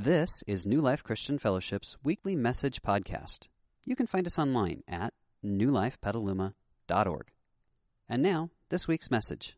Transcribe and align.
This 0.00 0.44
is 0.46 0.64
New 0.64 0.80
Life 0.80 1.02
Christian 1.02 1.40
Fellowship's 1.40 1.96
weekly 2.04 2.36
message 2.36 2.82
podcast. 2.82 3.48
You 3.84 3.96
can 3.96 4.06
find 4.06 4.28
us 4.28 4.38
online 4.38 4.84
at 4.86 5.12
newlifepetaluma.org. 5.44 7.26
And 8.08 8.22
now, 8.22 8.50
this 8.68 8.86
week's 8.86 9.10
message. 9.10 9.56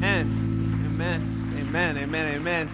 Amen. 0.00 0.30
Amen. 0.86 1.56
Amen. 1.58 1.98
Amen. 1.98 2.34
Amen. 2.36 2.70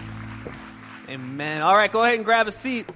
Amen. 1.09 1.61
All 1.63 1.73
right, 1.73 1.91
go 1.91 2.03
ahead 2.03 2.17
and 2.17 2.23
grab 2.23 2.47
a 2.47 2.51
seat. 2.51 2.87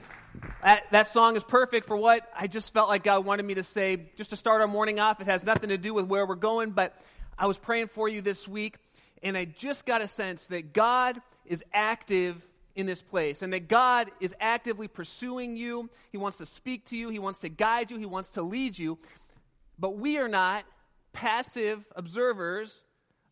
That, 0.63 0.83
that 0.91 1.07
song 1.11 1.35
is 1.35 1.43
perfect 1.43 1.87
for 1.87 1.97
what 1.97 2.29
I 2.37 2.45
just 2.45 2.71
felt 2.71 2.87
like 2.87 3.03
God 3.03 3.25
wanted 3.25 3.45
me 3.45 3.55
to 3.55 3.63
say, 3.63 3.97
just 4.15 4.29
to 4.29 4.35
start 4.35 4.61
our 4.61 4.67
morning 4.67 4.99
off. 4.99 5.19
It 5.19 5.25
has 5.25 5.43
nothing 5.43 5.69
to 5.69 5.77
do 5.77 5.91
with 5.91 6.05
where 6.05 6.23
we're 6.23 6.35
going, 6.35 6.69
but 6.71 6.95
I 7.35 7.47
was 7.47 7.57
praying 7.57 7.87
for 7.87 8.07
you 8.07 8.21
this 8.21 8.47
week, 8.47 8.77
and 9.23 9.35
I 9.35 9.45
just 9.45 9.87
got 9.87 10.01
a 10.01 10.07
sense 10.07 10.45
that 10.47 10.71
God 10.71 11.19
is 11.47 11.63
active 11.73 12.45
in 12.75 12.85
this 12.85 13.01
place 13.01 13.41
and 13.41 13.51
that 13.53 13.67
God 13.69 14.11
is 14.19 14.35
actively 14.39 14.87
pursuing 14.87 15.57
you. 15.57 15.89
He 16.11 16.17
wants 16.19 16.37
to 16.37 16.45
speak 16.45 16.85
to 16.89 16.95
you, 16.95 17.09
He 17.09 17.17
wants 17.17 17.39
to 17.39 17.49
guide 17.49 17.89
you, 17.89 17.97
He 17.97 18.05
wants 18.05 18.29
to 18.29 18.43
lead 18.43 18.77
you. 18.77 18.99
But 19.79 19.97
we 19.97 20.19
are 20.19 20.27
not 20.29 20.63
passive 21.11 21.83
observers 21.95 22.81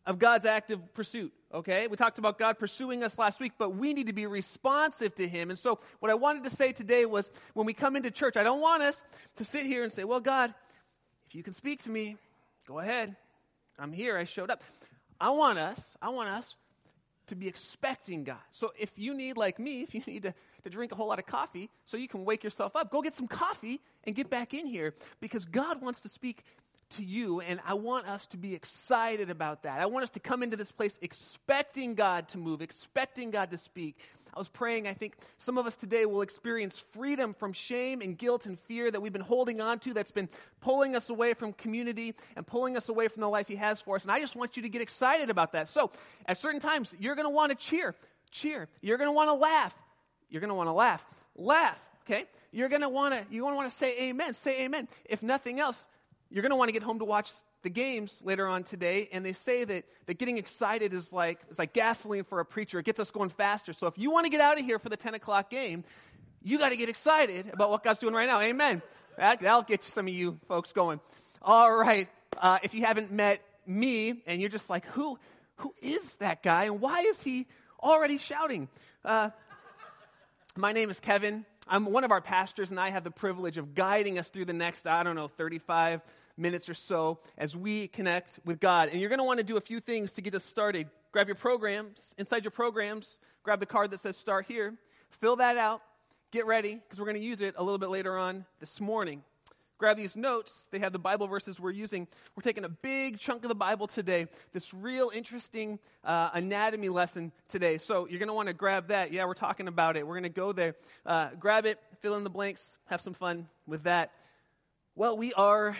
of 0.04 0.18
God's 0.18 0.46
active 0.46 0.94
pursuit. 0.94 1.32
Okay? 1.52 1.86
We 1.88 1.96
talked 1.96 2.18
about 2.18 2.38
God 2.38 2.58
pursuing 2.58 3.02
us 3.02 3.18
last 3.18 3.40
week, 3.40 3.52
but 3.58 3.74
we 3.74 3.92
need 3.92 4.06
to 4.06 4.12
be 4.12 4.26
responsive 4.26 5.14
to 5.16 5.26
Him. 5.26 5.50
And 5.50 5.58
so, 5.58 5.80
what 5.98 6.10
I 6.10 6.14
wanted 6.14 6.44
to 6.44 6.50
say 6.50 6.72
today 6.72 7.06
was 7.06 7.30
when 7.54 7.66
we 7.66 7.72
come 7.72 7.96
into 7.96 8.10
church, 8.10 8.36
I 8.36 8.44
don't 8.44 8.60
want 8.60 8.82
us 8.82 9.02
to 9.36 9.44
sit 9.44 9.66
here 9.66 9.82
and 9.82 9.92
say, 9.92 10.04
Well, 10.04 10.20
God, 10.20 10.54
if 11.26 11.34
you 11.34 11.42
can 11.42 11.52
speak 11.52 11.82
to 11.84 11.90
me, 11.90 12.16
go 12.66 12.78
ahead. 12.78 13.16
I'm 13.78 13.92
here. 13.92 14.16
I 14.16 14.24
showed 14.24 14.50
up. 14.50 14.62
I 15.20 15.30
want 15.30 15.58
us, 15.58 15.96
I 16.00 16.10
want 16.10 16.28
us 16.28 16.54
to 17.26 17.34
be 17.34 17.48
expecting 17.48 18.24
God. 18.24 18.38
So, 18.52 18.72
if 18.78 18.92
you 18.96 19.14
need, 19.14 19.36
like 19.36 19.58
me, 19.58 19.82
if 19.82 19.94
you 19.94 20.02
need 20.06 20.22
to, 20.22 20.34
to 20.62 20.70
drink 20.70 20.92
a 20.92 20.94
whole 20.94 21.08
lot 21.08 21.18
of 21.18 21.26
coffee 21.26 21.68
so 21.84 21.96
you 21.96 22.08
can 22.08 22.24
wake 22.24 22.44
yourself 22.44 22.76
up, 22.76 22.90
go 22.90 23.02
get 23.02 23.14
some 23.14 23.28
coffee 23.28 23.80
and 24.04 24.14
get 24.14 24.30
back 24.30 24.54
in 24.54 24.66
here 24.66 24.94
because 25.20 25.44
God 25.44 25.82
wants 25.82 26.00
to 26.00 26.08
speak 26.08 26.44
to 26.90 27.04
you, 27.04 27.40
and 27.40 27.60
I 27.66 27.74
want 27.74 28.06
us 28.06 28.26
to 28.28 28.36
be 28.36 28.54
excited 28.54 29.30
about 29.30 29.62
that. 29.62 29.80
I 29.80 29.86
want 29.86 30.04
us 30.04 30.10
to 30.10 30.20
come 30.20 30.42
into 30.42 30.56
this 30.56 30.72
place 30.72 30.98
expecting 31.02 31.94
God 31.94 32.28
to 32.28 32.38
move, 32.38 32.62
expecting 32.62 33.30
God 33.30 33.50
to 33.50 33.58
speak. 33.58 33.96
I 34.34 34.38
was 34.38 34.48
praying, 34.48 34.86
I 34.86 34.94
think 34.94 35.16
some 35.38 35.58
of 35.58 35.66
us 35.66 35.76
today 35.76 36.06
will 36.06 36.22
experience 36.22 36.78
freedom 36.92 37.34
from 37.34 37.52
shame 37.52 38.00
and 38.00 38.16
guilt 38.16 38.46
and 38.46 38.58
fear 38.60 38.90
that 38.90 39.00
we've 39.00 39.12
been 39.12 39.22
holding 39.22 39.60
on 39.60 39.80
to, 39.80 39.92
that's 39.92 40.12
been 40.12 40.28
pulling 40.60 40.94
us 40.94 41.10
away 41.10 41.34
from 41.34 41.52
community 41.52 42.14
and 42.36 42.46
pulling 42.46 42.76
us 42.76 42.88
away 42.88 43.08
from 43.08 43.22
the 43.22 43.28
life 43.28 43.48
He 43.48 43.56
has 43.56 43.80
for 43.80 43.96
us. 43.96 44.02
And 44.02 44.12
I 44.12 44.20
just 44.20 44.36
want 44.36 44.56
you 44.56 44.62
to 44.62 44.68
get 44.68 44.82
excited 44.82 45.30
about 45.30 45.52
that. 45.52 45.68
So, 45.68 45.90
at 46.26 46.38
certain 46.38 46.60
times, 46.60 46.94
you're 47.00 47.16
going 47.16 47.26
to 47.26 47.34
want 47.34 47.50
to 47.50 47.56
cheer, 47.56 47.94
cheer. 48.30 48.68
You're 48.80 48.98
going 48.98 49.08
to 49.08 49.12
want 49.12 49.28
to 49.28 49.34
laugh. 49.34 49.74
You're 50.28 50.40
going 50.40 50.48
to 50.48 50.54
want 50.54 50.68
to 50.68 50.72
laugh, 50.72 51.04
laugh. 51.34 51.80
Okay? 52.04 52.24
You're 52.52 52.68
going 52.68 52.82
to 52.82 52.88
want 52.88 53.14
to, 53.14 53.34
you 53.34 53.44
want 53.44 53.70
to 53.70 53.76
say 53.76 54.08
amen, 54.08 54.34
say 54.34 54.64
amen. 54.64 54.88
If 55.04 55.22
nothing 55.22 55.60
else, 55.60 55.88
you're 56.30 56.42
going 56.42 56.50
to 56.50 56.56
want 56.56 56.68
to 56.68 56.72
get 56.72 56.82
home 56.82 56.98
to 57.00 57.04
watch 57.04 57.30
the 57.62 57.70
games 57.70 58.16
later 58.22 58.46
on 58.46 58.62
today, 58.62 59.08
and 59.12 59.24
they 59.24 59.32
say 59.32 59.64
that, 59.64 59.84
that 60.06 60.18
getting 60.18 60.38
excited 60.38 60.94
is 60.94 61.12
like, 61.12 61.40
is 61.50 61.58
like 61.58 61.72
gasoline 61.72 62.24
for 62.24 62.40
a 62.40 62.44
preacher. 62.44 62.78
It 62.78 62.86
gets 62.86 63.00
us 63.00 63.10
going 63.10 63.28
faster. 63.30 63.72
So 63.72 63.86
if 63.86 63.98
you 63.98 64.10
want 64.10 64.26
to 64.26 64.30
get 64.30 64.40
out 64.40 64.58
of 64.58 64.64
here 64.64 64.78
for 64.78 64.88
the 64.88 64.96
10 64.96 65.14
o'clock 65.14 65.50
game, 65.50 65.84
you 66.42 66.58
got 66.58 66.70
to 66.70 66.76
get 66.76 66.88
excited 66.88 67.50
about 67.52 67.70
what 67.70 67.82
God's 67.82 67.98
doing 67.98 68.14
right 68.14 68.26
now. 68.26 68.40
Amen. 68.40 68.80
That, 69.18 69.42
will 69.42 69.62
get 69.62 69.84
some 69.84 70.06
of 70.06 70.14
you 70.14 70.38
folks 70.48 70.72
going. 70.72 71.00
All 71.42 71.74
right. 71.74 72.08
Uh, 72.38 72.58
if 72.62 72.72
you 72.72 72.84
haven't 72.84 73.12
met 73.12 73.42
me 73.66 74.22
and 74.26 74.40
you're 74.40 74.50
just 74.50 74.70
like, 74.70 74.86
who, 74.86 75.18
who 75.56 75.74
is 75.82 76.16
that 76.16 76.42
guy 76.42 76.64
and 76.64 76.80
why 76.80 77.00
is 77.00 77.20
he 77.22 77.46
already 77.82 78.16
shouting? 78.16 78.68
Uh, 79.04 79.30
my 80.56 80.72
name 80.72 80.88
is 80.88 81.00
Kevin. 81.00 81.44
I'm 81.68 81.86
one 81.92 82.02
of 82.02 82.10
our 82.10 82.20
pastors, 82.20 82.70
and 82.70 82.80
I 82.80 82.90
have 82.90 83.04
the 83.04 83.12
privilege 83.12 83.56
of 83.56 83.74
guiding 83.74 84.18
us 84.18 84.28
through 84.28 84.46
the 84.46 84.52
next, 84.52 84.88
I 84.88 85.04
don't 85.04 85.14
know, 85.14 85.28
35 85.28 86.00
minutes 86.40 86.68
or 86.68 86.74
so 86.74 87.18
as 87.38 87.54
we 87.54 87.88
connect 87.88 88.40
with 88.44 88.58
God. 88.58 88.88
And 88.88 89.00
you're 89.00 89.10
going 89.10 89.18
to 89.18 89.24
want 89.24 89.38
to 89.38 89.44
do 89.44 89.56
a 89.56 89.60
few 89.60 89.78
things 89.78 90.12
to 90.14 90.22
get 90.22 90.34
us 90.34 90.44
started. 90.44 90.88
Grab 91.12 91.28
your 91.28 91.36
programs. 91.36 92.14
Inside 92.18 92.44
your 92.44 92.50
programs, 92.50 93.18
grab 93.42 93.60
the 93.60 93.66
card 93.66 93.90
that 93.90 94.00
says 94.00 94.16
start 94.16 94.46
here. 94.46 94.74
Fill 95.10 95.36
that 95.36 95.56
out. 95.56 95.82
Get 96.30 96.46
ready 96.46 96.74
because 96.74 96.98
we're 96.98 97.06
going 97.06 97.16
to 97.16 97.22
use 97.22 97.40
it 97.40 97.54
a 97.58 97.62
little 97.62 97.78
bit 97.78 97.90
later 97.90 98.16
on 98.16 98.44
this 98.60 98.80
morning. 98.80 99.22
Grab 99.78 99.96
these 99.96 100.14
notes. 100.14 100.68
They 100.70 100.78
have 100.78 100.92
the 100.92 100.98
Bible 100.98 101.26
verses 101.26 101.58
we're 101.58 101.70
using. 101.70 102.06
We're 102.36 102.42
taking 102.42 102.64
a 102.64 102.68
big 102.68 103.18
chunk 103.18 103.44
of 103.44 103.48
the 103.48 103.54
Bible 103.54 103.86
today, 103.86 104.28
this 104.52 104.74
real 104.74 105.10
interesting 105.12 105.78
uh, 106.04 106.28
anatomy 106.34 106.90
lesson 106.90 107.32
today. 107.48 107.78
So 107.78 108.06
you're 108.06 108.18
going 108.18 108.28
to 108.28 108.34
want 108.34 108.48
to 108.48 108.52
grab 108.52 108.88
that. 108.88 109.10
Yeah, 109.10 109.24
we're 109.24 109.32
talking 109.32 109.68
about 109.68 109.96
it. 109.96 110.06
We're 110.06 110.16
going 110.16 110.24
to 110.24 110.28
go 110.28 110.52
there. 110.52 110.74
Uh, 111.06 111.30
grab 111.38 111.64
it, 111.64 111.78
fill 112.00 112.14
in 112.16 112.24
the 112.24 112.30
blanks, 112.30 112.76
have 112.86 113.00
some 113.00 113.14
fun 113.14 113.48
with 113.66 113.84
that. 113.84 114.12
Well, 114.96 115.16
we 115.16 115.32
are 115.32 115.74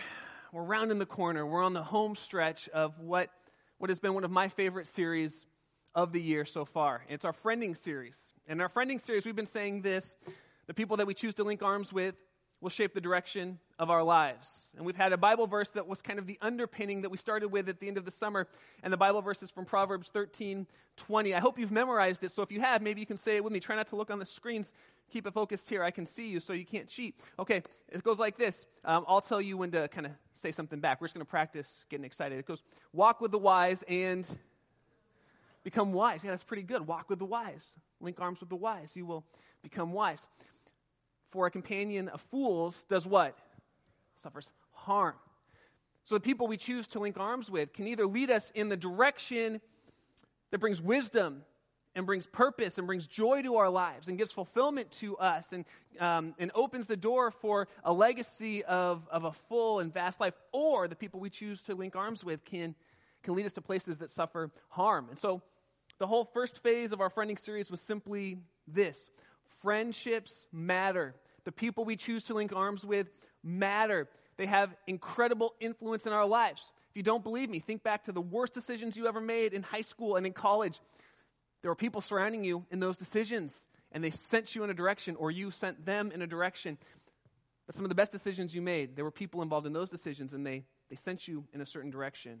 we're 0.51 0.63
rounding 0.63 0.99
the 0.99 1.05
corner. 1.05 1.45
We're 1.45 1.63
on 1.63 1.73
the 1.73 1.83
home 1.83 2.15
stretch 2.15 2.67
of 2.69 2.99
what, 2.99 3.29
what 3.77 3.89
has 3.89 3.99
been 3.99 4.13
one 4.13 4.25
of 4.25 4.31
my 4.31 4.49
favorite 4.49 4.87
series 4.87 5.45
of 5.95 6.11
the 6.11 6.21
year 6.21 6.43
so 6.45 6.65
far. 6.65 7.03
It's 7.07 7.23
our 7.23 7.33
friending 7.33 7.75
series. 7.75 8.17
And 8.47 8.57
in 8.57 8.61
our 8.61 8.69
friending 8.69 8.99
series, 8.99 9.25
we've 9.25 9.35
been 9.35 9.45
saying 9.45 9.81
this 9.81 10.15
the 10.67 10.73
people 10.73 10.97
that 10.97 11.07
we 11.07 11.13
choose 11.13 11.35
to 11.35 11.43
link 11.43 11.63
arms 11.63 11.93
with 11.93 12.15
will 12.59 12.69
shape 12.69 12.93
the 12.93 13.01
direction 13.01 13.59
of 13.79 13.89
our 13.89 14.03
lives. 14.03 14.69
And 14.77 14.85
we've 14.85 14.95
had 14.95 15.13
a 15.13 15.17
Bible 15.17 15.47
verse 15.47 15.71
that 15.71 15.87
was 15.87 16.01
kind 16.01 16.19
of 16.19 16.27
the 16.27 16.37
underpinning 16.41 17.01
that 17.01 17.09
we 17.09 17.17
started 17.17 17.47
with 17.47 17.67
at 17.69 17.79
the 17.79 17.87
end 17.87 17.97
of 17.97 18.05
the 18.05 18.11
summer. 18.11 18.47
And 18.83 18.91
the 18.91 18.97
Bible 18.97 19.21
verse 19.21 19.41
is 19.41 19.49
from 19.49 19.65
Proverbs 19.65 20.09
13 20.09 20.67
20. 20.97 21.33
I 21.33 21.39
hope 21.39 21.57
you've 21.57 21.71
memorized 21.71 22.23
it. 22.23 22.31
So 22.31 22.43
if 22.43 22.51
you 22.51 22.59
have, 22.59 22.81
maybe 22.81 22.99
you 22.99 23.07
can 23.07 23.17
say 23.17 23.37
it 23.37 23.43
with 23.43 23.53
me. 23.53 23.61
Try 23.61 23.77
not 23.77 23.87
to 23.87 23.95
look 23.95 24.11
on 24.11 24.19
the 24.19 24.25
screens. 24.25 24.71
Keep 25.11 25.27
it 25.27 25.33
focused 25.33 25.67
here. 25.67 25.83
I 25.83 25.91
can 25.91 26.05
see 26.05 26.29
you 26.29 26.39
so 26.39 26.53
you 26.53 26.65
can't 26.65 26.87
cheat. 26.87 27.19
Okay, 27.37 27.61
it 27.89 28.01
goes 28.01 28.17
like 28.17 28.37
this. 28.37 28.65
Um, 28.85 29.03
I'll 29.09 29.19
tell 29.21 29.41
you 29.41 29.57
when 29.57 29.69
to 29.71 29.89
kind 29.89 30.05
of 30.05 30.13
say 30.33 30.53
something 30.53 30.79
back. 30.79 31.01
We're 31.01 31.07
just 31.07 31.15
going 31.15 31.25
to 31.25 31.29
practice 31.29 31.83
getting 31.89 32.05
excited. 32.05 32.39
It 32.39 32.45
goes, 32.45 32.63
Walk 32.93 33.19
with 33.19 33.31
the 33.31 33.37
wise 33.37 33.83
and 33.89 34.25
become 35.63 35.91
wise. 35.91 36.23
Yeah, 36.23 36.31
that's 36.31 36.43
pretty 36.43 36.63
good. 36.63 36.87
Walk 36.87 37.09
with 37.09 37.19
the 37.19 37.25
wise. 37.25 37.65
Link 37.99 38.21
arms 38.21 38.39
with 38.39 38.47
the 38.47 38.55
wise. 38.55 38.95
You 38.95 39.05
will 39.05 39.25
become 39.61 39.91
wise. 39.91 40.27
For 41.29 41.45
a 41.45 41.51
companion 41.51 42.07
of 42.07 42.21
fools 42.21 42.85
does 42.89 43.05
what? 43.05 43.37
Suffers 44.23 44.49
harm. 44.71 45.15
So 46.03 46.15
the 46.15 46.21
people 46.21 46.47
we 46.47 46.57
choose 46.57 46.87
to 46.89 46.99
link 46.99 47.19
arms 47.19 47.49
with 47.49 47.73
can 47.73 47.85
either 47.87 48.05
lead 48.05 48.31
us 48.31 48.49
in 48.55 48.69
the 48.69 48.77
direction 48.77 49.59
that 50.51 50.59
brings 50.59 50.81
wisdom 50.81 51.43
and 51.95 52.05
brings 52.05 52.25
purpose 52.25 52.77
and 52.77 52.87
brings 52.87 53.05
joy 53.05 53.41
to 53.41 53.57
our 53.57 53.69
lives 53.69 54.07
and 54.07 54.17
gives 54.17 54.31
fulfillment 54.31 54.91
to 54.91 55.17
us 55.17 55.51
and, 55.51 55.65
um, 55.99 56.33
and 56.39 56.51
opens 56.55 56.87
the 56.87 56.95
door 56.95 57.31
for 57.31 57.67
a 57.83 57.91
legacy 57.91 58.63
of, 58.63 59.07
of 59.09 59.25
a 59.25 59.31
full 59.31 59.79
and 59.79 59.93
vast 59.93 60.19
life, 60.19 60.33
or 60.51 60.87
the 60.87 60.95
people 60.95 61.19
we 61.19 61.29
choose 61.29 61.61
to 61.63 61.75
link 61.75 61.95
arms 61.95 62.23
with 62.23 62.43
can, 62.45 62.75
can 63.23 63.35
lead 63.35 63.45
us 63.45 63.53
to 63.53 63.61
places 63.61 63.97
that 63.97 64.09
suffer 64.09 64.51
harm. 64.69 65.07
And 65.09 65.19
so 65.19 65.41
the 65.99 66.07
whole 66.07 66.25
first 66.25 66.63
phase 66.63 66.93
of 66.93 67.01
our 67.01 67.09
friending 67.09 67.37
series 67.37 67.69
was 67.69 67.81
simply 67.81 68.37
this 68.67 69.11
Friendships 69.61 70.45
matter. 70.51 71.13
The 71.43 71.51
people 71.51 71.85
we 71.85 71.95
choose 71.95 72.25
to 72.25 72.33
link 72.33 72.53
arms 72.55 72.83
with 72.83 73.07
matter. 73.43 74.07
They 74.37 74.47
have 74.47 74.75
incredible 74.87 75.53
influence 75.59 76.07
in 76.07 76.13
our 76.13 76.25
lives. 76.25 76.71
If 76.89 76.97
you 76.97 77.03
don't 77.03 77.23
believe 77.23 77.49
me, 77.49 77.59
think 77.59 77.83
back 77.83 78.05
to 78.05 78.11
the 78.11 78.21
worst 78.21 78.53
decisions 78.53 78.97
you 78.97 79.07
ever 79.07 79.21
made 79.21 79.53
in 79.53 79.61
high 79.61 79.81
school 79.81 80.15
and 80.15 80.25
in 80.25 80.33
college. 80.33 80.79
There 81.61 81.71
were 81.71 81.75
people 81.75 82.01
surrounding 82.01 82.43
you 82.43 82.65
in 82.71 82.79
those 82.79 82.97
decisions, 82.97 83.67
and 83.91 84.03
they 84.03 84.11
sent 84.11 84.55
you 84.55 84.63
in 84.63 84.69
a 84.69 84.73
direction, 84.73 85.15
or 85.15 85.31
you 85.31 85.51
sent 85.51 85.85
them 85.85 86.11
in 86.11 86.21
a 86.21 86.27
direction. 86.27 86.77
But 87.67 87.75
some 87.75 87.85
of 87.85 87.89
the 87.89 87.95
best 87.95 88.11
decisions 88.11 88.53
you 88.55 88.61
made, 88.61 88.95
there 88.95 89.05
were 89.05 89.11
people 89.11 89.41
involved 89.41 89.67
in 89.67 89.73
those 89.73 89.89
decisions, 89.89 90.33
and 90.33 90.45
they, 90.45 90.63
they 90.89 90.95
sent 90.95 91.27
you 91.27 91.45
in 91.53 91.61
a 91.61 91.65
certain 91.65 91.91
direction. 91.91 92.39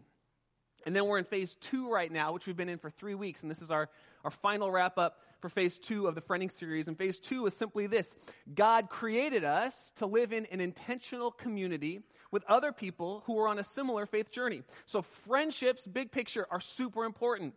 And 0.85 0.95
then 0.95 1.05
we're 1.05 1.19
in 1.19 1.25
phase 1.25 1.55
two 1.55 1.89
right 1.91 2.11
now, 2.11 2.33
which 2.33 2.47
we've 2.47 2.57
been 2.57 2.69
in 2.69 2.79
for 2.79 2.89
three 2.89 3.13
weeks, 3.13 3.43
and 3.43 3.51
this 3.51 3.61
is 3.61 3.69
our, 3.69 3.89
our 4.23 4.31
final 4.31 4.71
wrap 4.71 4.97
up 4.97 5.19
for 5.39 5.49
phase 5.49 5.77
two 5.77 6.07
of 6.07 6.15
the 6.15 6.21
Friending 6.21 6.51
series. 6.51 6.87
And 6.87 6.97
phase 6.97 7.19
two 7.19 7.45
is 7.45 7.55
simply 7.55 7.87
this 7.87 8.15
God 8.53 8.89
created 8.89 9.43
us 9.43 9.91
to 9.97 10.05
live 10.05 10.33
in 10.33 10.47
an 10.47 10.61
intentional 10.61 11.31
community 11.31 12.01
with 12.31 12.43
other 12.47 12.71
people 12.71 13.23
who 13.25 13.37
are 13.39 13.47
on 13.47 13.59
a 13.59 13.63
similar 13.63 14.05
faith 14.05 14.31
journey. 14.31 14.63
So, 14.85 15.01
friendships, 15.01 15.85
big 15.85 16.11
picture, 16.11 16.47
are 16.49 16.61
super 16.61 17.05
important. 17.05 17.53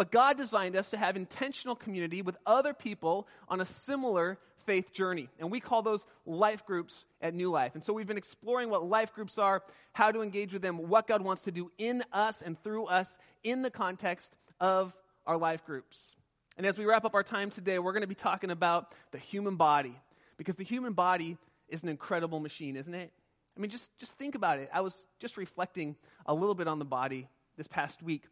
But 0.00 0.10
God 0.10 0.38
designed 0.38 0.76
us 0.76 0.88
to 0.92 0.96
have 0.96 1.14
intentional 1.14 1.76
community 1.76 2.22
with 2.22 2.34
other 2.46 2.72
people 2.72 3.28
on 3.48 3.60
a 3.60 3.66
similar 3.66 4.38
faith 4.64 4.94
journey. 4.94 5.28
And 5.38 5.50
we 5.50 5.60
call 5.60 5.82
those 5.82 6.06
life 6.24 6.64
groups 6.64 7.04
at 7.20 7.34
New 7.34 7.50
Life. 7.50 7.74
And 7.74 7.84
so 7.84 7.92
we've 7.92 8.06
been 8.06 8.16
exploring 8.16 8.70
what 8.70 8.82
life 8.82 9.12
groups 9.12 9.36
are, 9.36 9.62
how 9.92 10.10
to 10.10 10.22
engage 10.22 10.54
with 10.54 10.62
them, 10.62 10.88
what 10.88 11.06
God 11.06 11.20
wants 11.20 11.42
to 11.42 11.50
do 11.50 11.70
in 11.76 12.02
us 12.14 12.40
and 12.40 12.58
through 12.64 12.86
us 12.86 13.18
in 13.44 13.60
the 13.60 13.70
context 13.70 14.34
of 14.58 14.96
our 15.26 15.36
life 15.36 15.66
groups. 15.66 16.16
And 16.56 16.66
as 16.66 16.78
we 16.78 16.86
wrap 16.86 17.04
up 17.04 17.14
our 17.14 17.22
time 17.22 17.50
today, 17.50 17.78
we're 17.78 17.92
going 17.92 18.00
to 18.00 18.06
be 18.06 18.14
talking 18.14 18.50
about 18.50 18.94
the 19.10 19.18
human 19.18 19.56
body. 19.56 19.94
Because 20.38 20.56
the 20.56 20.64
human 20.64 20.94
body 20.94 21.36
is 21.68 21.82
an 21.82 21.90
incredible 21.90 22.40
machine, 22.40 22.76
isn't 22.76 22.94
it? 22.94 23.12
I 23.54 23.60
mean, 23.60 23.70
just, 23.70 23.90
just 23.98 24.16
think 24.16 24.34
about 24.34 24.60
it. 24.60 24.70
I 24.72 24.80
was 24.80 24.96
just 25.18 25.36
reflecting 25.36 25.94
a 26.24 26.32
little 26.32 26.54
bit 26.54 26.68
on 26.68 26.78
the 26.78 26.86
body 26.86 27.28
this 27.58 27.68
past 27.68 28.02
week. 28.02 28.22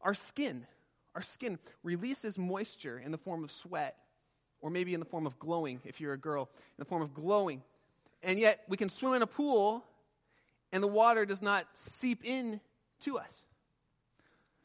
Our 0.00 0.14
skin, 0.14 0.64
our 1.14 1.22
skin 1.22 1.58
releases 1.82 2.38
moisture 2.38 2.98
in 2.98 3.10
the 3.10 3.18
form 3.18 3.44
of 3.44 3.50
sweat, 3.50 3.96
or 4.60 4.70
maybe 4.70 4.94
in 4.94 5.00
the 5.00 5.06
form 5.06 5.26
of 5.26 5.38
glowing, 5.38 5.80
if 5.84 6.00
you're 6.00 6.12
a 6.12 6.18
girl, 6.18 6.48
in 6.54 6.74
the 6.78 6.84
form 6.84 7.02
of 7.02 7.14
glowing. 7.14 7.62
And 8.22 8.38
yet, 8.38 8.62
we 8.68 8.76
can 8.76 8.88
swim 8.88 9.14
in 9.14 9.22
a 9.22 9.26
pool, 9.26 9.84
and 10.72 10.82
the 10.82 10.88
water 10.88 11.24
does 11.24 11.42
not 11.42 11.66
seep 11.72 12.24
in 12.24 12.60
to 13.00 13.18
us. 13.18 13.44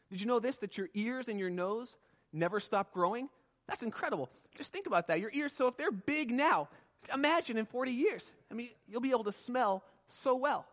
Did 0.09 0.21
you 0.21 0.27
know 0.27 0.39
this? 0.39 0.57
That 0.57 0.77
your 0.77 0.89
ears 0.93 1.27
and 1.27 1.39
your 1.39 1.49
nose 1.49 1.95
never 2.31 2.59
stop 2.59 2.93
growing? 2.93 3.29
That's 3.67 3.83
incredible. 3.83 4.29
Just 4.57 4.71
think 4.71 4.87
about 4.87 5.07
that. 5.07 5.19
Your 5.19 5.31
ears, 5.33 5.53
so 5.53 5.67
if 5.67 5.77
they're 5.77 5.91
big 5.91 6.31
now, 6.31 6.69
imagine 7.13 7.57
in 7.57 7.65
40 7.65 7.91
years. 7.91 8.31
I 8.51 8.53
mean, 8.53 8.69
you'll 8.87 9.01
be 9.01 9.11
able 9.11 9.23
to 9.23 9.31
smell 9.31 9.83
so 10.07 10.35
well 10.35 10.65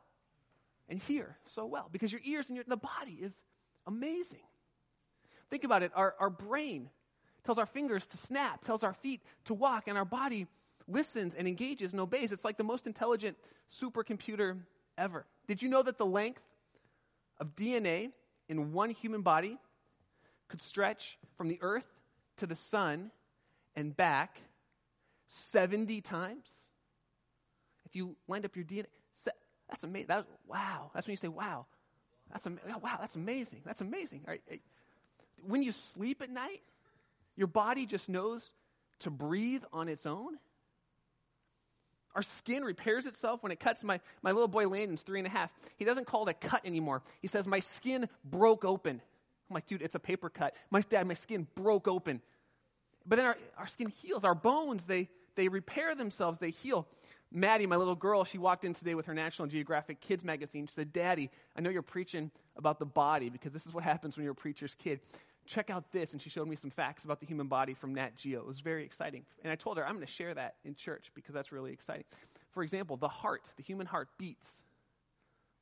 and 0.88 0.98
hear 0.98 1.36
so 1.46 1.64
well 1.64 1.88
because 1.90 2.12
your 2.12 2.20
ears 2.24 2.48
and 2.48 2.56
your, 2.56 2.64
the 2.66 2.76
body 2.76 3.18
is 3.20 3.32
amazing. 3.86 4.40
Think 5.52 5.64
about 5.64 5.82
it. 5.82 5.92
Our, 5.94 6.14
our 6.18 6.30
brain 6.30 6.88
tells 7.44 7.58
our 7.58 7.66
fingers 7.66 8.06
to 8.06 8.16
snap, 8.16 8.64
tells 8.64 8.82
our 8.82 8.94
feet 8.94 9.20
to 9.44 9.52
walk, 9.52 9.86
and 9.86 9.98
our 9.98 10.06
body 10.06 10.46
listens 10.88 11.34
and 11.34 11.46
engages 11.46 11.92
and 11.92 12.00
obeys. 12.00 12.32
It's 12.32 12.42
like 12.42 12.56
the 12.56 12.64
most 12.64 12.86
intelligent 12.86 13.36
supercomputer 13.70 14.56
ever. 14.96 15.26
Did 15.46 15.60
you 15.60 15.68
know 15.68 15.82
that 15.82 15.98
the 15.98 16.06
length 16.06 16.40
of 17.38 17.54
DNA 17.54 18.12
in 18.48 18.72
one 18.72 18.88
human 18.88 19.20
body 19.20 19.58
could 20.48 20.62
stretch 20.62 21.18
from 21.36 21.48
the 21.48 21.58
earth 21.60 22.00
to 22.38 22.46
the 22.46 22.56
sun 22.56 23.10
and 23.76 23.94
back 23.94 24.40
70 25.26 26.00
times? 26.00 26.50
If 27.84 27.94
you 27.94 28.16
lined 28.26 28.46
up 28.46 28.56
your 28.56 28.64
DNA, 28.64 28.86
that's 29.68 29.84
amazing. 29.84 30.06
That, 30.06 30.24
wow. 30.48 30.92
That's 30.94 31.06
when 31.06 31.12
you 31.12 31.18
say, 31.18 31.28
wow. 31.28 31.66
That's 32.30 32.46
am- 32.46 32.58
wow, 32.82 32.96
that's 32.98 33.16
amazing. 33.16 33.60
That's 33.66 33.82
amazing. 33.82 34.22
Right? 34.26 34.40
When 35.46 35.62
you 35.62 35.72
sleep 35.72 36.22
at 36.22 36.30
night, 36.30 36.62
your 37.36 37.46
body 37.46 37.86
just 37.86 38.08
knows 38.08 38.52
to 39.00 39.10
breathe 39.10 39.64
on 39.72 39.88
its 39.88 40.06
own. 40.06 40.38
Our 42.14 42.22
skin 42.22 42.62
repairs 42.62 43.06
itself 43.06 43.42
when 43.42 43.52
it 43.52 43.60
cuts. 43.60 43.82
My, 43.82 44.00
my 44.22 44.32
little 44.32 44.48
boy 44.48 44.68
Landon's 44.68 45.02
three 45.02 45.18
and 45.18 45.26
a 45.26 45.30
half. 45.30 45.50
He 45.76 45.84
doesn't 45.84 46.06
call 46.06 46.28
it 46.28 46.30
a 46.30 46.34
cut 46.34 46.60
anymore. 46.64 47.02
He 47.20 47.28
says, 47.28 47.46
My 47.46 47.60
skin 47.60 48.08
broke 48.24 48.64
open. 48.64 49.00
I'm 49.50 49.54
like, 49.54 49.66
dude, 49.66 49.82
it's 49.82 49.94
a 49.94 50.00
paper 50.00 50.30
cut. 50.30 50.54
My 50.70 50.80
dad, 50.82 51.06
my 51.06 51.14
skin 51.14 51.46
broke 51.54 51.88
open. 51.88 52.20
But 53.06 53.16
then 53.16 53.26
our, 53.26 53.36
our 53.58 53.66
skin 53.66 53.88
heals. 53.88 54.24
Our 54.24 54.34
bones, 54.34 54.84
they, 54.84 55.08
they 55.34 55.48
repair 55.48 55.94
themselves, 55.94 56.38
they 56.38 56.50
heal. 56.50 56.86
Maddie, 57.30 57.66
my 57.66 57.76
little 57.76 57.94
girl, 57.94 58.24
she 58.24 58.38
walked 58.38 58.64
in 58.64 58.74
today 58.74 58.94
with 58.94 59.06
her 59.06 59.14
National 59.14 59.48
Geographic 59.48 60.00
Kids 60.00 60.22
magazine. 60.22 60.66
She 60.66 60.74
said, 60.74 60.92
Daddy, 60.92 61.30
I 61.56 61.62
know 61.62 61.70
you're 61.70 61.82
preaching 61.82 62.30
about 62.56 62.78
the 62.78 62.86
body 62.86 63.30
because 63.30 63.52
this 63.52 63.66
is 63.66 63.72
what 63.72 63.84
happens 63.84 64.16
when 64.16 64.24
you're 64.24 64.32
a 64.32 64.36
preacher's 64.36 64.74
kid 64.74 65.00
check 65.52 65.70
out 65.70 65.92
this. 65.92 66.12
And 66.12 66.22
she 66.22 66.30
showed 66.30 66.48
me 66.48 66.56
some 66.56 66.70
facts 66.70 67.04
about 67.04 67.20
the 67.20 67.26
human 67.26 67.46
body 67.46 67.74
from 67.74 67.94
Nat 67.94 68.16
Geo. 68.16 68.40
It 68.40 68.46
was 68.46 68.60
very 68.60 68.84
exciting. 68.84 69.24
And 69.42 69.52
I 69.52 69.56
told 69.56 69.76
her, 69.76 69.86
I'm 69.86 69.94
going 69.94 70.06
to 70.06 70.12
share 70.12 70.34
that 70.34 70.54
in 70.64 70.74
church 70.74 71.10
because 71.14 71.34
that's 71.34 71.52
really 71.52 71.72
exciting. 71.72 72.04
For 72.52 72.62
example, 72.62 72.96
the 72.96 73.08
heart, 73.08 73.42
the 73.56 73.62
human 73.62 73.86
heart 73.86 74.08
beats 74.18 74.60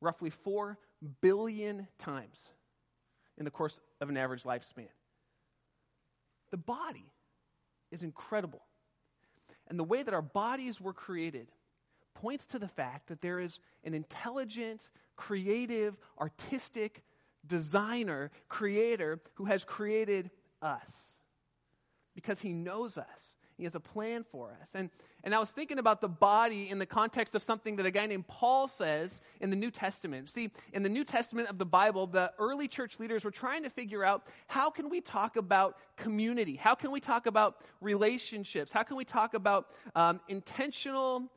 roughly 0.01 0.31
4 0.31 0.79
billion 1.21 1.87
times 1.99 2.53
in 3.39 3.45
the 3.45 3.51
course 3.51 3.81
of 4.01 4.09
an 4.09 4.17
average 4.17 4.45
lifespan. 4.45 4.89
The 6.51 6.57
body 6.57 7.07
is 7.91 8.03
incredible. 8.03 8.63
And 9.69 9.79
the 9.79 9.85
way 9.85 10.03
that 10.03 10.15
our 10.15 10.23
bodies 10.23 10.81
were 10.81 10.93
created 10.93 11.49
points 12.15 12.47
to 12.47 12.59
the 12.59 12.69
fact 12.69 13.09
that 13.09 13.21
there 13.21 13.41
is 13.41 13.61
an 13.85 13.95
intelligent, 13.95 14.89
creative, 15.17 15.97
artistic 16.21 17.03
designer, 17.47 18.31
creator 18.49 19.21
who 19.35 19.45
has 19.47 19.65
created 19.65 20.31
us 20.63 20.93
because 22.15 22.41
he 22.41 22.53
knows 22.53 22.99
us. 22.99 23.35
He 23.57 23.65
has 23.65 23.75
a 23.75 23.81
plan 23.81 24.25
for 24.25 24.57
us. 24.63 24.71
And, 24.75 24.89
and 25.23 25.35
I 25.35 25.39
was 25.39 25.51
thinking 25.51 25.79
about 25.79 26.01
the 26.01 26.09
body 26.09 26.71
in 26.71 26.79
the 26.79 26.87
context 26.87 27.35
of 27.35 27.43
something 27.43 27.77
that 27.77 27.85
a 27.85 27.91
guy 27.91 28.07
named 28.07 28.27
Paul 28.27 28.69
says 28.69 29.21
in 29.39 29.51
the 29.51 29.57
New 29.57 29.71
Testament. 29.71 30.31
See, 30.31 30.51
in 30.73 30.83
the 30.83 30.89
New 30.89 31.05
Testament 31.05 31.49
of 31.49 31.59
the 31.59 31.67
Bible, 31.67 32.07
the 32.07 32.33
early 32.39 32.69
church 32.69 32.99
leaders 32.99 33.23
were 33.23 33.31
trying 33.31 33.63
to 33.65 33.71
figure 33.71 34.03
out 34.03 34.27
how 34.47 34.71
can 34.71 34.89
we 34.89 35.03
talk 35.03 35.37
about 35.37 35.77
community? 35.97 36.57
How 36.57 36.75
can 36.75 36.91
we 36.91 37.01
talk 37.01 37.27
about 37.27 37.63
relationships? 37.83 38.73
How 38.73 38.83
can 38.83 38.97
we 38.97 39.05
talk 39.05 39.35
about 39.35 39.67
um, 39.95 40.21
intentional 40.29 41.31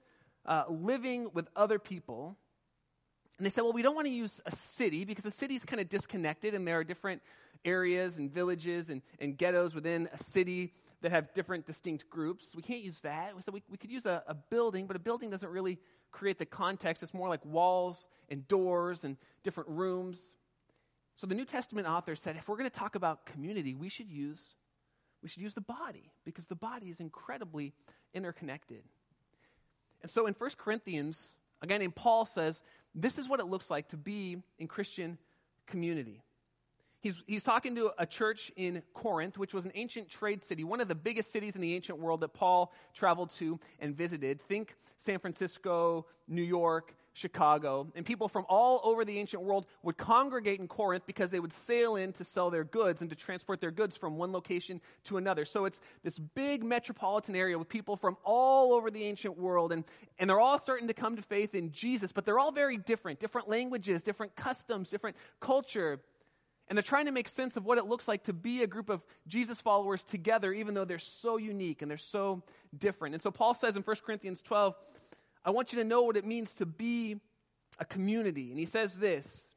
uh, 0.46 0.64
living 0.70 1.30
with 1.34 1.50
other 1.58 1.78
people 1.78 2.38
and 3.38 3.46
they 3.46 3.50
said, 3.50 3.62
well, 3.62 3.74
we 3.74 3.82
don't 3.82 3.96
want 3.96 4.08
to 4.08 4.14
use 4.14 4.42
a 4.46 4.52
city 4.52 5.06
because 5.06 5.26
a 5.26 5.32
city 5.32 5.56
is 5.56 5.66
kind 5.66 5.82
of 5.82 5.90
disconnected 5.90 6.54
and 6.54 6.68
there 6.68 6.80
are 6.80 6.84
different 6.84 7.22
areas 7.66 8.18
and 8.18 8.32
villages 8.32 8.90
and, 8.90 9.02
and 9.20 9.38
ghettos 9.38 9.74
within 9.74 10.08
a 10.14 10.18
city 10.18 10.74
that 11.02 11.12
have 11.12 11.34
different 11.34 11.66
distinct 11.66 12.10
groups. 12.10 12.56
We 12.56 12.62
can't 12.62 12.82
use 12.82 13.00
that. 13.02 13.34
So 13.42 13.52
we, 13.52 13.64
we 13.70 13.78
could 13.78 13.92
use 13.92 14.06
a, 14.06 14.24
a 14.28 14.36
building, 14.36 14.88
but 14.88 14.96
a 14.96 15.00
building 15.00 15.30
doesn't 15.30 15.50
really 15.50 15.80
create 16.12 16.38
the 16.38 16.46
context. 16.46 17.02
It's 17.02 17.14
more 17.14 17.28
like 17.28 17.44
walls 17.44 18.08
and 18.30 18.48
doors 18.48 19.04
and 19.04 19.18
different 19.44 19.70
rooms. 19.70 20.20
So 21.16 21.28
the 21.28 21.36
New 21.36 21.46
Testament 21.46 21.88
author 21.88 22.16
said, 22.16 22.38
if 22.38 22.48
we're 22.48 22.58
going 22.58 22.70
to 22.70 22.80
talk 22.80 22.96
about 22.96 23.26
community, 23.26 23.74
we 23.74 23.90
should 23.90 24.10
use 24.10 24.40
we 25.22 25.30
should 25.30 25.42
use 25.42 25.54
the 25.54 25.62
body 25.62 26.12
because 26.26 26.48
the 26.48 26.56
body 26.56 26.88
is 26.88 27.00
incredibly 27.00 27.74
interconnected. 28.14 28.84
And 30.02 30.12
so 30.12 30.28
in 30.28 30.34
1 30.34 30.50
Corinthians, 30.58 31.38
a 31.62 31.68
guy 31.68 31.78
named 31.78 31.96
Paul 31.96 32.26
says, 32.26 32.62
this 32.96 33.18
is 33.18 33.28
what 33.28 33.40
it 33.40 33.46
looks 33.46 33.70
like 33.70 33.90
to 33.90 33.98
be 33.98 34.38
in 34.60 34.68
Christian 34.68 35.18
community. 35.68 36.22
He's, 37.00 37.22
he's 37.28 37.44
talking 37.44 37.76
to 37.76 37.92
a 37.98 38.06
church 38.06 38.52
in 38.56 38.82
Corinth, 38.94 39.38
which 39.38 39.54
was 39.54 39.66
an 39.66 39.74
ancient 39.76 40.10
trade 40.10 40.42
city, 40.42 40.64
one 40.64 40.80
of 40.80 40.88
the 40.88 40.96
biggest 40.96 41.32
cities 41.32 41.56
in 41.56 41.62
the 41.62 41.76
ancient 41.76 42.00
world 42.00 42.22
that 42.22 42.30
Paul 42.30 42.72
traveled 42.94 43.32
to 43.32 43.60
and 43.80 43.96
visited. 43.96 44.42
Think 44.42 44.78
San 44.96 45.20
Francisco, 45.20 46.06
New 46.30 46.42
York, 46.42 46.96
Chicago. 47.14 47.88
And 47.96 48.06
people 48.06 48.28
from 48.28 48.46
all 48.50 48.82
over 48.84 49.06
the 49.06 49.18
ancient 49.20 49.44
world 49.44 49.68
would 49.84 49.98
congregate 49.98 50.60
in 50.60 50.68
Corinth 50.68 51.04
because 51.06 51.32
they 51.32 51.40
would 51.40 51.54
sail 51.54 51.96
in 51.96 52.12
to 52.14 52.24
sell 52.24 52.50
their 52.50 52.64
goods 52.64 53.02
and 53.02 53.10
to 53.10 53.16
transport 53.16 53.62
their 53.62 53.72
goods 53.72 53.96
from 53.96 54.18
one 54.18 54.32
location 54.32 54.82
to 55.06 55.18
another. 55.18 55.46
So 55.46 55.66
it's 55.66 55.80
this 56.04 56.18
big 56.18 56.64
metropolitan 56.64 57.36
area 57.36 57.58
with 57.58 57.70
people 57.70 57.96
from 57.96 58.18
all 58.24 58.74
over 58.74 58.90
the 58.90 59.04
ancient 59.04 59.38
world. 59.38 59.72
And, 59.72 59.84
and 60.20 60.30
they're 60.30 60.40
all 60.40 60.60
starting 60.60 60.88
to 60.88 60.94
come 60.94 61.16
to 61.16 61.22
faith 61.22 61.54
in 61.54 61.72
Jesus, 61.72 62.12
but 62.12 62.26
they're 62.26 62.40
all 62.40 62.52
very 62.52 62.78
different 62.78 63.20
different 63.20 63.48
languages, 63.48 64.04
different 64.04 64.36
customs, 64.36 64.90
different 64.90 65.16
culture. 65.40 66.00
And 66.70 66.78
they're 66.78 66.84
trying 66.84 67.06
to 67.06 67.12
make 67.12 67.28
sense 67.28 67.58
of 67.58 67.66
what 67.66 67.78
it 67.78 67.86
looks 67.86 68.08
like 68.08 68.24
to 68.24 68.34
be 68.34 68.64
a 68.64 68.68
group 68.68 68.90
of 68.90 69.04
Jesus 69.28 69.62
followers 69.62 70.02
together, 70.02 70.54
even 70.54 70.74
though 70.74 70.86
they're 70.86 70.98
so 70.98 71.38
unique 71.38 71.82
and 71.82 71.92
they're 71.92 71.98
so 71.98 72.42
different. 72.78 73.14
And 73.14 73.22
so 73.22 73.32
Paul 73.32 73.54
says 73.54 73.76
in 73.76 73.84
1 73.84 73.96
Corinthians 74.06 74.42
12, 74.42 74.74
I 75.46 75.52
want 75.52 75.74
you 75.74 75.80
to 75.80 75.86
know 75.86 76.04
what 76.04 76.18
it 76.18 76.26
means 76.26 76.52
to 76.56 76.66
be 76.66 77.20
a 77.80 77.86
community. 77.86 78.50
And 78.50 78.60
he 78.60 78.66
says 78.66 78.96
this 78.96 79.48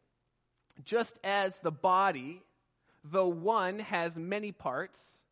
just 0.84 1.18
as 1.24 1.58
the 1.58 1.70
body, 1.70 2.42
though 3.04 3.28
one 3.28 3.78
has 3.78 4.16
many 4.16 4.52
parts, 4.52 5.24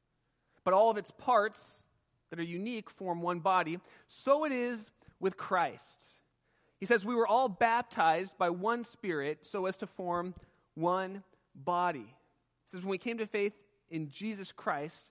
but 0.65 0.73
all 0.73 0.91
of 0.91 0.97
its 0.97 1.11
parts 1.11 1.85
that 2.31 2.39
are 2.39 2.45
unique 2.45 2.89
form 2.89 3.21
one 3.21 3.41
body, 3.41 3.79
so 4.09 4.45
it 4.45 4.53
is 4.53 4.91
with 5.21 5.37
Christ. 5.37 6.03
He 6.81 6.87
says, 6.87 7.05
We 7.05 7.15
were 7.15 7.27
all 7.27 7.49
baptized 7.49 8.37
by 8.39 8.51
one 8.51 8.85
Spirit 8.85 9.41
so 9.43 9.67
as 9.67 9.77
to 9.79 9.87
form 9.87 10.35
one 10.75 11.23
body. 11.55 12.01
He 12.65 12.71
says, 12.71 12.83
when 12.83 12.91
we 12.91 12.99
came 12.99 13.19
to 13.19 13.27
faith 13.27 13.53
in 13.91 14.11
Jesus 14.11 14.53
Christ, 14.53 15.11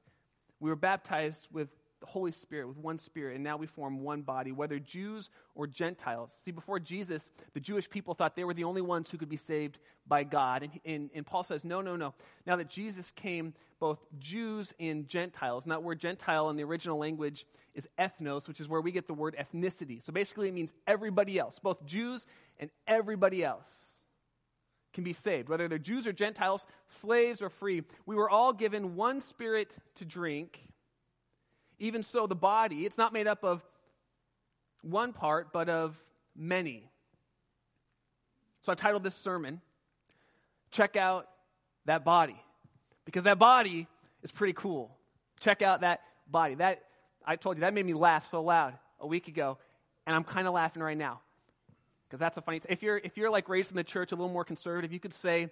we 0.60 0.70
were 0.70 0.76
baptized 0.76 1.48
with 1.52 1.70
the 2.04 2.12
Holy 2.12 2.34
Spirit, 2.34 2.68
with 2.68 2.78
one 2.78 2.98
Spirit, 2.98 3.36
and 3.36 3.44
now 3.44 3.56
we 3.56 3.66
form 3.66 4.02
one 4.02 4.24
body, 4.24 4.52
whether 4.52 4.78
Jews 4.78 5.30
or 5.56 5.68
Gentiles. 5.68 6.34
See, 6.44 6.52
before 6.52 6.78
Jesus, 6.80 7.30
the 7.54 7.62
Jewish 7.62 7.90
people 7.90 8.14
thought 8.14 8.36
they 8.36 8.44
were 8.44 8.54
the 8.54 8.66
only 8.66 8.82
ones 8.82 9.10
who 9.10 9.18
could 9.18 9.30
be 9.30 9.38
saved 9.38 9.80
by 10.06 10.24
God. 10.24 10.64
And, 10.64 10.80
and, 10.84 11.10
and 11.16 11.26
Paul 11.26 11.44
says, 11.44 11.64
no, 11.64 11.80
no, 11.80 11.96
no. 11.96 12.14
Now 12.46 12.58
that 12.58 12.70
Jesus 12.70 13.12
came, 13.12 13.54
both 13.80 14.00
Jews 14.20 14.74
and 14.82 15.08
Gentiles, 15.08 15.64
and 15.64 15.72
that 15.72 15.82
word 15.82 16.00
Gentile 16.00 16.50
in 16.50 16.58
the 16.58 16.64
original 16.64 16.98
language 16.98 17.46
is 17.74 17.88
ethnos, 17.98 18.50
which 18.50 18.60
is 18.60 18.68
where 18.68 18.82
we 18.82 18.92
get 18.92 19.08
the 19.08 19.14
word 19.14 19.38
ethnicity. 19.40 20.04
So 20.04 20.12
basically, 20.12 20.50
it 20.50 20.54
means 20.54 20.74
everybody 20.86 21.40
else, 21.40 21.58
both 21.58 21.86
Jews 21.86 22.26
and 22.60 22.70
everybody 22.86 23.46
else 23.46 23.92
can 24.94 25.06
be 25.06 25.14
saved, 25.14 25.48
whether 25.48 25.70
they're 25.70 25.80
Jews 25.80 26.06
or 26.06 26.14
Gentiles, 26.14 26.66
slaves 26.88 27.42
or 27.42 27.50
free. 27.50 27.84
We 28.06 28.16
were 28.16 28.30
all 28.30 28.52
given 28.52 28.96
one 28.96 29.22
spirit 29.22 29.76
to 29.96 30.06
drink. 30.06 30.68
Even 31.84 32.02
so, 32.02 32.28
the 32.28 32.36
body, 32.36 32.86
it's 32.86 32.98
not 32.98 33.12
made 33.12 33.28
up 33.28 33.44
of 33.44 33.62
one 34.84 35.12
part, 35.12 35.52
but 35.52 35.68
of 35.68 36.00
many. 36.34 36.90
So 38.62 38.72
I 38.72 38.76
titled 38.76 39.04
this 39.04 39.16
sermon, 39.16 39.60
Check 40.72 40.96
Out 40.96 41.28
That 41.84 42.06
Body. 42.06 42.42
Because 43.04 43.26
that 43.26 43.38
body 43.38 43.86
is 44.24 44.32
pretty 44.32 44.54
cool. 44.54 44.96
Check 45.42 45.62
out 45.62 45.82
that 45.82 46.00
body. 46.26 46.56
That 46.56 46.84
I 47.26 47.36
told 47.36 47.58
you 47.58 47.62
that 47.62 47.74
made 47.74 47.86
me 47.86 47.94
laugh 47.94 48.30
so 48.30 48.42
loud 48.42 48.76
a 49.02 49.06
week 49.06 49.28
ago, 49.28 49.58
and 50.08 50.16
I'm 50.16 50.24
kind 50.24 50.48
of 50.48 50.54
laughing 50.54 50.82
right 50.82 50.98
now 50.98 51.20
because 52.08 52.22
that's 52.22 52.38
a 52.38 52.42
funny. 52.42 52.62
T- 52.62 52.68
if 52.70 52.82
you're 52.82 52.98
if 52.98 53.18
you're 53.18 53.30
like 53.30 53.50
raised 53.50 53.72
in 53.72 53.76
the 53.76 53.84
church, 53.84 54.14
a 54.14 54.16
little 54.16 54.32
more 54.32 54.46
conservative, 54.46 54.94
you 54.94 55.02
could 55.02 55.14
say 55.14 55.50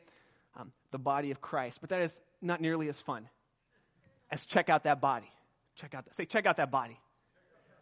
um, 0.56 0.72
the 0.92 0.98
body 0.98 1.32
of 1.32 1.42
Christ, 1.42 1.80
but 1.82 1.90
that 1.90 2.02
is 2.02 2.18
not 2.42 2.62
nearly 2.62 2.88
as 2.88 3.02
fun 3.02 3.28
as 4.32 4.46
check 4.46 4.70
out 4.70 4.86
that 4.86 5.02
body. 5.02 5.30
Check 5.82 5.96
out 5.96 6.06
that. 6.06 6.16
Say 6.16 6.26
check 6.26 6.46
out 6.46 6.58
that 6.58 6.70
body. 6.70 7.00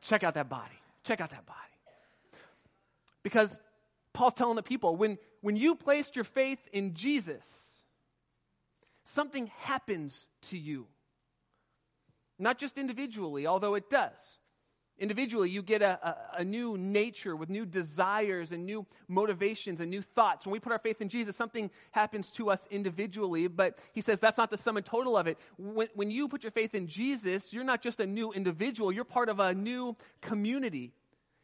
Check 0.01 0.23
out 0.23 0.35
that 0.35 0.47
body. 0.47 0.79
Check 1.03 1.19
out 1.19 1.31
that 1.31 1.45
body. 1.45 1.57
Because 3.23 3.59
Paul's 4.13 4.33
telling 4.33 4.55
the 4.55 4.63
people 4.63 4.95
when 4.95 5.17
when 5.41 5.57
you 5.57 5.75
placed 5.75 6.15
your 6.15 6.23
faith 6.23 6.59
in 6.71 6.93
Jesus, 6.93 7.83
something 9.03 9.47
happens 9.59 10.29
to 10.43 10.57
you. 10.57 10.87
Not 12.37 12.57
just 12.57 12.77
individually, 12.77 13.45
although 13.45 13.75
it 13.75 13.89
does. 13.89 14.39
Individually, 14.99 15.49
you 15.49 15.61
get 15.61 15.81
a, 15.81 15.99
a, 16.05 16.41
a, 16.41 16.43
new 16.43 16.77
nature 16.77 17.35
with 17.35 17.49
new 17.49 17.65
desires 17.65 18.51
and 18.51 18.65
new 18.65 18.85
motivations 19.07 19.79
and 19.79 19.89
new 19.89 20.01
thoughts. 20.01 20.45
When 20.45 20.51
we 20.51 20.59
put 20.59 20.73
our 20.73 20.79
faith 20.79 20.99
in 20.99 21.07
Jesus, 21.07 21.37
something 21.37 21.71
happens 21.91 22.31
to 22.31 22.49
us 22.49 22.67
individually, 22.69 23.47
but 23.47 23.79
he 23.93 24.01
says 24.01 24.19
that's 24.19 24.37
not 24.37 24.51
the 24.51 24.57
sum 24.57 24.75
and 24.75 24.85
total 24.85 25.15
of 25.15 25.25
it. 25.25 25.37
When, 25.57 25.87
when 25.95 26.11
you 26.11 26.27
put 26.27 26.43
your 26.43 26.51
faith 26.51 26.75
in 26.75 26.85
Jesus, 26.85 27.53
you're 27.53 27.63
not 27.63 27.81
just 27.81 28.01
a 28.01 28.05
new 28.05 28.33
individual, 28.33 28.91
you're 28.91 29.05
part 29.05 29.29
of 29.29 29.39
a 29.39 29.53
new 29.53 29.95
community. 30.21 30.91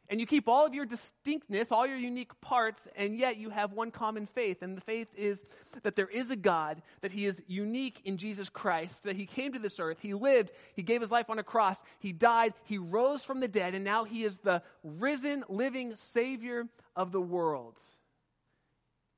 And 0.08 0.20
you 0.20 0.28
keep 0.28 0.48
all 0.48 0.68
of 0.68 0.76
your 0.76 0.86
distinctness, 0.86 1.72
all 1.72 1.88
your 1.88 1.98
unique 1.98 2.40
parts, 2.40 2.88
and 2.96 3.18
yet 3.18 3.38
you 3.38 3.50
have 3.50 3.74
one 3.74 3.90
common 3.90 4.28
faith. 4.28 4.62
And 4.62 4.78
the 4.78 4.82
faith 4.82 5.08
is 5.16 5.44
that 5.82 5.96
there 5.96 6.08
is 6.08 6.30
a 6.30 6.36
God, 6.36 6.84
that 7.02 7.12
He 7.12 7.26
is 7.26 7.42
unique 7.48 8.02
in 8.06 8.18
Jesus 8.18 8.48
Christ, 8.48 9.04
that 9.04 9.16
He 9.16 9.26
came 9.26 9.54
to 9.54 9.60
this 9.60 9.80
earth, 9.80 9.98
He 10.00 10.14
lived, 10.14 10.52
He 10.76 10.84
gave 10.84 11.02
His 11.02 11.12
life 11.12 11.30
on 11.30 11.40
a 11.40 11.44
cross, 11.44 11.82
He 12.00 12.12
died, 12.12 12.54
He 12.66 12.78
rose 12.78 13.24
from 13.24 13.40
the 13.40 13.48
dead, 13.48 13.74
and 13.74 13.84
now 13.84 14.04
He 14.04 14.24
is 14.24 14.38
the 14.40 14.62
risen, 14.84 15.44
living 15.50 15.96
Savior 15.96 16.68
of 16.96 17.12
the 17.12 17.22
world. 17.22 17.80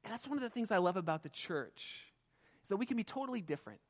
And 0.06 0.14
that's 0.14 0.28
one 0.28 0.38
of 0.38 0.44
the 0.44 0.50
things 0.50 0.72
I 0.72 0.78
love 0.78 0.96
about 0.96 1.24
the 1.24 1.30
church, 1.30 2.02
is 2.64 2.70
that 2.70 2.78
we 2.78 2.86
can 2.86 2.96
be 2.96 3.04
totally 3.04 3.42
different. 3.42 3.82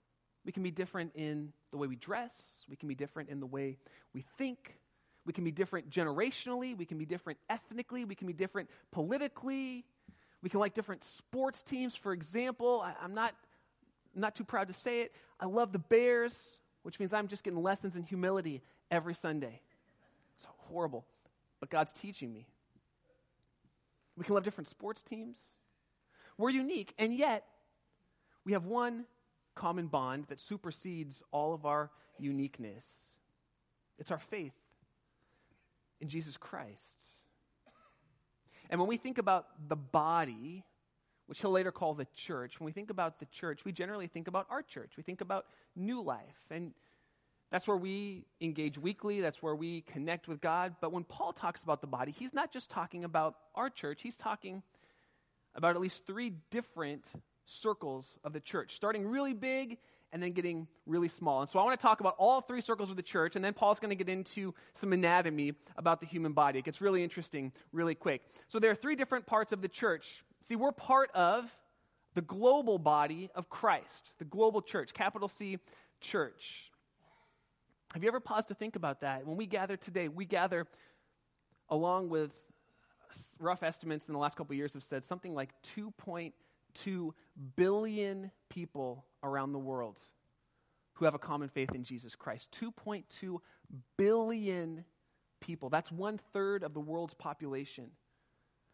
We 0.46 0.52
can 0.52 0.64
be 0.64 0.72
different 0.72 1.12
in 1.14 1.54
the 1.72 1.78
way 1.78 1.88
we 1.88 1.96
dress, 1.96 2.34
we 2.68 2.76
can 2.76 2.88
be 2.88 2.96
different 2.96 3.30
in 3.30 3.40
the 3.40 3.46
way 3.46 3.78
we 4.14 4.26
think, 4.38 4.80
we 5.28 5.34
can 5.34 5.44
be 5.44 5.52
different 5.52 5.90
generationally. 5.90 6.76
We 6.76 6.86
can 6.86 6.98
be 6.98 7.06
different 7.06 7.38
ethnically. 7.50 8.06
We 8.06 8.16
can 8.16 8.28
be 8.28 8.34
different 8.34 8.70
politically. 8.92 9.84
We 10.42 10.50
can 10.50 10.62
like 10.62 10.74
different 10.74 11.04
sports 11.04 11.62
teams. 11.62 11.98
For 11.98 12.14
example, 12.14 12.82
I, 12.84 13.04
am 13.04 13.14
not, 13.14 13.36
not 14.16 14.36
too 14.36 14.46
proud 14.46 14.70
to 14.70 14.74
say 14.74 15.02
it. 15.02 15.12
I 15.38 15.46
love 15.46 15.74
the 15.74 15.80
Bears, 15.80 16.60
which 16.84 16.98
means 16.98 17.12
I'm 17.12 17.28
just 17.28 17.44
getting 17.44 17.62
lessons 17.62 17.98
in 17.98 18.04
humility 18.04 18.62
every 18.90 19.14
Sunday. 19.14 19.60
It's 20.38 20.48
horrible, 20.70 21.06
but 21.60 21.70
God's 21.70 21.92
teaching 21.92 22.32
me. 22.32 22.48
We 24.16 24.24
can 24.24 24.34
love 24.34 24.46
different 24.46 24.70
sports 24.70 25.04
teams. 25.04 25.38
We're 26.38 26.52
unique, 26.52 26.94
and 26.98 27.14
yet 27.14 27.44
we 28.46 28.54
have 28.54 28.66
one 28.66 29.06
common 29.56 29.88
bond 29.88 30.28
that 30.30 30.40
supersedes 30.40 31.22
all 31.32 31.54
of 31.54 31.66
our 31.66 31.92
uniqueness. 32.18 32.86
It's 34.00 34.12
our 34.12 34.20
faith 34.20 34.54
in 36.02 36.08
Jesus 36.08 36.38
Christ. 36.38 37.04
And 38.70 38.80
when 38.80 38.90
we 38.90 38.98
think 38.98 39.18
about 39.18 39.48
the 39.68 39.76
body, 39.76 40.64
which 41.28 41.42
he'll 41.42 41.52
later 41.52 41.72
call 41.72 41.94
the 41.94 42.08
church, 42.16 42.60
when 42.60 42.66
we 42.66 42.72
think 42.72 42.90
about 42.90 43.20
the 43.20 43.26
church, 43.28 43.66
we 43.66 43.72
generally 43.72 44.08
think 44.08 44.28
about 44.28 44.48
our 44.50 44.62
church. 44.62 44.94
We 44.98 45.04
think 45.04 45.22
about 45.22 45.46
new 45.76 46.02
life. 46.02 46.46
And 46.52 46.74
that's 47.52 47.68
where 47.68 47.78
we 47.78 48.26
engage 48.42 48.78
weekly, 48.78 49.22
that's 49.22 49.42
where 49.42 49.56
we 49.56 49.82
connect 49.82 50.28
with 50.28 50.42
God. 50.42 50.76
But 50.82 50.92
when 50.92 51.06
Paul 51.06 51.32
talks 51.32 51.64
about 51.64 51.80
the 51.80 51.88
body, 51.88 52.12
he's 52.12 52.34
not 52.34 52.52
just 52.52 52.70
talking 52.70 53.06
about 53.06 53.36
our 53.56 53.70
church, 53.70 54.02
he's 54.02 54.18
talking 54.18 54.62
about 55.56 55.76
at 55.76 55.82
least 55.82 56.06
three 56.06 56.34
different 56.52 57.06
circles 57.46 58.18
of 58.24 58.34
the 58.34 58.42
church, 58.42 58.76
starting 58.76 59.08
really 59.08 59.34
big 59.34 59.78
and 60.14 60.24
then 60.24 60.32
getting 60.32 60.68
really 60.86 61.08
small. 61.08 61.42
And 61.42 61.50
so 61.50 61.60
I 61.60 61.64
want 61.64 61.80
to 61.80 61.82
talk 61.82 62.00
about 62.00 62.16
all 62.18 62.42
three 62.42 62.62
circles 62.62 62.90
of 62.90 62.96
the 62.96 63.04
church, 63.04 63.36
and 63.36 63.44
then 63.44 63.54
Paul's 63.54 63.80
going 63.80 63.90
to 63.90 63.96
get 63.96 64.10
into 64.10 64.54
some 64.74 64.94
anatomy 64.94 65.54
about 65.76 66.00
the 66.00 66.06
human 66.06 66.34
body. 66.34 66.60
It 66.60 66.66
gets 66.66 66.82
really 66.82 67.04
interesting 67.04 67.52
really 67.74 67.96
quick. 67.96 68.22
So 68.48 68.60
there 68.60 68.72
are 68.72 68.76
three 68.76 68.96
different 68.96 69.26
parts 69.26 69.52
of 69.52 69.62
the 69.62 69.68
church. 69.68 70.24
See, 70.42 70.56
we're 70.56 70.72
part 70.72 71.12
of 71.12 71.54
the 72.14 72.22
global 72.22 72.80
body 72.80 73.30
of 73.36 73.50
Christ, 73.50 74.14
the 74.18 74.26
global 74.26 74.62
church, 74.62 74.94
capital 74.94 75.28
C 75.28 75.60
church. 76.00 76.72
Have 77.94 78.04
you 78.04 78.10
ever 78.10 78.20
paused 78.20 78.48
to 78.50 78.54
think 78.54 78.76
about 78.76 79.02
that? 79.02 79.26
When 79.26 79.38
we 79.38 79.46
gather 79.46 79.78
today, 79.78 80.08
we 80.08 80.26
gather 80.26 80.68
along 81.70 82.10
with 82.10 82.32
rough 83.40 83.64
estimates 83.64 84.08
in 84.08 84.14
the 84.14 84.20
last 84.20 84.36
couple 84.36 84.56
years 84.56 84.74
have 84.74 84.84
said 84.84 85.04
something 85.04 85.34
like 85.34 85.50
2.2 86.76 87.12
billion 87.56 88.32
people 88.50 89.06
around 89.24 89.54
the 89.54 89.60
world 89.60 90.00
who 90.94 91.06
have 91.06 91.14
a 91.14 91.20
common 91.20 91.50
faith 91.50 91.74
in 91.76 91.84
Jesus 91.84 92.16
Christ. 92.16 92.56
2.2 92.60 93.40
billion 93.98 94.84
people. 95.40 95.70
That's 95.70 95.92
one 95.92 96.20
third 96.34 96.64
of 96.64 96.74
the 96.74 96.80
world's 96.80 97.14
population. 97.14 97.92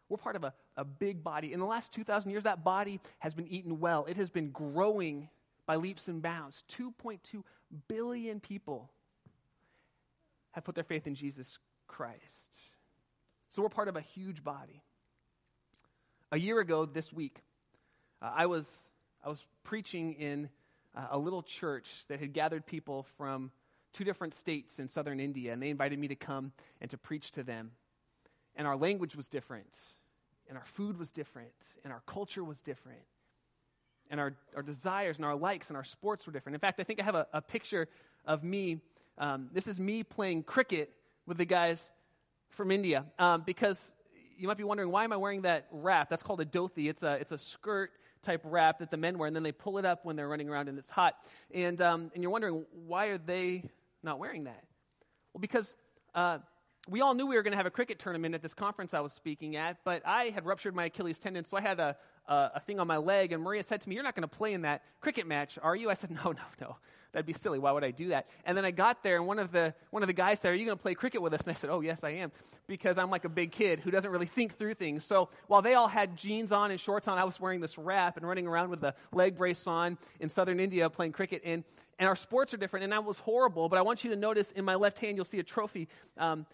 We're 0.08 0.16
part 0.16 0.36
of 0.36 0.44
a, 0.44 0.54
a 0.76 0.84
big 0.84 1.22
body. 1.22 1.52
In 1.52 1.60
the 1.60 1.66
last 1.66 1.92
2,000 1.92 2.30
years, 2.30 2.44
that 2.44 2.64
body 2.64 3.00
has 3.18 3.34
been 3.34 3.48
eaten 3.48 3.80
well. 3.80 4.04
It 4.06 4.16
has 4.16 4.30
been 4.30 4.50
growing 4.50 5.28
by 5.66 5.76
leaps 5.76 6.08
and 6.08 6.22
bounds. 6.22 6.62
2.2 6.78 7.42
billion 7.88 8.40
people 8.40 8.90
have 10.52 10.64
put 10.64 10.74
their 10.74 10.84
faith 10.84 11.06
in 11.06 11.14
Jesus 11.14 11.58
Christ. 11.86 12.50
So 13.50 13.62
we're 13.62 13.68
part 13.68 13.88
of 13.88 13.96
a 13.96 14.00
huge 14.00 14.42
body. 14.42 14.82
A 16.32 16.38
year 16.38 16.58
ago 16.58 16.86
this 16.86 17.12
week, 17.12 17.40
uh, 18.24 18.32
I 18.34 18.46
was 18.46 18.66
I 19.24 19.28
was 19.28 19.44
preaching 19.62 20.14
in 20.14 20.48
uh, 20.96 21.08
a 21.10 21.18
little 21.18 21.42
church 21.42 22.04
that 22.08 22.20
had 22.20 22.32
gathered 22.32 22.66
people 22.66 23.06
from 23.16 23.50
two 23.92 24.04
different 24.04 24.34
states 24.34 24.78
in 24.78 24.88
southern 24.88 25.20
India, 25.20 25.52
and 25.52 25.62
they 25.62 25.70
invited 25.70 25.98
me 25.98 26.08
to 26.08 26.16
come 26.16 26.52
and 26.80 26.90
to 26.90 26.98
preach 26.98 27.32
to 27.32 27.42
them. 27.42 27.70
And 28.56 28.66
our 28.66 28.76
language 28.76 29.16
was 29.16 29.28
different, 29.28 29.76
and 30.48 30.56
our 30.56 30.64
food 30.64 30.98
was 30.98 31.10
different, 31.10 31.52
and 31.84 31.92
our 31.92 32.02
culture 32.06 32.44
was 32.44 32.62
different, 32.62 33.02
and 34.10 34.20
our, 34.20 34.34
our 34.54 34.62
desires 34.62 35.16
and 35.18 35.26
our 35.26 35.34
likes 35.36 35.70
and 35.70 35.76
our 35.76 35.84
sports 35.84 36.26
were 36.26 36.32
different. 36.32 36.54
In 36.54 36.60
fact, 36.60 36.80
I 36.80 36.84
think 36.84 37.00
I 37.00 37.04
have 37.04 37.14
a, 37.14 37.26
a 37.32 37.42
picture 37.42 37.88
of 38.24 38.42
me. 38.44 38.80
Um, 39.18 39.48
this 39.52 39.66
is 39.66 39.78
me 39.78 40.02
playing 40.02 40.44
cricket 40.44 40.92
with 41.26 41.36
the 41.36 41.44
guys 41.44 41.90
from 42.50 42.70
India, 42.70 43.04
um, 43.18 43.42
because 43.44 43.92
you 44.36 44.48
might 44.48 44.56
be 44.56 44.64
wondering, 44.64 44.90
why 44.90 45.04
am 45.04 45.12
I 45.12 45.16
wearing 45.16 45.42
that 45.42 45.66
wrap? 45.70 46.08
That's 46.10 46.22
called 46.22 46.40
a 46.40 46.44
dhoti. 46.44 46.88
It's 46.88 47.02
a, 47.02 47.14
it's 47.14 47.32
a 47.32 47.38
skirt 47.38 47.92
type 48.24 48.42
wrap 48.44 48.78
that 48.78 48.90
the 48.90 48.96
men 48.96 49.18
wear, 49.18 49.26
and 49.26 49.36
then 49.36 49.42
they 49.42 49.52
pull 49.52 49.78
it 49.78 49.84
up 49.84 50.04
when 50.04 50.16
they're 50.16 50.28
running 50.28 50.48
around 50.48 50.68
and 50.68 50.78
it's 50.78 50.90
hot. 50.90 51.14
And, 51.52 51.80
um, 51.80 52.10
and 52.14 52.22
you're 52.22 52.32
wondering, 52.32 52.64
why 52.86 53.06
are 53.06 53.18
they 53.18 53.70
not 54.02 54.18
wearing 54.18 54.44
that? 54.44 54.64
Well, 55.32 55.40
because 55.40 55.74
uh, 56.14 56.38
we 56.88 57.00
all 57.00 57.14
knew 57.14 57.26
we 57.26 57.36
were 57.36 57.42
going 57.42 57.52
to 57.52 57.56
have 57.56 57.66
a 57.66 57.70
cricket 57.70 57.98
tournament 57.98 58.34
at 58.34 58.42
this 58.42 58.54
conference 58.54 58.94
I 58.94 59.00
was 59.00 59.12
speaking 59.12 59.56
at, 59.56 59.78
but 59.84 60.02
I 60.04 60.24
had 60.26 60.44
ruptured 60.44 60.74
my 60.74 60.86
Achilles 60.86 61.18
tendon, 61.18 61.44
so 61.44 61.56
I 61.56 61.60
had 61.60 61.80
a, 61.80 61.96
a, 62.26 62.50
a 62.56 62.60
thing 62.60 62.78
on 62.78 62.86
my 62.86 62.98
leg, 62.98 63.32
and 63.32 63.42
Maria 63.42 63.62
said 63.62 63.80
to 63.80 63.88
me, 63.88 63.94
You're 63.94 64.04
not 64.04 64.14
going 64.14 64.28
to 64.28 64.36
play 64.36 64.52
in 64.52 64.62
that 64.62 64.82
cricket 65.00 65.26
match, 65.26 65.58
are 65.62 65.74
you? 65.74 65.90
I 65.90 65.94
said, 65.94 66.10
No, 66.10 66.32
no, 66.32 66.42
no. 66.60 66.76
That'd 67.14 67.26
be 67.26 67.32
silly. 67.32 67.60
Why 67.60 67.70
would 67.70 67.84
I 67.84 67.92
do 67.92 68.08
that? 68.08 68.26
And 68.44 68.58
then 68.58 68.64
I 68.64 68.72
got 68.72 69.04
there, 69.04 69.16
and 69.16 69.26
one 69.26 69.38
of 69.38 69.52
the, 69.52 69.72
one 69.90 70.02
of 70.02 70.08
the 70.08 70.12
guys 70.12 70.40
said, 70.40 70.50
Are 70.50 70.54
you 70.56 70.66
going 70.66 70.76
to 70.76 70.82
play 70.82 70.94
cricket 70.94 71.22
with 71.22 71.32
us? 71.32 71.42
And 71.42 71.50
I 71.52 71.54
said, 71.54 71.70
Oh, 71.70 71.80
yes, 71.80 72.02
I 72.02 72.10
am, 72.10 72.32
because 72.66 72.98
I'm 72.98 73.08
like 73.08 73.24
a 73.24 73.28
big 73.28 73.52
kid 73.52 73.78
who 73.78 73.92
doesn't 73.92 74.10
really 74.10 74.26
think 74.26 74.58
through 74.58 74.74
things. 74.74 75.04
So 75.04 75.28
while 75.46 75.62
they 75.62 75.74
all 75.74 75.86
had 75.86 76.16
jeans 76.16 76.50
on 76.50 76.72
and 76.72 76.80
shorts 76.80 77.06
on, 77.06 77.16
I 77.16 77.22
was 77.22 77.38
wearing 77.38 77.60
this 77.60 77.78
wrap 77.78 78.16
and 78.16 78.26
running 78.26 78.48
around 78.48 78.70
with 78.70 78.82
a 78.82 78.96
leg 79.12 79.38
brace 79.38 79.64
on 79.68 79.96
in 80.18 80.28
southern 80.28 80.58
India 80.58 80.90
playing 80.90 81.12
cricket. 81.12 81.42
And, 81.44 81.62
and 82.00 82.08
our 82.08 82.16
sports 82.16 82.52
are 82.52 82.56
different, 82.56 82.82
and 82.82 82.92
that 82.92 83.04
was 83.04 83.20
horrible. 83.20 83.68
But 83.68 83.78
I 83.78 83.82
want 83.82 84.02
you 84.02 84.10
to 84.10 84.16
notice 84.16 84.50
in 84.50 84.64
my 84.64 84.74
left 84.74 84.98
hand, 84.98 85.16
you'll 85.16 85.24
see 85.24 85.38
a 85.38 85.44
trophy. 85.44 85.88
Um, 86.18 86.46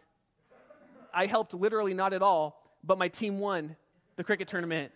I 1.14 1.24
helped 1.24 1.54
literally 1.54 1.94
not 1.94 2.12
at 2.12 2.20
all, 2.20 2.62
but 2.84 2.98
my 2.98 3.08
team 3.08 3.38
won 3.38 3.76
the 4.16 4.24
cricket 4.24 4.46
tournament. 4.46 4.92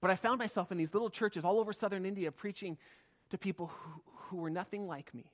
But 0.00 0.12
I 0.12 0.14
found 0.14 0.38
myself 0.38 0.70
in 0.70 0.78
these 0.78 0.94
little 0.94 1.10
churches 1.10 1.44
all 1.44 1.58
over 1.58 1.72
southern 1.72 2.06
India 2.06 2.30
preaching 2.30 2.78
to 3.30 3.38
people 3.38 3.66
who, 3.66 4.00
who 4.26 4.36
were 4.38 4.50
nothing 4.50 4.86
like 4.86 5.14
me. 5.14 5.30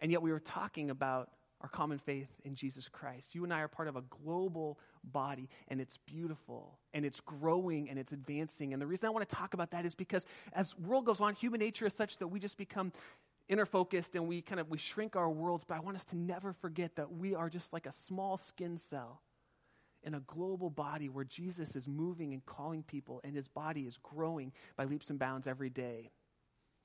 And 0.00 0.10
yet 0.10 0.22
we 0.22 0.32
were 0.32 0.40
talking 0.40 0.90
about 0.90 1.30
our 1.60 1.68
common 1.68 1.98
faith 1.98 2.40
in 2.44 2.54
Jesus 2.54 2.88
Christ. 2.88 3.34
You 3.34 3.44
and 3.44 3.52
I 3.52 3.60
are 3.60 3.68
part 3.68 3.88
of 3.88 3.96
a 3.96 4.02
global 4.02 4.78
body, 5.04 5.48
and 5.68 5.80
it's 5.80 5.98
beautiful, 5.98 6.78
and 6.94 7.04
it's 7.04 7.20
growing, 7.20 7.90
and 7.90 7.98
it's 7.98 8.12
advancing. 8.12 8.72
And 8.72 8.80
the 8.80 8.86
reason 8.86 9.06
I 9.06 9.10
want 9.10 9.28
to 9.28 9.34
talk 9.34 9.52
about 9.52 9.72
that 9.72 9.84
is 9.84 9.94
because 9.94 10.24
as 10.54 10.76
world 10.78 11.04
goes 11.04 11.20
on, 11.20 11.34
human 11.34 11.60
nature 11.60 11.86
is 11.86 11.92
such 11.92 12.16
that 12.18 12.28
we 12.28 12.40
just 12.40 12.56
become 12.56 12.92
inner 13.50 13.66
focused 13.66 14.14
and 14.14 14.28
we 14.28 14.40
kind 14.40 14.60
of 14.60 14.70
we 14.70 14.78
shrink 14.78 15.16
our 15.16 15.28
worlds 15.28 15.64
but 15.66 15.76
i 15.76 15.80
want 15.80 15.96
us 15.96 16.04
to 16.04 16.16
never 16.16 16.52
forget 16.52 16.94
that 16.94 17.12
we 17.12 17.34
are 17.34 17.50
just 17.50 17.72
like 17.72 17.84
a 17.84 17.92
small 17.92 18.36
skin 18.36 18.78
cell 18.78 19.20
in 20.04 20.14
a 20.14 20.20
global 20.20 20.70
body 20.70 21.08
where 21.08 21.24
jesus 21.24 21.74
is 21.74 21.88
moving 21.88 22.32
and 22.32 22.46
calling 22.46 22.84
people 22.84 23.20
and 23.24 23.34
his 23.34 23.48
body 23.48 23.82
is 23.82 23.98
growing 24.04 24.52
by 24.76 24.84
leaps 24.84 25.10
and 25.10 25.18
bounds 25.18 25.48
every 25.48 25.68
day 25.68 26.12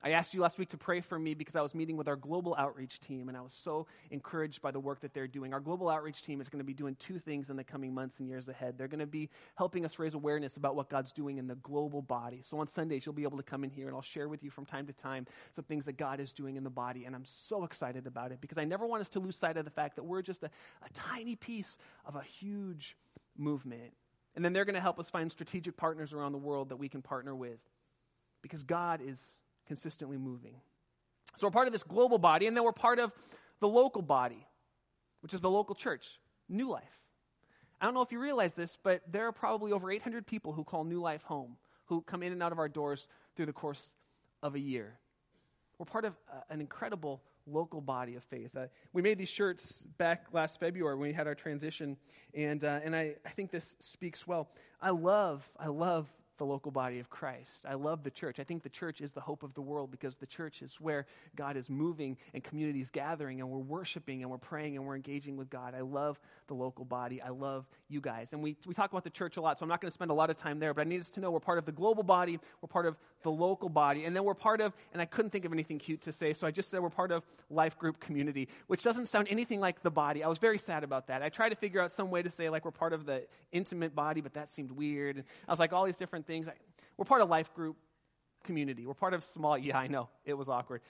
I 0.02 0.10
asked 0.10 0.34
you 0.34 0.40
last 0.40 0.58
week 0.58 0.68
to 0.68 0.76
pray 0.76 1.00
for 1.00 1.18
me 1.18 1.34
because 1.34 1.56
I 1.56 1.62
was 1.62 1.74
meeting 1.74 1.96
with 1.96 2.06
our 2.06 2.16
global 2.16 2.54
outreach 2.58 3.00
team, 3.00 3.28
and 3.28 3.36
I 3.36 3.40
was 3.40 3.52
so 3.52 3.86
encouraged 4.10 4.60
by 4.60 4.70
the 4.70 4.78
work 4.78 5.00
that 5.00 5.14
they're 5.14 5.26
doing. 5.26 5.54
Our 5.54 5.60
global 5.60 5.88
outreach 5.88 6.22
team 6.22 6.40
is 6.40 6.48
going 6.48 6.60
to 6.60 6.64
be 6.64 6.74
doing 6.74 6.96
two 6.96 7.18
things 7.18 7.50
in 7.50 7.56
the 7.56 7.64
coming 7.64 7.94
months 7.94 8.20
and 8.20 8.28
years 8.28 8.48
ahead. 8.48 8.76
They're 8.76 8.88
going 8.88 9.00
to 9.00 9.06
be 9.06 9.30
helping 9.56 9.84
us 9.84 9.98
raise 9.98 10.14
awareness 10.14 10.58
about 10.58 10.76
what 10.76 10.90
God's 10.90 11.12
doing 11.12 11.38
in 11.38 11.46
the 11.46 11.56
global 11.56 12.02
body. 12.02 12.42
So 12.44 12.58
on 12.60 12.66
Sundays, 12.66 13.06
you'll 13.06 13.14
be 13.14 13.22
able 13.22 13.38
to 13.38 13.42
come 13.42 13.64
in 13.64 13.70
here, 13.70 13.86
and 13.86 13.96
I'll 13.96 14.02
share 14.02 14.28
with 14.28 14.44
you 14.44 14.50
from 14.50 14.66
time 14.66 14.86
to 14.86 14.92
time 14.92 15.26
some 15.54 15.64
things 15.64 15.86
that 15.86 15.96
God 15.96 16.20
is 16.20 16.32
doing 16.32 16.56
in 16.56 16.62
the 16.62 16.70
body. 16.70 17.06
And 17.06 17.14
I'm 17.14 17.24
so 17.24 17.64
excited 17.64 18.06
about 18.06 18.32
it 18.32 18.40
because 18.40 18.58
I 18.58 18.64
never 18.64 18.86
want 18.86 19.00
us 19.00 19.08
to 19.10 19.18
lose 19.18 19.36
sight 19.36 19.56
of 19.56 19.64
the 19.64 19.70
fact 19.70 19.96
that 19.96 20.04
we're 20.04 20.22
just 20.22 20.42
a, 20.42 20.46
a 20.46 20.90
tiny 20.92 21.36
piece 21.36 21.78
of 22.04 22.16
a 22.16 22.22
huge 22.22 22.96
movement. 23.36 23.92
And 24.36 24.44
then 24.44 24.52
they're 24.52 24.66
going 24.66 24.74
to 24.74 24.80
help 24.80 25.00
us 25.00 25.08
find 25.08 25.32
strategic 25.32 25.76
partners 25.76 26.12
around 26.12 26.32
the 26.32 26.38
world 26.38 26.68
that 26.68 26.76
we 26.76 26.88
can 26.90 27.00
partner 27.00 27.34
with 27.34 27.58
because 28.42 28.62
God 28.62 29.00
is 29.02 29.18
consistently 29.66 30.16
moving. 30.16 30.54
So 31.36 31.46
we're 31.46 31.52
part 31.52 31.66
of 31.66 31.72
this 31.72 31.82
global 31.82 32.18
body, 32.18 32.46
and 32.46 32.56
then 32.56 32.64
we're 32.64 32.72
part 32.72 32.98
of 32.98 33.12
the 33.60 33.68
local 33.68 34.02
body, 34.02 34.46
which 35.20 35.34
is 35.34 35.40
the 35.40 35.50
local 35.50 35.74
church, 35.74 36.18
New 36.48 36.68
Life. 36.68 36.84
I 37.80 37.84
don't 37.84 37.94
know 37.94 38.02
if 38.02 38.10
you 38.10 38.18
realize 38.18 38.54
this, 38.54 38.78
but 38.82 39.02
there 39.10 39.26
are 39.26 39.32
probably 39.32 39.72
over 39.72 39.90
800 39.90 40.26
people 40.26 40.52
who 40.52 40.64
call 40.64 40.84
New 40.84 41.00
Life 41.00 41.22
home, 41.22 41.56
who 41.86 42.00
come 42.02 42.22
in 42.22 42.32
and 42.32 42.42
out 42.42 42.52
of 42.52 42.58
our 42.58 42.68
doors 42.68 43.06
through 43.34 43.46
the 43.46 43.52
course 43.52 43.92
of 44.42 44.54
a 44.54 44.58
year. 44.58 44.98
We're 45.78 45.84
part 45.84 46.06
of 46.06 46.14
uh, 46.30 46.40
an 46.48 46.60
incredible 46.60 47.22
local 47.46 47.80
body 47.80 48.14
of 48.16 48.24
faith. 48.24 48.56
Uh, 48.56 48.66
we 48.92 49.02
made 49.02 49.18
these 49.18 49.28
shirts 49.28 49.84
back 49.98 50.26
last 50.32 50.58
February 50.58 50.96
when 50.96 51.08
we 51.08 51.14
had 51.14 51.26
our 51.26 51.34
transition, 51.34 51.96
and, 52.34 52.64
uh, 52.64 52.80
and 52.82 52.96
I, 52.96 53.16
I 53.26 53.30
think 53.30 53.50
this 53.50 53.76
speaks 53.78 54.26
well. 54.26 54.48
I 54.80 54.90
love, 54.90 55.48
I 55.58 55.68
love 55.68 56.08
the 56.38 56.44
local 56.44 56.70
body 56.70 56.98
of 56.98 57.08
Christ. 57.10 57.64
I 57.68 57.74
love 57.74 58.02
the 58.02 58.10
church. 58.10 58.38
I 58.38 58.44
think 58.44 58.62
the 58.62 58.68
church 58.68 59.00
is 59.00 59.12
the 59.12 59.20
hope 59.20 59.42
of 59.42 59.54
the 59.54 59.60
world 59.60 59.90
because 59.90 60.16
the 60.16 60.26
church 60.26 60.62
is 60.62 60.74
where 60.80 61.06
God 61.34 61.56
is 61.56 61.70
moving 61.70 62.16
and 62.34 62.42
communities 62.42 62.90
gathering 62.90 63.40
and 63.40 63.48
we're 63.48 63.58
worshiping 63.58 64.22
and 64.22 64.30
we're 64.30 64.38
praying 64.38 64.76
and 64.76 64.86
we're 64.86 64.96
engaging 64.96 65.36
with 65.36 65.50
God. 65.50 65.74
I 65.74 65.80
love 65.80 66.18
the 66.48 66.54
local 66.54 66.84
body. 66.84 67.20
I 67.20 67.30
love 67.30 67.66
you 67.88 68.00
guys. 68.00 68.32
And 68.32 68.42
we, 68.42 68.56
we 68.66 68.74
talk 68.74 68.90
about 68.90 69.04
the 69.04 69.10
church 69.10 69.36
a 69.36 69.40
lot, 69.40 69.58
so 69.58 69.64
I'm 69.64 69.68
not 69.68 69.80
going 69.80 69.90
to 69.90 69.94
spend 69.94 70.10
a 70.10 70.14
lot 70.14 70.30
of 70.30 70.36
time 70.36 70.58
there, 70.58 70.74
but 70.74 70.82
I 70.82 70.84
need 70.84 71.00
us 71.00 71.10
to 71.10 71.20
know 71.20 71.30
we're 71.30 71.40
part 71.40 71.58
of 71.58 71.64
the 71.64 71.72
global 71.72 72.02
body, 72.02 72.38
we're 72.60 72.68
part 72.68 72.86
of 72.86 72.96
the 73.22 73.30
local 73.30 73.68
body, 73.68 74.04
and 74.04 74.14
then 74.14 74.24
we're 74.24 74.34
part 74.34 74.60
of, 74.60 74.72
and 74.92 75.02
I 75.02 75.04
couldn't 75.04 75.30
think 75.30 75.44
of 75.44 75.52
anything 75.52 75.78
cute 75.78 76.02
to 76.02 76.12
say, 76.12 76.32
so 76.32 76.46
I 76.46 76.50
just 76.50 76.70
said 76.70 76.80
we're 76.80 76.90
part 76.90 77.10
of 77.10 77.24
life 77.50 77.78
group 77.78 77.98
community, 78.00 78.48
which 78.66 78.82
doesn't 78.82 79.06
sound 79.06 79.28
anything 79.30 79.60
like 79.60 79.82
the 79.82 79.90
body. 79.90 80.22
I 80.22 80.28
was 80.28 80.38
very 80.38 80.58
sad 80.58 80.84
about 80.84 81.08
that. 81.08 81.22
I 81.22 81.28
tried 81.28 81.50
to 81.50 81.56
figure 81.56 81.80
out 81.80 81.92
some 81.92 82.10
way 82.10 82.22
to 82.22 82.30
say 82.30 82.48
like 82.48 82.64
we're 82.64 82.70
part 82.70 82.92
of 82.92 83.06
the 83.06 83.24
intimate 83.52 83.94
body, 83.94 84.20
but 84.20 84.34
that 84.34 84.48
seemed 84.48 84.70
weird. 84.70 85.16
And 85.16 85.24
I 85.48 85.52
was 85.52 85.58
like, 85.58 85.72
all 85.72 85.84
these 85.84 85.96
different 85.96 86.25
things. 86.26 86.48
We're 86.96 87.04
part 87.04 87.22
of 87.22 87.28
life 87.28 87.52
group 87.54 87.76
community. 88.44 88.86
We're 88.86 88.94
part 88.94 89.14
of 89.14 89.24
small, 89.24 89.58
yeah, 89.58 89.78
I 89.78 89.86
know, 89.86 90.08
it 90.24 90.34
was 90.34 90.48
awkward. 90.48 90.80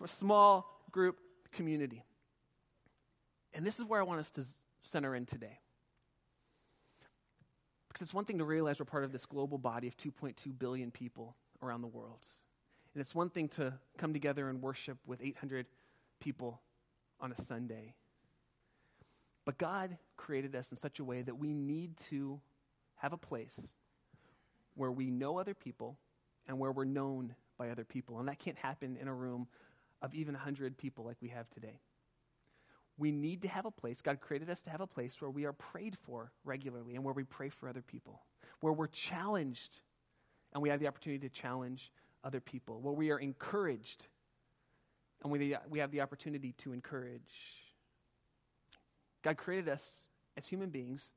We're 0.00 0.06
small 0.06 0.80
group 0.90 1.18
community. 1.52 2.04
And 3.54 3.66
this 3.66 3.78
is 3.78 3.84
where 3.84 4.00
I 4.00 4.04
want 4.04 4.20
us 4.20 4.30
to 4.32 4.44
center 4.82 5.14
in 5.14 5.24
today. 5.24 5.58
Because 7.88 8.02
it's 8.02 8.14
one 8.14 8.26
thing 8.26 8.38
to 8.38 8.44
realize 8.44 8.78
we're 8.78 8.84
part 8.84 9.04
of 9.04 9.12
this 9.12 9.24
global 9.24 9.56
body 9.56 9.88
of 9.88 9.96
2.2 9.96 10.58
billion 10.58 10.90
people 10.90 11.34
around 11.62 11.80
the 11.80 11.88
world. 11.88 12.26
And 12.94 13.00
it's 13.00 13.14
one 13.14 13.30
thing 13.30 13.48
to 13.50 13.72
come 13.96 14.12
together 14.12 14.50
and 14.50 14.60
worship 14.60 14.98
with 15.06 15.22
800 15.22 15.66
people 16.20 16.60
on 17.20 17.32
a 17.32 17.40
Sunday. 17.40 17.94
But 19.46 19.56
God 19.56 19.96
created 20.16 20.54
us 20.54 20.70
in 20.70 20.76
such 20.76 20.98
a 20.98 21.04
way 21.04 21.22
that 21.22 21.38
we 21.38 21.54
need 21.54 21.96
to 22.10 22.40
have 22.96 23.12
a 23.12 23.16
place 23.16 23.58
where 24.76 24.92
we 24.92 25.10
know 25.10 25.38
other 25.38 25.54
people 25.54 25.98
and 26.46 26.58
where 26.58 26.70
we're 26.70 26.84
known 26.84 27.34
by 27.58 27.70
other 27.70 27.84
people. 27.84 28.18
And 28.18 28.28
that 28.28 28.38
can't 28.38 28.58
happen 28.58 28.96
in 29.00 29.08
a 29.08 29.14
room 29.14 29.48
of 30.02 30.14
even 30.14 30.34
100 30.34 30.76
people 30.76 31.04
like 31.04 31.16
we 31.20 31.28
have 31.30 31.48
today. 31.50 31.80
We 32.98 33.10
need 33.10 33.42
to 33.42 33.48
have 33.48 33.66
a 33.66 33.70
place, 33.70 34.00
God 34.00 34.20
created 34.20 34.48
us 34.48 34.62
to 34.62 34.70
have 34.70 34.80
a 34.80 34.86
place 34.86 35.20
where 35.20 35.30
we 35.30 35.44
are 35.44 35.52
prayed 35.52 35.98
for 36.06 36.32
regularly 36.44 36.94
and 36.94 37.04
where 37.04 37.12
we 37.12 37.24
pray 37.24 37.50
for 37.50 37.68
other 37.68 37.82
people, 37.82 38.22
where 38.60 38.72
we're 38.72 38.86
challenged 38.86 39.80
and 40.54 40.62
we 40.62 40.70
have 40.70 40.80
the 40.80 40.86
opportunity 40.86 41.28
to 41.28 41.34
challenge 41.34 41.92
other 42.24 42.40
people, 42.40 42.80
where 42.80 42.94
we 42.94 43.10
are 43.10 43.18
encouraged 43.18 44.06
and 45.22 45.30
we, 45.30 45.56
we 45.68 45.78
have 45.78 45.90
the 45.90 46.00
opportunity 46.00 46.54
to 46.58 46.72
encourage. 46.72 47.20
God 49.22 49.36
created 49.36 49.68
us 49.68 49.82
as 50.36 50.46
human 50.46 50.70
beings 50.70 51.14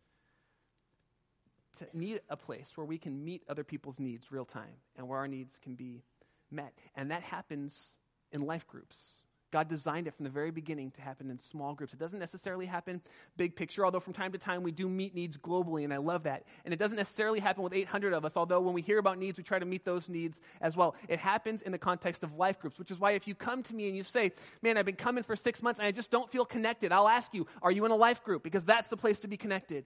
to 1.79 1.87
need 1.93 2.21
a 2.29 2.37
place 2.37 2.71
where 2.75 2.85
we 2.85 2.97
can 2.97 3.23
meet 3.23 3.43
other 3.49 3.63
people's 3.63 3.99
needs 3.99 4.31
real 4.31 4.45
time 4.45 4.75
and 4.95 5.07
where 5.07 5.19
our 5.19 5.27
needs 5.27 5.59
can 5.61 5.75
be 5.75 6.03
met. 6.51 6.73
And 6.95 7.11
that 7.11 7.23
happens 7.23 7.95
in 8.31 8.45
life 8.45 8.67
groups. 8.67 9.23
God 9.51 9.67
designed 9.67 10.07
it 10.07 10.13
from 10.13 10.25
the 10.25 10.29
very 10.29 10.51
beginning 10.51 10.91
to 10.91 11.01
happen 11.01 11.29
in 11.31 11.37
small 11.39 11.73
groups. 11.73 11.93
It 11.93 11.99
doesn't 11.99 12.19
necessarily 12.19 12.67
happen 12.67 13.01
big 13.35 13.55
picture, 13.55 13.83
although 13.83 13.99
from 13.99 14.13
time 14.13 14.31
to 14.31 14.37
time 14.37 14.61
we 14.61 14.71
do 14.71 14.87
meet 14.87 15.15
needs 15.15 15.37
globally, 15.37 15.83
and 15.83 15.93
I 15.93 15.97
love 15.97 16.23
that. 16.23 16.43
And 16.65 16.73
it 16.73 16.77
doesn't 16.77 16.97
necessarily 16.97 17.39
happen 17.39 17.63
with 17.63 17.73
800 17.73 18.13
of 18.13 18.25
us, 18.25 18.37
although 18.37 18.61
when 18.61 18.75
we 18.75 18.81
hear 18.81 18.99
about 18.99 19.17
needs, 19.17 19.37
we 19.37 19.43
try 19.43 19.57
to 19.57 19.65
meet 19.65 19.85
those 19.85 20.07
needs 20.07 20.39
as 20.61 20.75
well. 20.75 20.95
It 21.07 21.17
happens 21.19 21.63
in 21.63 21.71
the 21.71 21.79
context 21.79 22.23
of 22.23 22.35
life 22.35 22.59
groups, 22.59 22.77
which 22.77 22.91
is 22.91 22.99
why 22.99 23.11
if 23.11 23.27
you 23.27 23.33
come 23.33 23.63
to 23.63 23.73
me 23.73 23.87
and 23.87 23.97
you 23.97 24.03
say, 24.03 24.31
Man, 24.61 24.77
I've 24.77 24.85
been 24.85 24.95
coming 24.95 25.23
for 25.23 25.35
six 25.35 25.63
months 25.63 25.79
and 25.79 25.87
I 25.87 25.91
just 25.91 26.11
don't 26.11 26.31
feel 26.31 26.45
connected, 26.45 26.91
I'll 26.91 27.07
ask 27.07 27.33
you, 27.33 27.47
Are 27.63 27.71
you 27.71 27.85
in 27.85 27.91
a 27.91 27.95
life 27.95 28.23
group? 28.23 28.43
Because 28.43 28.65
that's 28.65 28.87
the 28.87 28.97
place 28.97 29.21
to 29.21 29.27
be 29.27 29.37
connected. 29.37 29.85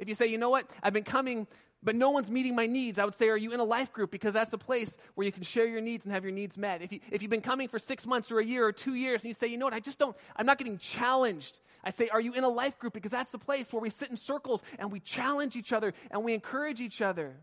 If 0.00 0.08
you 0.08 0.14
say, 0.14 0.26
you 0.26 0.38
know 0.38 0.48
what, 0.48 0.68
I've 0.82 0.94
been 0.94 1.04
coming, 1.04 1.46
but 1.82 1.94
no 1.94 2.10
one's 2.10 2.30
meeting 2.30 2.56
my 2.56 2.66
needs, 2.66 2.98
I 2.98 3.04
would 3.04 3.14
say, 3.14 3.28
are 3.28 3.36
you 3.36 3.52
in 3.52 3.60
a 3.60 3.64
life 3.64 3.92
group? 3.92 4.10
Because 4.10 4.32
that's 4.32 4.50
the 4.50 4.58
place 4.58 4.96
where 5.14 5.26
you 5.26 5.30
can 5.30 5.42
share 5.42 5.66
your 5.66 5.82
needs 5.82 6.06
and 6.06 6.14
have 6.14 6.24
your 6.24 6.32
needs 6.32 6.56
met. 6.56 6.80
If, 6.80 6.90
you, 6.90 7.00
if 7.12 7.20
you've 7.20 7.30
been 7.30 7.42
coming 7.42 7.68
for 7.68 7.78
six 7.78 8.06
months 8.06 8.32
or 8.32 8.40
a 8.40 8.44
year 8.44 8.66
or 8.66 8.72
two 8.72 8.94
years 8.94 9.22
and 9.22 9.28
you 9.28 9.34
say, 9.34 9.46
you 9.46 9.58
know 9.58 9.66
what, 9.66 9.74
I 9.74 9.80
just 9.80 9.98
don't, 9.98 10.16
I'm 10.34 10.46
not 10.46 10.56
getting 10.56 10.78
challenged. 10.78 11.58
I 11.84 11.90
say, 11.90 12.08
are 12.08 12.20
you 12.20 12.32
in 12.32 12.44
a 12.44 12.48
life 12.48 12.78
group? 12.78 12.94
Because 12.94 13.10
that's 13.10 13.30
the 13.30 13.38
place 13.38 13.72
where 13.74 13.80
we 13.82 13.90
sit 13.90 14.08
in 14.08 14.16
circles 14.16 14.62
and 14.78 14.90
we 14.90 15.00
challenge 15.00 15.54
each 15.54 15.72
other 15.72 15.92
and 16.10 16.24
we 16.24 16.32
encourage 16.32 16.80
each 16.80 17.02
other. 17.02 17.36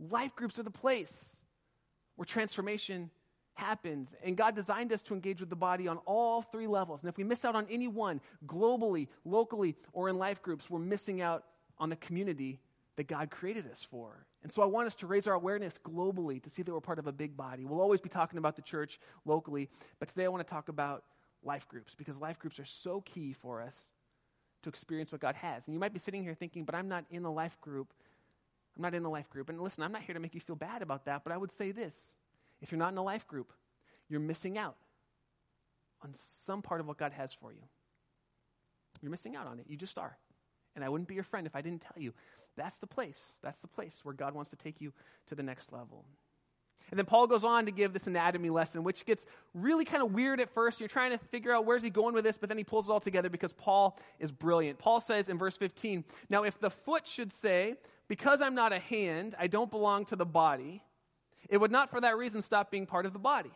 Life 0.00 0.34
groups 0.34 0.58
are 0.58 0.64
the 0.64 0.70
place 0.70 1.30
where 2.16 2.26
transformation 2.26 3.10
happens. 3.54 4.14
And 4.22 4.36
God 4.36 4.54
designed 4.54 4.92
us 4.92 5.02
to 5.02 5.14
engage 5.14 5.40
with 5.40 5.50
the 5.50 5.56
body 5.56 5.88
on 5.88 5.98
all 6.06 6.42
three 6.42 6.66
levels. 6.66 7.02
And 7.02 7.08
if 7.08 7.16
we 7.16 7.24
miss 7.24 7.44
out 7.44 7.54
on 7.54 7.66
any 7.70 7.88
one, 7.88 8.20
globally, 8.46 9.08
locally, 9.24 9.76
or 9.92 10.08
in 10.08 10.18
life 10.18 10.42
groups, 10.42 10.68
we're 10.68 10.78
missing 10.78 11.22
out 11.22 11.44
on 11.78 11.88
the 11.88 11.96
community 11.96 12.60
that 12.96 13.08
God 13.08 13.30
created 13.30 13.68
us 13.70 13.86
for. 13.88 14.26
And 14.42 14.52
so 14.52 14.62
I 14.62 14.66
want 14.66 14.86
us 14.86 14.94
to 14.96 15.06
raise 15.06 15.26
our 15.26 15.34
awareness 15.34 15.74
globally 15.84 16.42
to 16.42 16.50
see 16.50 16.62
that 16.62 16.72
we're 16.72 16.80
part 16.80 16.98
of 16.98 17.06
a 17.06 17.12
big 17.12 17.36
body. 17.36 17.64
We'll 17.64 17.80
always 17.80 18.00
be 18.00 18.08
talking 18.08 18.38
about 18.38 18.56
the 18.56 18.62
church 18.62 19.00
locally, 19.24 19.68
but 19.98 20.08
today 20.08 20.24
I 20.24 20.28
want 20.28 20.46
to 20.46 20.52
talk 20.52 20.68
about 20.68 21.04
life 21.42 21.66
groups 21.66 21.94
because 21.94 22.18
life 22.18 22.38
groups 22.38 22.58
are 22.58 22.64
so 22.64 23.00
key 23.00 23.32
for 23.32 23.62
us 23.62 23.78
to 24.62 24.68
experience 24.68 25.12
what 25.12 25.20
God 25.20 25.34
has. 25.36 25.66
And 25.66 25.74
you 25.74 25.80
might 25.80 25.92
be 25.92 25.98
sitting 25.98 26.22
here 26.22 26.34
thinking, 26.34 26.64
but 26.64 26.74
I'm 26.74 26.88
not 26.88 27.04
in 27.10 27.24
a 27.24 27.32
life 27.32 27.60
group. 27.60 27.92
I'm 28.76 28.82
not 28.82 28.94
in 28.94 29.04
a 29.04 29.10
life 29.10 29.28
group. 29.30 29.48
And 29.48 29.60
listen, 29.60 29.82
I'm 29.82 29.92
not 29.92 30.02
here 30.02 30.14
to 30.14 30.20
make 30.20 30.34
you 30.34 30.40
feel 30.40 30.56
bad 30.56 30.82
about 30.82 31.04
that, 31.06 31.24
but 31.24 31.32
I 31.32 31.36
would 31.36 31.52
say 31.52 31.72
this 31.72 31.98
if 32.64 32.72
you're 32.72 32.78
not 32.78 32.92
in 32.92 32.98
a 32.98 33.02
life 33.02 33.28
group, 33.28 33.52
you're 34.08 34.20
missing 34.20 34.56
out 34.56 34.76
on 36.02 36.12
some 36.44 36.62
part 36.62 36.80
of 36.80 36.88
what 36.88 36.96
God 36.96 37.12
has 37.12 37.32
for 37.32 37.52
you. 37.52 37.60
You're 39.02 39.10
missing 39.10 39.36
out 39.36 39.46
on 39.46 39.60
it. 39.60 39.66
You 39.68 39.76
just 39.76 39.98
are. 39.98 40.16
And 40.74 40.82
I 40.82 40.88
wouldn't 40.88 41.06
be 41.06 41.14
your 41.14 41.24
friend 41.24 41.46
if 41.46 41.54
I 41.54 41.60
didn't 41.60 41.82
tell 41.82 42.02
you. 42.02 42.14
That's 42.56 42.78
the 42.78 42.86
place. 42.86 43.22
That's 43.42 43.60
the 43.60 43.68
place 43.68 44.00
where 44.02 44.14
God 44.14 44.34
wants 44.34 44.50
to 44.50 44.56
take 44.56 44.80
you 44.80 44.92
to 45.26 45.34
the 45.34 45.42
next 45.42 45.72
level. 45.72 46.06
And 46.90 46.98
then 46.98 47.04
Paul 47.04 47.26
goes 47.26 47.44
on 47.44 47.66
to 47.66 47.70
give 47.70 47.92
this 47.92 48.06
anatomy 48.06 48.48
lesson, 48.48 48.82
which 48.82 49.04
gets 49.04 49.26
really 49.52 49.84
kind 49.84 50.02
of 50.02 50.12
weird 50.12 50.40
at 50.40 50.48
first. 50.54 50.80
You're 50.80 50.88
trying 50.88 51.10
to 51.10 51.18
figure 51.18 51.52
out 51.52 51.66
where's 51.66 51.82
he 51.82 51.90
going 51.90 52.14
with 52.14 52.24
this, 52.24 52.38
but 52.38 52.48
then 52.48 52.58
he 52.58 52.64
pulls 52.64 52.88
it 52.88 52.92
all 52.92 53.00
together 53.00 53.28
because 53.28 53.52
Paul 53.52 53.98
is 54.18 54.32
brilliant. 54.32 54.78
Paul 54.78 55.00
says 55.00 55.28
in 55.28 55.36
verse 55.36 55.56
15, 55.56 56.04
Now 56.30 56.44
if 56.44 56.58
the 56.60 56.70
foot 56.70 57.06
should 57.06 57.32
say, 57.32 57.76
Because 58.08 58.40
I'm 58.40 58.54
not 58.54 58.72
a 58.72 58.78
hand, 58.78 59.34
I 59.38 59.48
don't 59.48 59.70
belong 59.70 60.06
to 60.06 60.16
the 60.16 60.26
body, 60.26 60.82
it 61.48 61.58
would 61.58 61.70
not 61.70 61.90
for 61.90 62.00
that 62.00 62.16
reason 62.16 62.42
stop 62.42 62.70
being 62.70 62.86
part 62.86 63.06
of 63.06 63.12
the 63.12 63.18
body. 63.18 63.52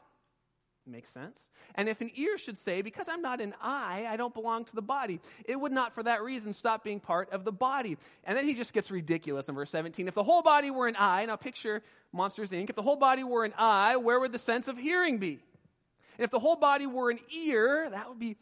Makes 0.87 1.11
sense. 1.11 1.51
And 1.75 1.89
if 1.89 2.01
an 2.01 2.11
ear 2.15 2.39
should 2.39 2.57
say, 2.57 2.81
Because 2.81 3.09
I'm 3.09 3.21
not 3.21 3.41
an 3.41 3.55
eye, 3.61 4.07
I 4.09 4.17
don't 4.17 4.33
belong 4.33 4.65
to 4.65 4.75
the 4.75 4.83
body, 4.83 5.21
it 5.45 5.61
would 5.61 5.73
not 5.73 5.95
for 5.95 6.03
that 6.03 6.23
reason 6.23 6.55
stop 6.55 6.83
being 6.83 6.99
part 6.99 7.31
of 7.31 7.45
the 7.45 7.53
body. 7.53 7.99
And 8.25 8.37
then 8.37 8.47
he 8.47 8.55
just 8.55 8.73
gets 8.73 8.91
ridiculous 8.91 9.49
in 9.49 9.55
verse 9.55 9.71
17. 9.71 10.09
If 10.09 10.15
the 10.15 10.23
whole 10.23 10.43
body 10.43 10.71
were 10.71 10.89
an 10.89 10.97
eye, 10.99 11.27
now 11.27 11.37
picture 11.37 11.83
Monsters 12.13 12.53
Inc., 12.53 12.71
if 12.71 12.77
the 12.77 12.83
whole 12.83 12.97
body 12.97 13.23
were 13.23 13.45
an 13.45 13.53
eye, 13.59 13.97
where 13.97 14.19
would 14.19 14.33
the 14.33 14.39
sense 14.39 14.67
of 14.67 14.79
hearing 14.79 15.19
be? 15.19 15.41
And 16.19 16.25
if 16.25 16.31
the 16.31 16.39
whole 16.39 16.57
body 16.57 16.87
were 16.87 17.11
an 17.11 17.21
ear, 17.37 17.89
that 17.91 18.09
would 18.09 18.19
be 18.19 18.37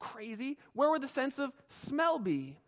crazy. 0.00 0.58
Where 0.72 0.90
would 0.90 1.02
the 1.02 1.08
sense 1.08 1.38
of 1.38 1.52
smell 1.68 2.18
be? 2.18 2.58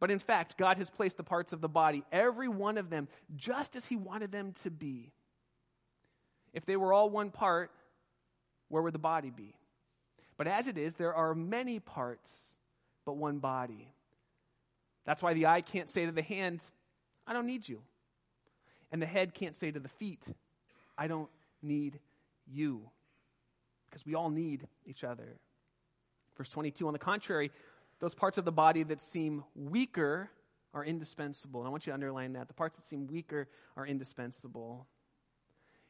But 0.00 0.10
in 0.10 0.18
fact, 0.18 0.56
God 0.56 0.76
has 0.76 0.90
placed 0.90 1.16
the 1.16 1.24
parts 1.24 1.52
of 1.52 1.60
the 1.60 1.68
body, 1.68 2.04
every 2.12 2.48
one 2.48 2.78
of 2.78 2.90
them, 2.90 3.08
just 3.34 3.74
as 3.74 3.86
He 3.86 3.96
wanted 3.96 4.30
them 4.30 4.52
to 4.62 4.70
be. 4.70 5.12
If 6.52 6.66
they 6.66 6.76
were 6.76 6.92
all 6.92 7.10
one 7.10 7.30
part, 7.30 7.70
where 8.68 8.82
would 8.82 8.94
the 8.94 8.98
body 8.98 9.30
be? 9.30 9.54
But 10.36 10.46
as 10.46 10.66
it 10.66 10.78
is, 10.78 10.94
there 10.94 11.14
are 11.14 11.34
many 11.34 11.80
parts, 11.80 12.54
but 13.04 13.16
one 13.16 13.38
body. 13.38 13.92
That's 15.04 15.22
why 15.22 15.34
the 15.34 15.46
eye 15.46 15.62
can't 15.62 15.88
say 15.88 16.06
to 16.06 16.12
the 16.12 16.22
hand, 16.22 16.62
I 17.26 17.32
don't 17.32 17.46
need 17.46 17.68
you. 17.68 17.80
And 18.92 19.02
the 19.02 19.06
head 19.06 19.34
can't 19.34 19.56
say 19.56 19.70
to 19.70 19.80
the 19.80 19.88
feet, 19.88 20.24
I 20.96 21.08
don't 21.08 21.28
need 21.62 21.98
you. 22.46 22.82
Because 23.88 24.06
we 24.06 24.14
all 24.14 24.30
need 24.30 24.66
each 24.86 25.04
other. 25.04 25.38
Verse 26.36 26.48
22 26.48 26.86
On 26.86 26.92
the 26.92 26.98
contrary, 26.98 27.50
those 28.00 28.14
parts 28.14 28.38
of 28.38 28.44
the 28.44 28.52
body 28.52 28.82
that 28.84 29.00
seem 29.00 29.44
weaker 29.54 30.30
are 30.72 30.84
indispensable. 30.84 31.60
And 31.60 31.68
I 31.68 31.70
want 31.70 31.86
you 31.86 31.90
to 31.90 31.94
underline 31.94 32.34
that. 32.34 32.48
The 32.48 32.54
parts 32.54 32.76
that 32.76 32.84
seem 32.84 33.06
weaker 33.06 33.48
are 33.76 33.86
indispensable. 33.86 34.86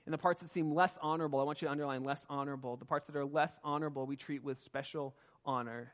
And 0.08 0.12
the 0.14 0.16
parts 0.16 0.40
that 0.40 0.48
seem 0.48 0.72
less 0.72 0.96
honorable, 1.02 1.38
I 1.38 1.42
want 1.42 1.60
you 1.60 1.66
to 1.68 1.72
underline 1.72 2.02
less 2.02 2.24
honorable. 2.30 2.78
The 2.78 2.86
parts 2.86 3.06
that 3.08 3.14
are 3.14 3.26
less 3.26 3.58
honorable, 3.62 4.06
we 4.06 4.16
treat 4.16 4.42
with 4.42 4.58
special 4.58 5.14
honor. 5.44 5.92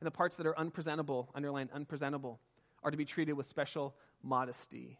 And 0.00 0.06
the 0.08 0.10
parts 0.10 0.34
that 0.34 0.48
are 0.48 0.58
unpresentable, 0.58 1.30
underline 1.32 1.70
unpresentable, 1.72 2.40
are 2.82 2.90
to 2.90 2.96
be 2.96 3.04
treated 3.04 3.34
with 3.34 3.46
special 3.46 3.94
modesty. 4.24 4.98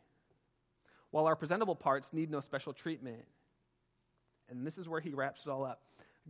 While 1.10 1.26
our 1.26 1.34
presentable 1.34 1.74
parts 1.74 2.12
need 2.12 2.30
no 2.30 2.38
special 2.38 2.72
treatment. 2.72 3.24
And 4.48 4.64
this 4.64 4.78
is 4.78 4.88
where 4.88 5.00
he 5.00 5.10
wraps 5.10 5.44
it 5.44 5.50
all 5.50 5.64
up. 5.64 5.82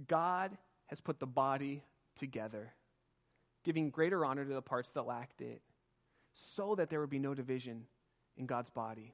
God 0.08 0.56
has 0.86 1.02
put 1.02 1.20
the 1.20 1.26
body 1.26 1.82
together, 2.16 2.72
giving 3.62 3.90
greater 3.90 4.24
honor 4.24 4.46
to 4.46 4.54
the 4.54 4.62
parts 4.62 4.92
that 4.92 5.02
lacked 5.02 5.42
it, 5.42 5.60
so 6.32 6.76
that 6.76 6.88
there 6.88 7.00
would 7.00 7.10
be 7.10 7.18
no 7.18 7.34
division 7.34 7.84
in 8.38 8.46
God's 8.46 8.70
body 8.70 9.12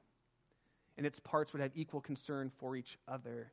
and 0.97 1.05
its 1.05 1.19
parts 1.19 1.53
would 1.53 1.61
have 1.61 1.71
equal 1.75 2.01
concern 2.01 2.51
for 2.59 2.75
each 2.75 2.97
other. 3.07 3.51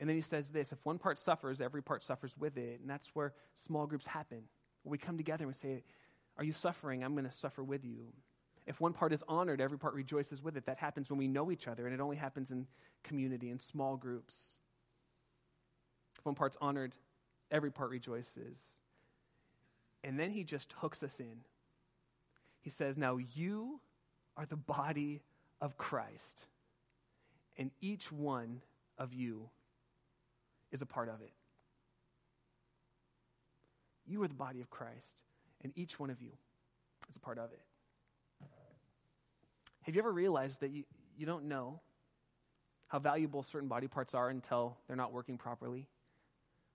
And 0.00 0.08
then 0.08 0.16
he 0.16 0.22
says 0.22 0.50
this 0.50 0.72
if 0.72 0.84
one 0.84 0.98
part 0.98 1.18
suffers, 1.18 1.60
every 1.60 1.82
part 1.82 2.02
suffers 2.02 2.34
with 2.36 2.56
it. 2.56 2.80
And 2.80 2.90
that's 2.90 3.14
where 3.14 3.34
small 3.54 3.86
groups 3.86 4.06
happen. 4.06 4.42
we 4.84 4.98
come 4.98 5.16
together 5.16 5.44
and 5.44 5.48
we 5.48 5.54
say, 5.54 5.84
Are 6.36 6.44
you 6.44 6.52
suffering? 6.52 7.04
I'm 7.04 7.14
going 7.14 7.24
to 7.24 7.32
suffer 7.32 7.62
with 7.62 7.84
you. 7.84 8.12
If 8.66 8.80
one 8.80 8.92
part 8.92 9.12
is 9.12 9.24
honored, 9.28 9.60
every 9.60 9.78
part 9.78 9.94
rejoices 9.94 10.42
with 10.42 10.56
it. 10.56 10.66
That 10.66 10.78
happens 10.78 11.10
when 11.10 11.18
we 11.18 11.26
know 11.26 11.50
each 11.50 11.66
other, 11.66 11.86
and 11.86 11.94
it 11.94 12.00
only 12.00 12.16
happens 12.16 12.50
in 12.50 12.66
community, 13.02 13.50
in 13.50 13.58
small 13.58 13.96
groups. 13.96 14.36
If 16.18 16.24
one 16.24 16.36
part's 16.36 16.56
honored, 16.60 16.94
every 17.50 17.72
part 17.72 17.90
rejoices. 17.90 18.60
And 20.04 20.18
then 20.18 20.30
he 20.30 20.44
just 20.44 20.72
hooks 20.78 21.02
us 21.02 21.18
in. 21.20 21.40
He 22.60 22.70
says, 22.70 22.96
Now 22.96 23.18
you 23.34 23.80
are 24.36 24.46
the 24.46 24.56
body 24.56 25.22
of 25.62 25.78
Christ, 25.78 26.46
and 27.56 27.70
each 27.80 28.12
one 28.12 28.60
of 28.98 29.14
you 29.14 29.48
is 30.72 30.82
a 30.82 30.86
part 30.86 31.08
of 31.08 31.22
it. 31.22 31.32
You 34.04 34.22
are 34.22 34.28
the 34.28 34.34
body 34.34 34.60
of 34.60 34.68
Christ, 34.68 35.22
and 35.62 35.72
each 35.76 35.98
one 36.00 36.10
of 36.10 36.20
you 36.20 36.32
is 37.08 37.16
a 37.16 37.20
part 37.20 37.38
of 37.38 37.52
it. 37.52 37.62
Have 39.82 39.94
you 39.94 40.00
ever 40.00 40.12
realized 40.12 40.60
that 40.60 40.70
you, 40.70 40.84
you 41.16 41.26
don't 41.26 41.44
know 41.44 41.80
how 42.88 42.98
valuable 42.98 43.42
certain 43.42 43.68
body 43.68 43.86
parts 43.86 44.14
are 44.14 44.28
until 44.30 44.76
they're 44.86 44.96
not 44.96 45.12
working 45.12 45.38
properly? 45.38 45.88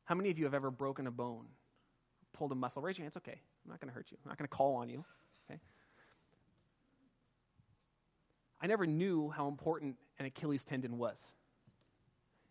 How 0.06 0.16
many 0.16 0.30
of 0.30 0.40
you 0.40 0.46
have 0.46 0.54
ever 0.54 0.72
broken 0.72 1.08
a 1.08 1.12
bone, 1.12 1.46
pulled 2.34 2.54
a 2.54 2.56
muscle? 2.56 2.82
Raise 2.82 2.98
your 2.98 3.04
hands, 3.04 3.18
okay. 3.18 3.40
I'm 3.66 3.72
not 3.72 3.82
going 3.82 3.90
to 3.90 3.94
hurt 3.94 4.08
you. 4.12 4.18
I'm 4.24 4.30
not 4.30 4.38
going 4.38 4.48
to 4.48 4.56
call 4.56 4.76
on 4.76 4.90
you. 4.90 5.04
Okay? 5.50 5.60
I 8.62 8.68
never 8.68 8.86
knew 8.86 9.30
how 9.30 9.48
important 9.48 9.96
an 10.20 10.26
Achilles 10.26 10.64
tendon 10.64 10.98
was 10.98 11.18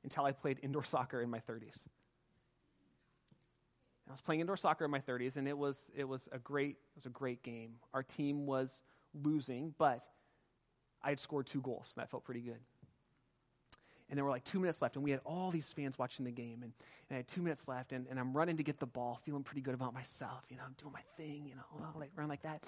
until 0.05 0.25
I 0.25 0.33
played 0.33 0.61
indoor 0.63 0.85
soccer 0.95 1.21
in 1.23 1.31
my 1.31 1.41
30s. 1.41 1.79
I 4.09 4.13
was 4.13 4.21
playing 4.21 4.41
indoor 4.41 4.57
soccer 4.57 4.85
in 4.85 4.91
my 4.91 5.01
30s, 5.01 5.37
and 5.37 5.49
it 5.49 5.59
was, 5.59 5.91
it 5.97 6.05
was, 6.05 6.29
a, 6.31 6.39
great, 6.39 6.71
it 6.71 6.95
was 6.95 7.07
a 7.07 7.11
great 7.11 7.43
game. 7.43 7.75
Our 7.93 8.05
team 8.05 8.47
was 8.47 8.79
losing, 9.25 9.75
but 9.79 10.05
I 11.03 11.09
had 11.09 11.19
scored 11.19 11.47
two 11.47 11.61
goals, 11.61 11.93
and 11.95 12.03
that 12.03 12.11
felt 12.11 12.25
pretty 12.25 12.41
good 12.41 12.61
and 14.09 14.17
there 14.17 14.25
were 14.25 14.31
like 14.31 14.45
two 14.45 14.61
minutes 14.61 14.81
left, 14.81 14.97
and 14.97 15.05
we 15.05 15.11
had 15.11 15.21
all 15.25 15.51
these 15.51 15.73
fans 15.73 15.99
watching 15.99 16.25
the 16.25 16.31
game, 16.31 16.63
and, 16.63 16.73
and 17.09 17.15
I 17.15 17.17
had 17.17 17.29
two 17.29 17.43
minutes 17.43 17.67
left, 17.69 17.93
and, 17.93 18.07
and 18.09 18.19
I'm 18.19 18.33
running 18.33 18.57
to 18.57 18.63
get 18.63 18.79
the 18.79 18.87
ball, 18.87 19.21
feeling 19.25 19.43
pretty 19.43 19.61
good 19.61 19.75
about 19.75 19.95
myself, 19.95 20.45
you 20.49 20.57
know, 20.57 20.63
I'm 20.65 20.75
doing 20.81 20.93
my 20.93 21.01
thing, 21.17 21.45
you 21.47 21.55
know, 21.55 21.89
like 21.99 22.11
run 22.17 22.29
like 22.29 22.43
that, 22.43 22.65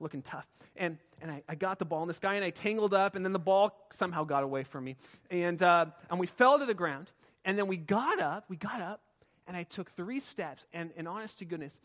looking 0.00 0.22
tough. 0.22 0.46
And, 0.76 0.98
and 1.20 1.30
I, 1.30 1.42
I 1.48 1.54
got 1.54 1.78
the 1.78 1.84
ball, 1.84 2.02
and 2.02 2.08
this 2.08 2.18
guy 2.18 2.34
and 2.34 2.44
I 2.44 2.50
tangled 2.50 2.94
up, 2.94 3.14
and 3.14 3.24
then 3.24 3.32
the 3.32 3.38
ball 3.38 3.86
somehow 3.90 4.24
got 4.24 4.42
away 4.42 4.64
from 4.64 4.84
me. 4.84 4.96
And, 5.30 5.62
uh, 5.62 5.86
and 6.10 6.18
we 6.18 6.26
fell 6.26 6.58
to 6.58 6.66
the 6.66 6.74
ground, 6.74 7.10
and 7.44 7.56
then 7.58 7.66
we 7.66 7.76
got 7.76 8.20
up, 8.20 8.44
we 8.48 8.56
got 8.56 8.80
up, 8.80 9.00
and 9.46 9.56
I 9.56 9.64
took 9.64 9.90
three 9.90 10.20
steps, 10.20 10.66
and, 10.72 10.90
and 10.96 11.08
honest 11.08 11.38
to 11.40 11.44
goodness, 11.44 11.78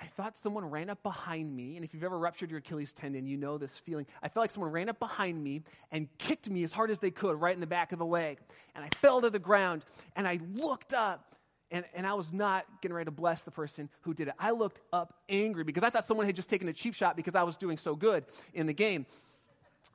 I 0.00 0.06
thought 0.06 0.36
someone 0.36 0.64
ran 0.64 0.90
up 0.90 1.02
behind 1.02 1.54
me, 1.54 1.76
and 1.76 1.84
if 1.84 1.92
you've 1.92 2.04
ever 2.04 2.18
ruptured 2.18 2.50
your 2.50 2.58
Achilles 2.58 2.92
tendon, 2.92 3.26
you 3.26 3.36
know 3.36 3.58
this 3.58 3.76
feeling. 3.78 4.06
I 4.22 4.28
felt 4.28 4.44
like 4.44 4.50
someone 4.50 4.70
ran 4.70 4.88
up 4.88 4.98
behind 4.98 5.42
me 5.42 5.62
and 5.90 6.08
kicked 6.18 6.48
me 6.48 6.62
as 6.62 6.72
hard 6.72 6.90
as 6.90 7.00
they 7.00 7.10
could 7.10 7.40
right 7.40 7.54
in 7.54 7.60
the 7.60 7.66
back 7.66 7.92
of 7.92 7.98
the 7.98 8.06
leg. 8.06 8.38
And 8.74 8.84
I 8.84 8.88
fell 8.96 9.20
to 9.20 9.30
the 9.30 9.38
ground, 9.38 9.84
and 10.14 10.26
I 10.26 10.38
looked 10.54 10.94
up, 10.94 11.34
and, 11.70 11.84
and 11.94 12.06
I 12.06 12.14
was 12.14 12.32
not 12.32 12.64
getting 12.80 12.94
ready 12.94 13.06
to 13.06 13.10
bless 13.10 13.42
the 13.42 13.50
person 13.50 13.88
who 14.02 14.14
did 14.14 14.28
it. 14.28 14.34
I 14.38 14.52
looked 14.52 14.80
up 14.92 15.14
angry 15.28 15.64
because 15.64 15.82
I 15.82 15.90
thought 15.90 16.06
someone 16.06 16.26
had 16.26 16.36
just 16.36 16.48
taken 16.48 16.68
a 16.68 16.72
cheap 16.72 16.94
shot 16.94 17.16
because 17.16 17.34
I 17.34 17.42
was 17.42 17.56
doing 17.56 17.76
so 17.76 17.94
good 17.94 18.24
in 18.54 18.66
the 18.66 18.72
game. 18.72 19.04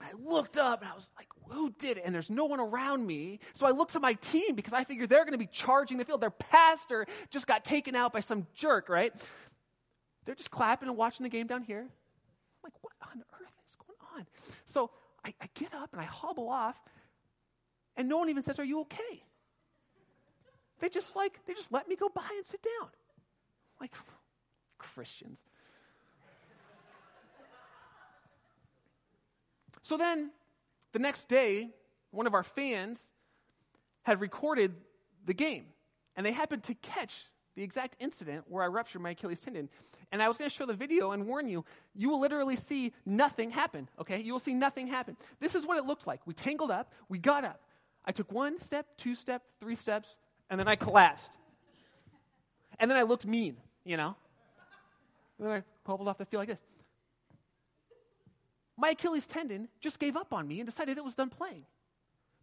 I 0.02 0.12
looked 0.22 0.58
up 0.58 0.82
and 0.82 0.92
I 0.92 0.96
was 0.96 1.10
like, 1.18 1.28
who 1.50 1.72
did 1.80 1.98
it? 1.98 2.04
And 2.06 2.14
there's 2.14 2.30
no 2.30 2.46
one 2.46 2.60
around 2.60 3.06
me. 3.06 3.40
So 3.54 3.66
I 3.66 3.72
looked 3.72 3.94
to 3.94 4.00
my 4.00 4.14
team 4.14 4.56
because 4.56 4.74
I 4.74 4.84
figured 4.84 5.10
they're 5.10 5.24
going 5.24 5.34
to 5.34 5.38
be 5.38 5.48
charging 5.48 5.98
the 5.98 6.06
field. 6.06 6.22
Their 6.22 6.30
pastor 6.30 7.06
just 7.30 7.48
got 7.48 7.64
taken 7.64 7.96
out 7.96 8.12
by 8.12 8.20
some 8.20 8.48
jerk, 8.54 8.90
right? 8.90 9.14
They're 10.26 10.36
just 10.36 10.52
clapping 10.52 10.88
and 10.88 10.98
watching 10.98 11.24
the 11.24 11.30
game 11.30 11.48
down 11.48 11.64
here. 11.64 11.82
I'm 11.82 12.64
like, 12.64 12.74
what 12.82 12.94
on 13.02 13.24
earth 13.42 13.54
is 13.68 13.76
going 13.76 13.98
on? 14.16 14.26
So 14.66 14.92
I, 15.26 15.34
I 15.42 15.50
get 15.54 15.74
up 15.74 15.92
and 15.92 16.02
I 16.02 16.06
hobble 16.06 16.50
off, 16.50 16.82
and 17.96 18.08
no 18.08 18.18
one 18.18 18.30
even 18.30 18.44
says, 18.44 18.60
Are 18.60 18.66
you 18.66 18.82
okay? 18.82 19.24
They 20.80 20.90
just 20.90 21.16
like, 21.16 21.40
they 21.46 21.54
just 21.54 21.72
let 21.72 21.88
me 21.88 21.96
go 21.96 22.10
by 22.10 22.28
and 22.36 22.46
sit 22.46 22.62
down. 22.62 22.90
Like, 23.80 23.92
Christians. 24.78 25.42
So 29.82 29.98
then, 29.98 30.32
the 30.94 31.00
next 31.00 31.28
day, 31.28 31.70
one 32.12 32.28
of 32.28 32.34
our 32.34 32.44
fans 32.44 33.02
had 34.04 34.22
recorded 34.22 34.74
the 35.26 35.34
game, 35.34 35.66
and 36.16 36.26
they 36.26 36.32
happened 36.32 36.64
to 36.64 36.74
catch 36.76 37.26
the 37.56 37.64
exact 37.64 37.96
incident 38.00 38.46
where 38.48 38.64
I 38.64 38.68
ruptured 38.68 39.02
my 39.02 39.12
Achilles 39.12 39.40
tendon. 39.40 39.70
And 40.12 40.22
I 40.22 40.28
was 40.28 40.38
going 40.38 40.50
to 40.50 40.56
show 40.56 40.66
the 40.66 40.74
video 40.74 41.12
and 41.12 41.26
warn 41.26 41.48
you, 41.48 41.66
you 41.96 42.10
will 42.10 42.20
literally 42.20 42.56
see 42.56 42.94
nothing 43.06 43.52
happen, 43.52 43.90
okay? 44.00 44.22
You 44.22 44.34
will 44.34 44.40
see 44.40 44.54
nothing 44.54 44.88
happen. 44.88 45.18
This 45.40 45.56
is 45.56 45.66
what 45.66 45.78
it 45.78 45.86
looked 45.86 46.06
like. 46.08 46.22
We 46.26 46.34
tangled 46.34 46.72
up, 46.72 46.92
we 47.10 47.18
got 47.18 47.44
up. 47.44 47.62
I 48.06 48.12
took 48.12 48.32
one 48.32 48.60
step, 48.60 48.86
two 48.98 49.16
step, 49.16 49.44
three 49.60 49.76
steps, 49.76 50.18
and 50.50 50.60
then 50.60 50.68
I 50.68 50.76
collapsed. 50.76 51.32
And 52.80 52.90
then 52.90 52.98
I 52.98 53.04
looked 53.04 53.26
mean, 53.26 53.58
you 53.86 53.98
know? 53.98 54.16
And 55.40 55.48
then 55.48 55.58
I 55.58 55.64
hobbled 55.86 56.08
off 56.08 56.18
the 56.18 56.26
field 56.26 56.42
like 56.42 56.50
this. 56.50 56.62
My 58.78 58.90
Achilles 58.90 59.28
tendon 59.28 59.70
just 59.80 60.00
gave 60.00 60.16
up 60.16 60.34
on 60.34 60.48
me 60.48 60.60
and 60.60 60.66
decided 60.66 60.98
it 60.98 61.04
was 61.04 61.16
done 61.16 61.30
playing 61.30 61.66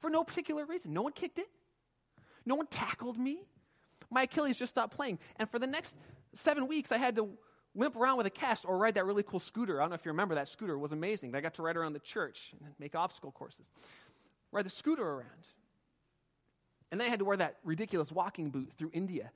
for 0.00 0.08
no 0.08 0.24
particular 0.24 0.64
reason. 0.64 0.92
No 0.92 1.02
one 1.02 1.12
kicked 1.12 1.38
it, 1.38 1.48
no 2.46 2.54
one 2.54 2.66
tackled 2.66 3.18
me 3.18 3.42
my 4.10 4.22
Achilles 4.22 4.56
just 4.56 4.70
stopped 4.70 4.94
playing. 4.94 5.18
And 5.36 5.48
for 5.50 5.58
the 5.58 5.66
next 5.66 5.96
seven 6.34 6.66
weeks, 6.66 6.92
I 6.92 6.98
had 6.98 7.16
to 7.16 7.28
limp 7.74 7.96
around 7.96 8.16
with 8.16 8.26
a 8.26 8.30
cast 8.30 8.64
or 8.64 8.76
ride 8.76 8.94
that 8.94 9.06
really 9.06 9.22
cool 9.22 9.40
scooter. 9.40 9.80
I 9.80 9.84
don't 9.84 9.90
know 9.90 9.94
if 9.94 10.04
you 10.04 10.10
remember 10.10 10.34
that 10.34 10.48
scooter. 10.48 10.76
Was 10.78 10.92
amazing. 10.92 11.34
I 11.34 11.40
got 11.40 11.54
to 11.54 11.62
ride 11.62 11.76
around 11.76 11.92
the 11.92 12.00
church 12.00 12.52
and 12.52 12.72
make 12.78 12.94
obstacle 12.94 13.30
courses. 13.30 13.66
Ride 14.52 14.66
the 14.66 14.70
scooter 14.70 15.06
around. 15.06 15.46
And 16.90 17.00
then 17.00 17.06
I 17.06 17.10
had 17.10 17.20
to 17.20 17.24
wear 17.24 17.36
that 17.36 17.58
ridiculous 17.64 18.10
walking 18.10 18.50
boot 18.50 18.72
through 18.76 18.90
India. 18.92 19.30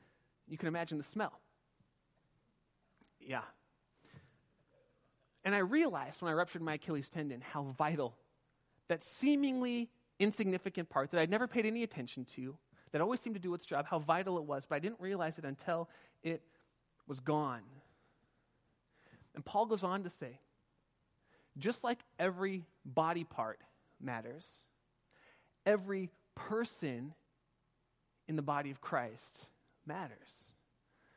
You 0.49 0.59
can 0.59 0.69
imagine 0.69 0.99
the 0.99 1.05
smell. 1.05 1.39
Yeah. 3.21 3.43
And 5.45 5.55
I 5.55 5.59
realized 5.59 6.21
when 6.21 6.33
I 6.33 6.35
ruptured 6.35 6.63
my 6.63 6.75
Achilles 6.75 7.11
tendon 7.11 7.41
how 7.41 7.63
vital 7.79 8.17
that 8.89 9.03
seemingly 9.03 9.89
insignificant 10.19 10.89
part 10.89 11.11
that 11.11 11.21
I'd 11.21 11.31
never 11.31 11.47
paid 11.47 11.67
any 11.67 11.83
attention 11.83 12.25
to 12.37 12.57
that 12.95 13.01
always 13.01 13.19
seemed 13.19 13.35
to 13.35 13.41
do 13.41 13.53
its 13.55 13.67
job, 13.67 13.87
how 13.87 13.99
vital 13.99 14.39
it 14.39 14.45
was, 14.45 14.65
but 14.69 14.77
I 14.77 14.79
didn't 14.79 15.01
realize 15.01 15.37
it 15.37 15.45
until 15.45 15.89
it 16.23 16.43
was 17.09 17.19
gone. 17.19 17.63
And 19.35 19.45
Paul 19.45 19.67
goes 19.67 19.83
on 19.83 20.05
to 20.05 20.09
say 20.09 20.39
just 21.59 21.83
like 21.83 21.99
every 22.21 22.63
body 22.85 23.25
part 23.25 23.59
matters, 24.01 24.49
every 25.67 26.09
person 26.37 27.15
in 28.29 28.37
the 28.37 28.43
body 28.43 28.71
of 28.71 28.81
Christ 28.81 29.41
matters. 29.85 30.53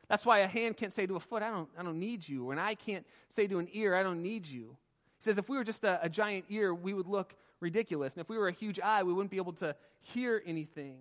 That's 0.09 0.25
why 0.25 0.39
a 0.39 0.47
hand 0.47 0.77
can't 0.77 0.91
say 0.91 1.05
to 1.05 1.15
a 1.15 1.19
foot, 1.19 1.43
I 1.43 1.51
don't, 1.51 1.69
I 1.77 1.83
don't 1.83 1.99
need 1.99 2.27
you. 2.27 2.49
Or 2.49 2.53
an 2.53 2.59
eye 2.59 2.73
can't 2.73 3.05
say 3.29 3.45
to 3.45 3.59
an 3.59 3.67
ear, 3.71 3.93
I 3.93 4.01
don't 4.01 4.23
need 4.23 4.47
you. 4.47 4.75
He 5.19 5.25
says, 5.25 5.37
if 5.37 5.47
we 5.47 5.57
were 5.57 5.63
just 5.63 5.83
a, 5.83 5.99
a 6.01 6.09
giant 6.09 6.45
ear, 6.49 6.73
we 6.73 6.95
would 6.95 7.07
look 7.07 7.35
ridiculous. 7.59 8.15
And 8.15 8.21
if 8.21 8.29
we 8.29 8.39
were 8.39 8.47
a 8.47 8.51
huge 8.51 8.79
eye, 8.79 9.03
we 9.03 9.13
wouldn't 9.13 9.29
be 9.29 9.37
able 9.37 9.53
to 9.53 9.75
hear 10.01 10.41
anything. 10.43 10.97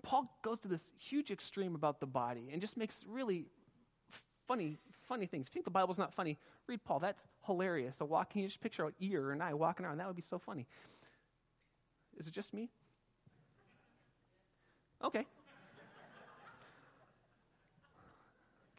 And 0.00 0.08
Paul 0.08 0.34
goes 0.40 0.58
to 0.60 0.68
this 0.68 0.82
huge 0.98 1.30
extreme 1.30 1.74
about 1.74 2.00
the 2.00 2.06
body 2.06 2.48
and 2.50 2.60
just 2.62 2.78
makes 2.78 3.04
really 3.06 3.44
funny, 4.48 4.78
funny 5.06 5.26
things. 5.26 5.46
If 5.46 5.50
you 5.50 5.58
think 5.58 5.66
the 5.66 5.70
Bible's 5.70 5.98
not 5.98 6.14
funny, 6.14 6.38
read 6.66 6.82
Paul. 6.82 7.00
That's 7.00 7.22
hilarious. 7.44 7.96
A 8.00 8.06
walking, 8.06 8.40
you 8.40 8.48
just 8.48 8.62
picture 8.62 8.86
an 8.86 8.94
ear 8.98 9.22
or 9.24 9.32
an 9.32 9.42
eye 9.42 9.52
walking 9.52 9.84
around. 9.84 9.98
That 9.98 10.06
would 10.06 10.16
be 10.16 10.22
so 10.22 10.38
funny. 10.38 10.66
Is 12.16 12.26
it 12.26 12.32
just 12.32 12.54
me? 12.54 12.70
Okay. 15.04 15.26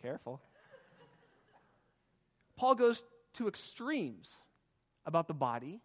Careful. 0.02 0.42
Paul 2.56 2.74
goes 2.74 3.04
to 3.34 3.48
extremes 3.48 4.36
about 5.06 5.28
the 5.28 5.36
body 5.36 5.82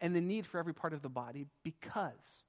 and 0.00 0.14
the 0.14 0.20
need 0.20 0.46
for 0.46 0.58
every 0.58 0.72
part 0.72 0.92
of 0.92 1.02
the 1.02 1.08
body 1.08 1.46
because 1.64 2.44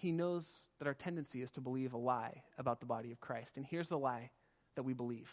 he 0.00 0.12
knows 0.12 0.60
that 0.78 0.88
our 0.88 0.94
tendency 0.94 1.42
is 1.42 1.50
to 1.52 1.60
believe 1.60 1.92
a 1.92 1.98
lie 1.98 2.42
about 2.58 2.80
the 2.80 2.86
body 2.86 3.12
of 3.12 3.20
Christ. 3.20 3.58
And 3.58 3.66
here's 3.66 3.88
the 3.88 3.98
lie 3.98 4.30
that 4.74 4.82
we 4.82 4.94
believe 4.94 5.30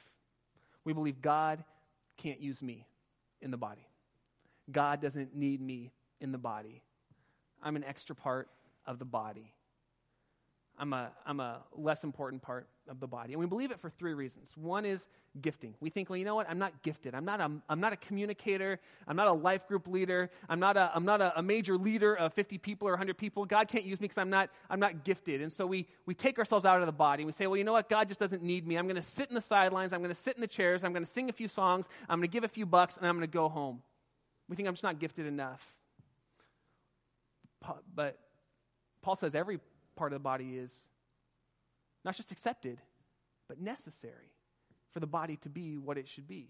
we 0.83 0.93
believe 0.93 1.21
God 1.21 1.63
can't 2.17 2.39
use 2.39 2.61
me 2.61 2.85
in 3.41 3.51
the 3.51 3.57
body, 3.57 3.87
God 4.71 5.01
doesn't 5.01 5.35
need 5.35 5.61
me 5.61 5.91
in 6.19 6.31
the 6.31 6.37
body. 6.37 6.81
I'm 7.63 7.75
an 7.75 7.83
extra 7.83 8.15
part 8.15 8.49
of 8.85 8.99
the 8.99 9.05
body. 9.05 9.53
I'm 10.79 10.93
a, 10.93 11.09
I'm 11.25 11.39
a 11.39 11.61
less 11.75 12.03
important 12.03 12.41
part 12.41 12.67
of 12.87 12.99
the 12.99 13.07
body. 13.07 13.33
And 13.33 13.39
we 13.39 13.47
believe 13.47 13.71
it 13.71 13.79
for 13.79 13.89
three 13.89 14.13
reasons. 14.13 14.51
One 14.55 14.85
is 14.85 15.07
gifting. 15.41 15.73
We 15.79 15.89
think, 15.89 16.09
well, 16.09 16.17
you 16.17 16.25
know 16.25 16.35
what? 16.35 16.47
I'm 16.49 16.59
not 16.59 16.83
gifted. 16.83 17.15
I'm 17.15 17.25
not 17.25 17.41
a, 17.41 17.51
I'm 17.67 17.79
not 17.79 17.93
a 17.93 17.95
communicator. 17.95 18.79
I'm 19.07 19.15
not 19.15 19.27
a 19.27 19.33
life 19.33 19.67
group 19.67 19.87
leader. 19.87 20.29
I'm 20.47 20.59
not, 20.59 20.77
a, 20.77 20.91
I'm 20.93 21.03
not 21.03 21.19
a, 21.19 21.39
a 21.39 21.41
major 21.41 21.77
leader 21.77 22.15
of 22.15 22.33
50 22.33 22.59
people 22.59 22.87
or 22.87 22.91
100 22.91 23.17
people. 23.17 23.45
God 23.45 23.67
can't 23.67 23.85
use 23.85 23.99
me 23.99 24.05
because 24.05 24.19
I'm 24.19 24.29
not, 24.29 24.49
I'm 24.69 24.79
not 24.79 25.03
gifted. 25.03 25.41
And 25.41 25.51
so 25.51 25.65
we, 25.65 25.87
we 26.05 26.13
take 26.13 26.37
ourselves 26.37 26.63
out 26.63 26.79
of 26.79 26.85
the 26.85 26.91
body. 26.91 27.23
And 27.23 27.27
we 27.27 27.33
say, 27.33 27.47
well, 27.47 27.57
you 27.57 27.63
know 27.63 27.73
what? 27.73 27.89
God 27.89 28.07
just 28.07 28.19
doesn't 28.19 28.43
need 28.43 28.67
me. 28.67 28.77
I'm 28.77 28.85
going 28.85 28.95
to 28.95 29.01
sit 29.01 29.29
in 29.29 29.35
the 29.35 29.41
sidelines. 29.41 29.93
I'm 29.93 30.01
going 30.01 30.13
to 30.13 30.21
sit 30.21 30.35
in 30.35 30.41
the 30.41 30.47
chairs. 30.47 30.83
I'm 30.83 30.93
going 30.93 31.05
to 31.05 31.09
sing 31.09 31.29
a 31.29 31.33
few 31.33 31.47
songs. 31.47 31.87
I'm 32.07 32.19
going 32.19 32.29
to 32.29 32.33
give 32.33 32.43
a 32.43 32.49
few 32.49 32.67
bucks, 32.67 32.97
and 32.97 33.07
I'm 33.07 33.15
going 33.15 33.27
to 33.27 33.33
go 33.33 33.49
home. 33.49 33.81
We 34.47 34.55
think 34.55 34.67
I'm 34.67 34.75
just 34.75 34.83
not 34.83 34.99
gifted 34.99 35.25
enough. 35.25 35.65
But 37.93 38.19
Paul 39.01 39.15
says 39.15 39.35
every 39.35 39.59
part 39.97 40.13
of 40.13 40.19
the 40.19 40.23
body 40.23 40.57
is 40.57 40.73
not 42.05 42.15
just 42.15 42.31
accepted, 42.31 42.79
but 43.49 43.59
necessary 43.59 44.31
for 44.93 45.01
the 45.01 45.07
body 45.07 45.35
to 45.37 45.49
be 45.49 45.77
what 45.77 45.97
it 45.97 46.07
should 46.07 46.27
be. 46.27 46.47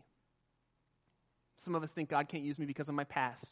Some 1.63 1.73
of 1.73 1.81
us 1.81 1.91
think 1.91 2.09
God 2.09 2.27
can't 2.27 2.43
use 2.43 2.59
me 2.59 2.65
because 2.65 2.89
of 2.89 2.95
my 2.95 3.05
past. 3.05 3.47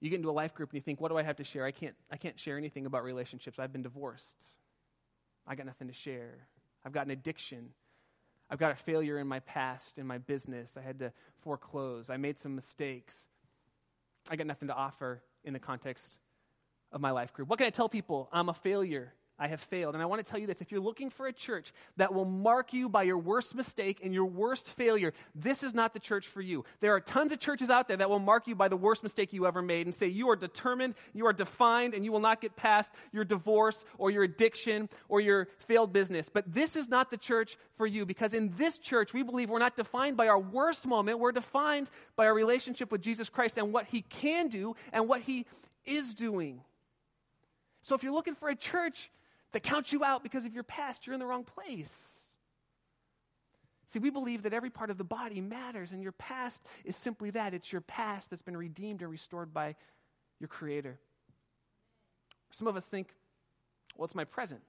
You 0.00 0.10
get 0.10 0.16
into 0.16 0.28
a 0.28 0.32
life 0.32 0.54
group 0.54 0.70
and 0.70 0.76
you 0.76 0.82
think, 0.82 1.00
what 1.00 1.10
do 1.10 1.16
I 1.16 1.22
have 1.22 1.36
to 1.36 1.44
share? 1.44 1.64
I 1.64 1.70
can't, 1.70 1.94
I 2.10 2.18
can't 2.18 2.38
share 2.38 2.58
anything 2.58 2.84
about 2.84 3.04
relationships. 3.04 3.58
I've 3.58 3.72
been 3.72 3.82
divorced. 3.82 4.44
I 5.46 5.54
got 5.54 5.64
nothing 5.64 5.88
to 5.88 5.94
share. 5.94 6.46
I've 6.84 6.92
got 6.92 7.06
an 7.06 7.12
addiction. 7.12 7.70
I've 8.50 8.58
got 8.58 8.72
a 8.72 8.74
failure 8.74 9.18
in 9.18 9.26
my 9.26 9.40
past, 9.40 9.96
in 9.96 10.06
my 10.06 10.18
business. 10.18 10.76
I 10.76 10.82
had 10.82 10.98
to 10.98 11.12
foreclose. 11.40 12.10
I 12.10 12.18
made 12.18 12.38
some 12.38 12.54
mistakes. 12.54 13.16
I 14.30 14.36
got 14.36 14.46
nothing 14.46 14.68
to 14.68 14.74
offer 14.74 15.22
in 15.44 15.54
the 15.54 15.58
context 15.58 16.18
of 16.94 17.00
my 17.00 17.10
life 17.10 17.34
group. 17.34 17.48
What 17.48 17.58
can 17.58 17.66
I 17.66 17.70
tell 17.70 17.88
people? 17.88 18.28
I'm 18.32 18.48
a 18.48 18.54
failure. 18.54 19.12
I 19.36 19.48
have 19.48 19.60
failed. 19.60 19.94
And 19.94 20.02
I 20.02 20.06
want 20.06 20.24
to 20.24 20.30
tell 20.30 20.38
you 20.38 20.46
this 20.46 20.60
if 20.60 20.70
you're 20.70 20.80
looking 20.80 21.10
for 21.10 21.26
a 21.26 21.32
church 21.32 21.72
that 21.96 22.14
will 22.14 22.24
mark 22.24 22.72
you 22.72 22.88
by 22.88 23.02
your 23.02 23.18
worst 23.18 23.54
mistake 23.54 23.98
and 24.04 24.14
your 24.14 24.26
worst 24.26 24.70
failure, 24.70 25.12
this 25.34 25.64
is 25.64 25.74
not 25.74 25.92
the 25.92 25.98
church 25.98 26.28
for 26.28 26.40
you. 26.40 26.64
There 26.80 26.94
are 26.94 27.00
tons 27.00 27.32
of 27.32 27.40
churches 27.40 27.68
out 27.68 27.88
there 27.88 27.96
that 27.96 28.08
will 28.08 28.20
mark 28.20 28.46
you 28.46 28.54
by 28.54 28.68
the 28.68 28.76
worst 28.76 29.02
mistake 29.02 29.32
you 29.32 29.44
ever 29.44 29.60
made 29.60 29.86
and 29.86 29.94
say 29.94 30.06
you 30.06 30.28
are 30.30 30.36
determined, 30.36 30.94
you 31.14 31.26
are 31.26 31.32
defined, 31.32 31.94
and 31.94 32.04
you 32.04 32.12
will 32.12 32.20
not 32.20 32.40
get 32.40 32.54
past 32.54 32.92
your 33.10 33.24
divorce 33.24 33.84
or 33.98 34.12
your 34.12 34.22
addiction 34.22 34.88
or 35.08 35.20
your 35.20 35.48
failed 35.58 35.92
business. 35.92 36.28
But 36.28 36.54
this 36.54 36.76
is 36.76 36.88
not 36.88 37.10
the 37.10 37.16
church 37.16 37.58
for 37.76 37.88
you 37.88 38.06
because 38.06 38.34
in 38.34 38.54
this 38.56 38.78
church, 38.78 39.12
we 39.12 39.24
believe 39.24 39.50
we're 39.50 39.58
not 39.58 39.76
defined 39.76 40.16
by 40.16 40.28
our 40.28 40.38
worst 40.38 40.86
moment. 40.86 41.18
We're 41.18 41.32
defined 41.32 41.90
by 42.14 42.26
our 42.26 42.34
relationship 42.34 42.92
with 42.92 43.02
Jesus 43.02 43.30
Christ 43.30 43.58
and 43.58 43.72
what 43.72 43.86
he 43.86 44.02
can 44.02 44.46
do 44.46 44.76
and 44.92 45.08
what 45.08 45.22
he 45.22 45.44
is 45.84 46.14
doing. 46.14 46.60
So 47.84 47.94
if 47.94 48.02
you're 48.02 48.12
looking 48.12 48.34
for 48.34 48.48
a 48.48 48.56
church 48.56 49.10
that 49.52 49.62
counts 49.62 49.92
you 49.92 50.02
out 50.02 50.22
because 50.22 50.46
of 50.46 50.54
your 50.54 50.64
past, 50.64 51.06
you're 51.06 51.14
in 51.14 51.20
the 51.20 51.26
wrong 51.26 51.44
place. 51.44 52.22
See, 53.88 53.98
we 53.98 54.08
believe 54.08 54.42
that 54.44 54.54
every 54.54 54.70
part 54.70 54.88
of 54.88 54.96
the 54.96 55.04
body 55.04 55.42
matters, 55.42 55.92
and 55.92 56.02
your 56.02 56.12
past 56.12 56.62
is 56.86 56.96
simply 56.96 57.30
that 57.30 57.52
it's 57.52 57.70
your 57.70 57.82
past 57.82 58.30
that's 58.30 58.42
been 58.42 58.56
redeemed 58.56 59.02
and 59.02 59.10
restored 59.10 59.52
by 59.52 59.76
your 60.40 60.48
Creator. 60.48 60.98
Some 62.50 62.66
of 62.66 62.74
us 62.74 62.86
think, 62.86 63.08
well, 63.96 64.06
it's 64.06 64.14
my 64.14 64.24
present. 64.24 64.62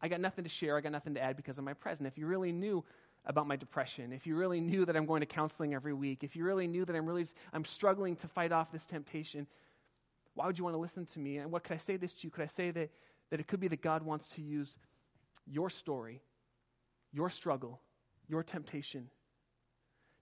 I 0.00 0.08
got 0.08 0.20
nothing 0.20 0.44
to 0.44 0.50
share, 0.50 0.78
I 0.78 0.80
got 0.80 0.92
nothing 0.92 1.14
to 1.14 1.20
add 1.20 1.36
because 1.36 1.58
of 1.58 1.64
my 1.64 1.74
present. 1.74 2.06
If 2.06 2.16
you 2.16 2.26
really 2.26 2.50
knew 2.50 2.82
about 3.26 3.46
my 3.46 3.56
depression, 3.56 4.12
if 4.12 4.26
you 4.26 4.36
really 4.36 4.62
knew 4.62 4.86
that 4.86 4.96
I'm 4.96 5.04
going 5.04 5.20
to 5.20 5.26
counseling 5.26 5.74
every 5.74 5.92
week, 5.92 6.24
if 6.24 6.34
you 6.34 6.44
really 6.44 6.66
knew 6.66 6.86
that 6.86 6.96
I'm 6.96 7.06
really 7.06 7.26
I'm 7.52 7.64
struggling 7.64 8.16
to 8.16 8.28
fight 8.28 8.52
off 8.52 8.72
this 8.72 8.86
temptation, 8.86 9.46
why 10.36 10.46
would 10.46 10.58
you 10.58 10.64
want 10.64 10.74
to 10.74 10.78
listen 10.80 11.06
to 11.06 11.18
me? 11.18 11.38
And 11.38 11.50
what 11.50 11.64
could 11.64 11.74
I 11.74 11.78
say 11.78 11.96
this 11.96 12.12
to 12.14 12.26
you? 12.26 12.30
Could 12.30 12.44
I 12.44 12.46
say 12.46 12.70
that, 12.70 12.90
that 13.30 13.40
it 13.40 13.48
could 13.48 13.58
be 13.58 13.68
that 13.68 13.80
God 13.80 14.02
wants 14.02 14.28
to 14.28 14.42
use 14.42 14.76
your 15.46 15.70
story, 15.70 16.20
your 17.12 17.30
struggle, 17.30 17.80
your 18.28 18.42
temptation 18.42 19.08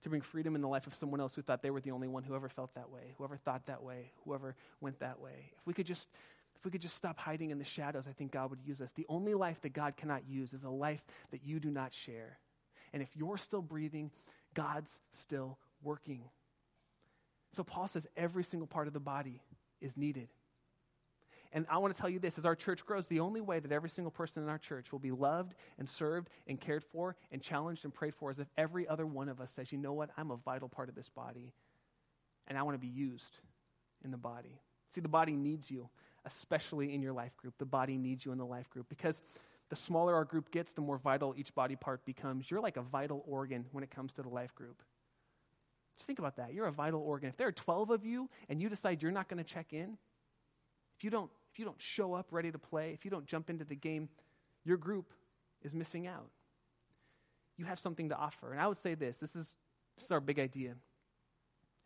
to 0.03 0.09
bring 0.09 0.21
freedom 0.21 0.55
in 0.55 0.61
the 0.61 0.69
life 0.69 0.87
of 0.87 0.95
someone 0.95 1.21
else 1.21 1.35
who 1.35 1.43
thought 1.43 1.63
they 1.63 1.71
were 1.71 1.81
the 1.81 1.91
only 1.91 2.07
one 2.07 2.23
who 2.23 2.35
ever 2.35 2.49
felt 2.49 2.75
that 2.75 2.91
way, 2.91 3.15
whoever 3.19 3.37
thought 3.37 3.67
that 3.67 3.83
way, 3.83 4.13
whoever 4.25 4.55
went 4.81 5.01
that 5.01 5.19
way. 5.19 5.53
If 5.59 5.67
we 5.67 5.75
could 5.75 5.87
just 5.87 6.09
if 6.57 6.65
we 6.65 6.71
could 6.71 6.83
just 6.83 6.97
stop 6.97 7.19
hiding 7.19 7.51
in 7.51 7.59
the 7.59 7.65
shadows, 7.65 8.05
I 8.09 8.13
think 8.13 8.31
God 8.33 8.49
would 8.49 8.63
use 8.65 8.81
us. 8.81 8.93
The 8.93 9.05
only 9.09 9.35
life 9.35 9.61
that 9.63 9.75
God 9.75 9.97
cannot 9.97 10.27
use 10.27 10.55
is 10.55 10.65
a 10.65 10.71
life 10.71 11.05
that 11.31 11.45
you 11.45 11.61
do 11.61 11.71
not 11.71 11.93
share. 11.93 12.39
And 12.95 13.03
if 13.03 13.09
you're 13.15 13.37
still 13.37 13.61
breathing, 13.61 14.11
God's 14.55 14.99
still 15.13 15.59
working. 15.83 16.23
So 17.53 17.65
Paul 17.65 17.87
says 17.87 18.07
every 18.17 18.45
single 18.45 18.67
part 18.67 18.87
of 18.87 18.95
the 18.95 19.01
body 19.01 19.43
is 19.85 19.97
needed. 19.97 20.29
And 21.53 21.67
I 21.71 21.79
want 21.79 21.95
to 21.95 22.01
tell 22.01 22.11
you 22.11 22.19
this 22.19 22.37
as 22.37 22.45
our 22.45 22.57
church 22.57 22.85
grows, 22.85 23.07
the 23.07 23.21
only 23.21 23.41
way 23.41 23.61
that 23.61 23.71
every 23.71 23.89
single 23.89 24.11
person 24.11 24.43
in 24.43 24.49
our 24.49 24.59
church 24.59 24.91
will 24.91 24.99
be 24.99 25.13
loved 25.13 25.55
and 25.79 25.89
served 25.89 26.29
and 26.49 26.61
cared 26.61 26.83
for 26.83 27.15
and 27.31 27.41
challenged 27.41 27.85
and 27.85 27.95
prayed 27.95 28.15
for 28.15 28.33
is 28.33 28.41
if 28.41 28.49
every 28.59 28.89
other 28.89 29.07
one 29.07 29.29
of 29.29 29.41
us 29.41 29.53
says, 29.53 29.71
you 29.71 29.79
know 29.79 29.93
what, 29.93 30.11
I'm 30.17 30.33
a 30.33 30.37
vital 30.37 30.69
part 30.69 30.89
of 30.89 30.97
this 30.97 31.09
body 31.09 31.53
and 32.49 32.59
I 32.59 32.63
want 32.63 32.75
to 32.75 32.81
be 32.81 32.93
used 32.93 33.39
in 34.05 34.11
the 34.11 34.17
body. 34.17 34.61
See, 34.93 35.01
the 35.01 35.09
body 35.09 35.37
needs 35.37 35.71
you, 35.71 35.89
especially 36.25 36.93
in 36.93 37.03
your 37.03 37.13
life 37.13 37.37
group. 37.37 37.55
The 37.59 37.65
body 37.65 37.99
needs 37.99 38.25
you 38.25 38.33
in 38.33 38.39
the 38.39 38.45
life 38.45 38.69
group 38.69 38.89
because 38.89 39.23
the 39.71 39.77
smaller 39.77 40.15
our 40.15 40.25
group 40.25 40.51
gets, 40.51 40.73
the 40.73 40.81
more 40.81 40.99
vital 40.99 41.35
each 41.37 41.55
body 41.55 41.77
part 41.77 42.05
becomes. 42.05 42.51
You're 42.51 42.61
like 42.61 42.77
a 42.77 42.83
vital 42.83 43.25
organ 43.29 43.67
when 43.71 43.85
it 43.85 43.91
comes 43.91 44.13
to 44.15 44.23
the 44.23 44.29
life 44.29 44.55
group. 44.57 44.83
Just 45.97 46.07
think 46.07 46.19
about 46.19 46.37
that. 46.37 46.53
You're 46.55 46.67
a 46.67 46.73
vital 46.73 47.01
organ. 47.01 47.29
If 47.29 47.37
there 47.37 47.49
are 47.49 47.53
12 47.53 47.91
of 47.91 48.05
you 48.05 48.29
and 48.49 48.61
you 48.61 48.69
decide 48.69 49.03
you're 49.03 49.13
not 49.13 49.29
going 49.29 49.43
to 49.43 49.45
check 49.45 49.73
in, 49.73 49.97
if 50.97 51.05
you 51.05 51.11
don't 51.11 51.31
if 51.53 51.59
you 51.61 51.65
don't 51.65 51.81
show 51.81 52.15
up 52.15 52.27
ready 52.33 52.51
to 52.51 52.59
play, 52.59 52.91
if 52.95 53.05
you 53.05 53.13
don't 53.13 53.27
jump 53.27 53.49
into 53.49 53.65
the 53.65 53.77
game, 53.77 54.09
your 54.65 54.77
group 54.77 55.13
is 55.63 55.73
missing 55.73 56.07
out. 56.09 56.31
You 57.57 57.65
have 57.65 57.79
something 57.79 58.09
to 58.09 58.17
offer. 58.17 58.51
And 58.51 58.61
I 58.61 58.67
would 58.67 58.77
say 58.77 58.95
this, 58.95 59.19
this 59.19 59.37
is 59.37 59.55
this 59.97 60.07
is 60.07 60.11
our 60.11 60.21
big 60.21 60.41
idea. 60.41 60.75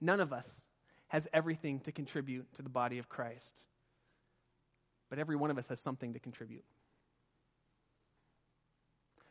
None 0.01 0.21
of 0.21 0.33
us 0.33 0.62
has 1.09 1.29
everything 1.33 1.81
to 1.81 1.92
contribute 1.92 2.47
to 2.55 2.62
the 2.62 2.68
body 2.68 2.99
of 2.99 3.09
Christ. 3.09 3.61
But 5.11 5.18
every 5.18 5.37
one 5.37 5.51
of 5.51 5.59
us 5.59 5.68
has 5.68 5.81
something 5.81 6.12
to 6.12 6.18
contribute. 6.18 6.64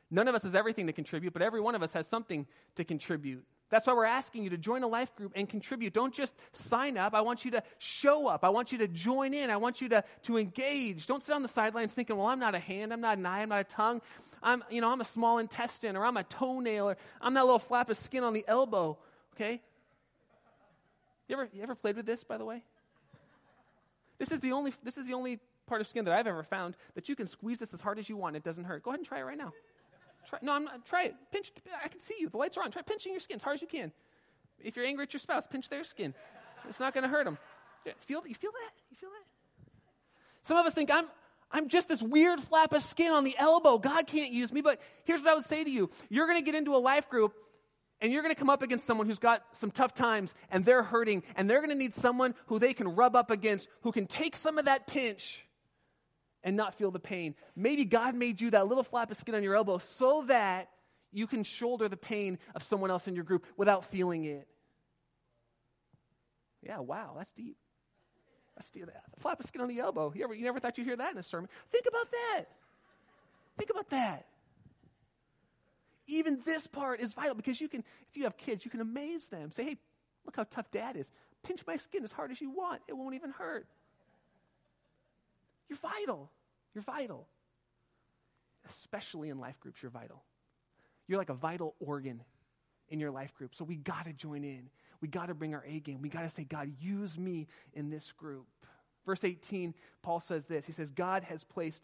None 0.10 0.28
of 0.28 0.36
us 0.36 0.44
has 0.44 0.56
everything 0.56 0.88
to 0.88 0.94
contribute, 0.94 1.34
but 1.34 1.42
every 1.42 1.62
one 1.62 1.76
of 1.76 1.84
us 1.84 1.94
has 1.94 2.08
something 2.08 2.48
to 2.76 2.84
contribute. 2.84 3.46
That's 3.70 3.86
why 3.86 3.94
we're 3.94 4.06
asking 4.06 4.44
you 4.44 4.50
to 4.52 4.58
join 4.58 4.84
a 4.84 4.88
life 4.88 5.14
group 5.16 5.34
and 5.36 5.48
contribute. 5.50 5.94
Don't 5.94 6.14
just 6.14 6.36
sign 6.54 6.98
up. 6.98 7.14
I 7.14 7.22
want 7.22 7.44
you 7.44 7.52
to 7.52 7.64
show 7.80 8.28
up. 8.28 8.44
I 8.44 8.50
want 8.50 8.72
you 8.72 8.78
to 8.80 8.88
join 8.88 9.34
in. 9.34 9.50
I 9.50 9.58
want 9.58 9.82
you 9.82 9.90
to, 9.90 10.04
to 10.24 10.38
engage. 10.38 11.06
Don't 11.06 11.22
sit 11.22 11.36
on 11.36 11.42
the 11.42 11.50
sidelines 11.50 11.92
thinking, 11.92 12.16
well, 12.16 12.28
I'm 12.28 12.40
not 12.40 12.56
a 12.56 12.60
hand, 12.60 12.94
I'm 12.94 13.02
not 13.02 13.18
an 13.18 13.26
eye, 13.26 13.42
I'm 13.42 13.50
not 13.50 13.60
a 13.60 13.66
tongue. 13.66 14.02
I'm, 14.42 14.64
you 14.70 14.82
know, 14.82 14.90
I'm 14.90 15.02
a 15.02 15.06
small 15.06 15.40
intestine 15.40 15.98
or 15.98 16.06
I'm 16.06 16.16
a 16.16 16.24
toenail 16.24 16.90
or 16.90 16.98
I'm 17.20 17.34
that 17.34 17.44
little 17.44 17.60
flap 17.60 17.90
of 17.90 17.98
skin 17.98 18.24
on 18.24 18.34
the 18.34 18.46
elbow. 18.48 18.98
Okay? 19.36 19.62
You 21.28 21.36
ever, 21.36 21.50
you 21.52 21.62
ever 21.64 21.76
played 21.76 21.98
with 21.98 22.06
this, 22.06 22.24
by 22.24 22.38
the 22.38 22.46
way? 22.46 22.64
This 24.18 24.32
is 24.32 24.40
the 24.40 24.54
only, 24.54 24.74
this 24.84 24.98
is 24.98 25.08
the 25.08 25.14
only 25.14 25.40
part 25.68 25.82
of 25.82 25.88
skin 25.88 26.06
that 26.06 26.14
I've 26.14 26.28
ever 26.28 26.44
found 26.44 26.76
that 26.96 27.10
you 27.10 27.16
can 27.16 27.28
squeeze 27.28 27.60
this 27.60 27.74
as 27.74 27.82
hard 27.82 28.00
as 28.00 28.08
you 28.08 28.16
want. 28.16 28.36
It 28.36 28.44
doesn't 28.44 28.64
hurt. 28.64 28.84
Go 28.84 28.92
ahead 28.92 29.00
and 29.00 29.08
try 29.08 29.20
it 29.20 29.24
right 29.24 29.38
now. 29.38 29.52
Try, 30.28 30.40
no, 30.42 30.54
I'm 30.54 30.66
not. 30.66 30.86
Try 30.86 31.06
it. 31.06 31.16
Pinch. 31.32 31.52
I 31.84 31.88
can 31.88 32.00
see 32.00 32.16
you. 32.20 32.30
The 32.30 32.38
lights 32.38 32.58
are 32.58 32.64
on. 32.64 32.72
Try 32.72 32.82
pinching 32.82 33.14
your 33.14 33.20
skin 33.20 33.38
as 33.38 33.44
hard 33.44 33.56
as 33.56 33.62
you 33.62 33.68
can. 33.68 33.92
If 34.64 34.76
you're 34.76 34.86
angry 34.86 35.04
at 35.04 35.14
your 35.14 35.20
spouse, 35.20 35.48
pinch 35.48 35.70
their 35.70 35.84
skin. 35.84 36.14
It's 36.68 36.80
not 36.80 36.94
going 36.94 37.04
to 37.04 37.10
hurt 37.10 37.26
them. 37.26 37.38
Feel, 38.02 38.24
you 38.28 38.36
feel 38.36 38.52
that? 38.52 38.72
You 38.90 38.98
feel 38.98 39.10
that? 39.10 39.26
Some 40.42 40.58
of 40.58 40.66
us 40.66 40.74
think 40.74 40.92
I'm, 40.92 41.06
I'm 41.52 41.70
just 41.70 41.88
this 41.88 42.02
weird 42.02 42.42
flap 42.42 42.74
of 42.74 42.82
skin 42.82 43.12
on 43.12 43.24
the 43.24 43.36
elbow. 43.38 43.78
God 43.78 44.08
can't 44.08 44.34
use 44.34 44.52
me. 44.52 44.62
But 44.62 44.82
here's 45.06 45.22
what 45.22 45.30
I 45.30 45.36
would 45.36 45.46
say 45.46 45.64
to 45.64 45.70
you 45.70 45.90
you're 46.10 46.28
going 46.28 46.40
to 46.40 46.46
get 46.46 46.56
into 46.56 46.76
a 46.76 46.78
life 46.78 47.10
group 47.10 47.34
and 48.02 48.12
you're 48.12 48.22
going 48.22 48.34
to 48.34 48.40
come 48.40 48.50
up 48.50 48.62
against 48.62 48.86
someone 48.86 49.08
who's 49.08 49.20
got 49.20 49.44
some 49.54 49.72
tough 49.72 49.94
times 49.94 50.34
and 50.52 50.66
they're 50.66 50.84
hurting 50.84 51.24
and 51.36 51.50
they're 51.50 51.60
going 51.60 51.70
to 51.70 51.76
need 51.76 51.94
someone 51.94 52.36
who 52.48 52.60
they 52.60 52.74
can 52.74 52.96
rub 52.96 53.16
up 53.16 53.32
against 53.32 53.68
who 53.82 53.92
can 53.92 54.08
take 54.08 54.36
some 54.36 54.58
of 54.58 54.66
that 54.66 54.88
pinch 54.88 55.47
and 56.48 56.56
not 56.56 56.76
feel 56.76 56.92
the 56.92 57.00
pain. 57.00 57.36
Maybe 57.58 57.84
God 57.84 58.16
made 58.16 58.40
you 58.40 58.52
that 58.52 58.68
little 58.68 58.86
flap 58.86 59.12
of 59.12 59.18
skin 59.18 59.36
on 59.36 59.44
your 59.44 59.54
elbow 59.54 59.80
so 59.80 60.24
that 60.28 60.70
you 61.12 61.28
can 61.28 61.44
shoulder 61.44 61.90
the 61.90 61.98
pain 61.98 62.40
of 62.56 62.64
someone 62.64 62.90
else 62.90 63.06
in 63.06 63.16
your 63.16 63.26
group 63.26 63.46
without 63.58 63.84
feeling 63.84 64.24
it. 64.24 64.48
Yeah, 66.64 66.80
wow, 66.80 67.16
that's 67.18 67.34
deep. 67.34 67.58
That's 68.56 68.70
the, 68.70 68.86
the 68.86 68.94
flap 69.20 69.42
of 69.42 69.46
skin 69.46 69.60
on 69.60 69.68
the 69.68 69.80
elbow. 69.80 70.14
You, 70.16 70.24
ever, 70.24 70.34
you 70.34 70.46
never 70.46 70.62
thought 70.62 70.78
you'd 70.78 70.88
hear 70.88 70.96
that 70.96 71.12
in 71.12 71.18
a 71.18 71.24
sermon? 71.24 71.50
Think 71.70 71.84
about 71.86 72.10
that. 72.12 72.46
Think 73.58 73.70
about 73.70 73.90
that. 73.90 74.26
Even 76.08 76.40
this 76.46 76.66
part 76.66 77.02
is 77.02 77.12
vital 77.12 77.36
because 77.36 77.60
you 77.60 77.68
can, 77.68 77.84
if 78.10 78.16
you 78.16 78.24
have 78.24 78.38
kids, 78.38 78.64
you 78.64 78.72
can 78.72 78.80
amaze 78.80 79.26
them. 79.26 79.52
Say, 79.52 79.66
hey, 79.66 79.78
look 80.26 80.38
how 80.38 80.46
tough 80.50 80.72
dad 80.72 80.96
is. 80.96 81.12
Pinch 81.44 81.68
my 81.68 81.76
skin 81.76 82.06
as 82.06 82.12
hard 82.14 82.32
as 82.32 82.40
you 82.40 82.52
want, 82.52 82.82
it 82.88 82.94
won't 82.94 83.16
even 83.16 83.32
hurt. 83.32 83.68
You're 85.68 85.80
vital. 85.80 86.32
You're 86.78 86.84
vital. 86.84 87.28
Especially 88.64 89.30
in 89.30 89.40
life 89.40 89.60
groups, 89.60 89.82
you're 89.82 89.90
vital. 89.90 90.22
You're 91.08 91.18
like 91.18 91.32
a 91.32 91.34
vital 91.34 91.74
organ 91.80 92.22
in 92.90 93.00
your 93.00 93.10
life 93.10 93.34
group. 93.34 93.56
So 93.56 93.66
we 93.66 93.78
got 93.78 94.06
to 94.06 94.14
join 94.14 94.44
in. 94.44 94.70
We 95.02 95.08
got 95.08 95.30
to 95.30 95.34
bring 95.34 95.56
our 95.56 95.66
A 95.66 95.80
game. 95.80 96.04
We 96.04 96.10
got 96.10 96.22
to 96.22 96.30
say, 96.30 96.44
God, 96.44 96.72
use 96.80 97.18
me 97.18 97.48
in 97.74 97.90
this 97.90 98.12
group. 98.12 98.46
Verse 99.08 99.24
18, 99.24 99.74
Paul 100.04 100.20
says 100.20 100.46
this 100.46 100.68
He 100.68 100.72
says, 100.72 100.92
God 100.92 101.24
has 101.24 101.44
placed 101.44 101.84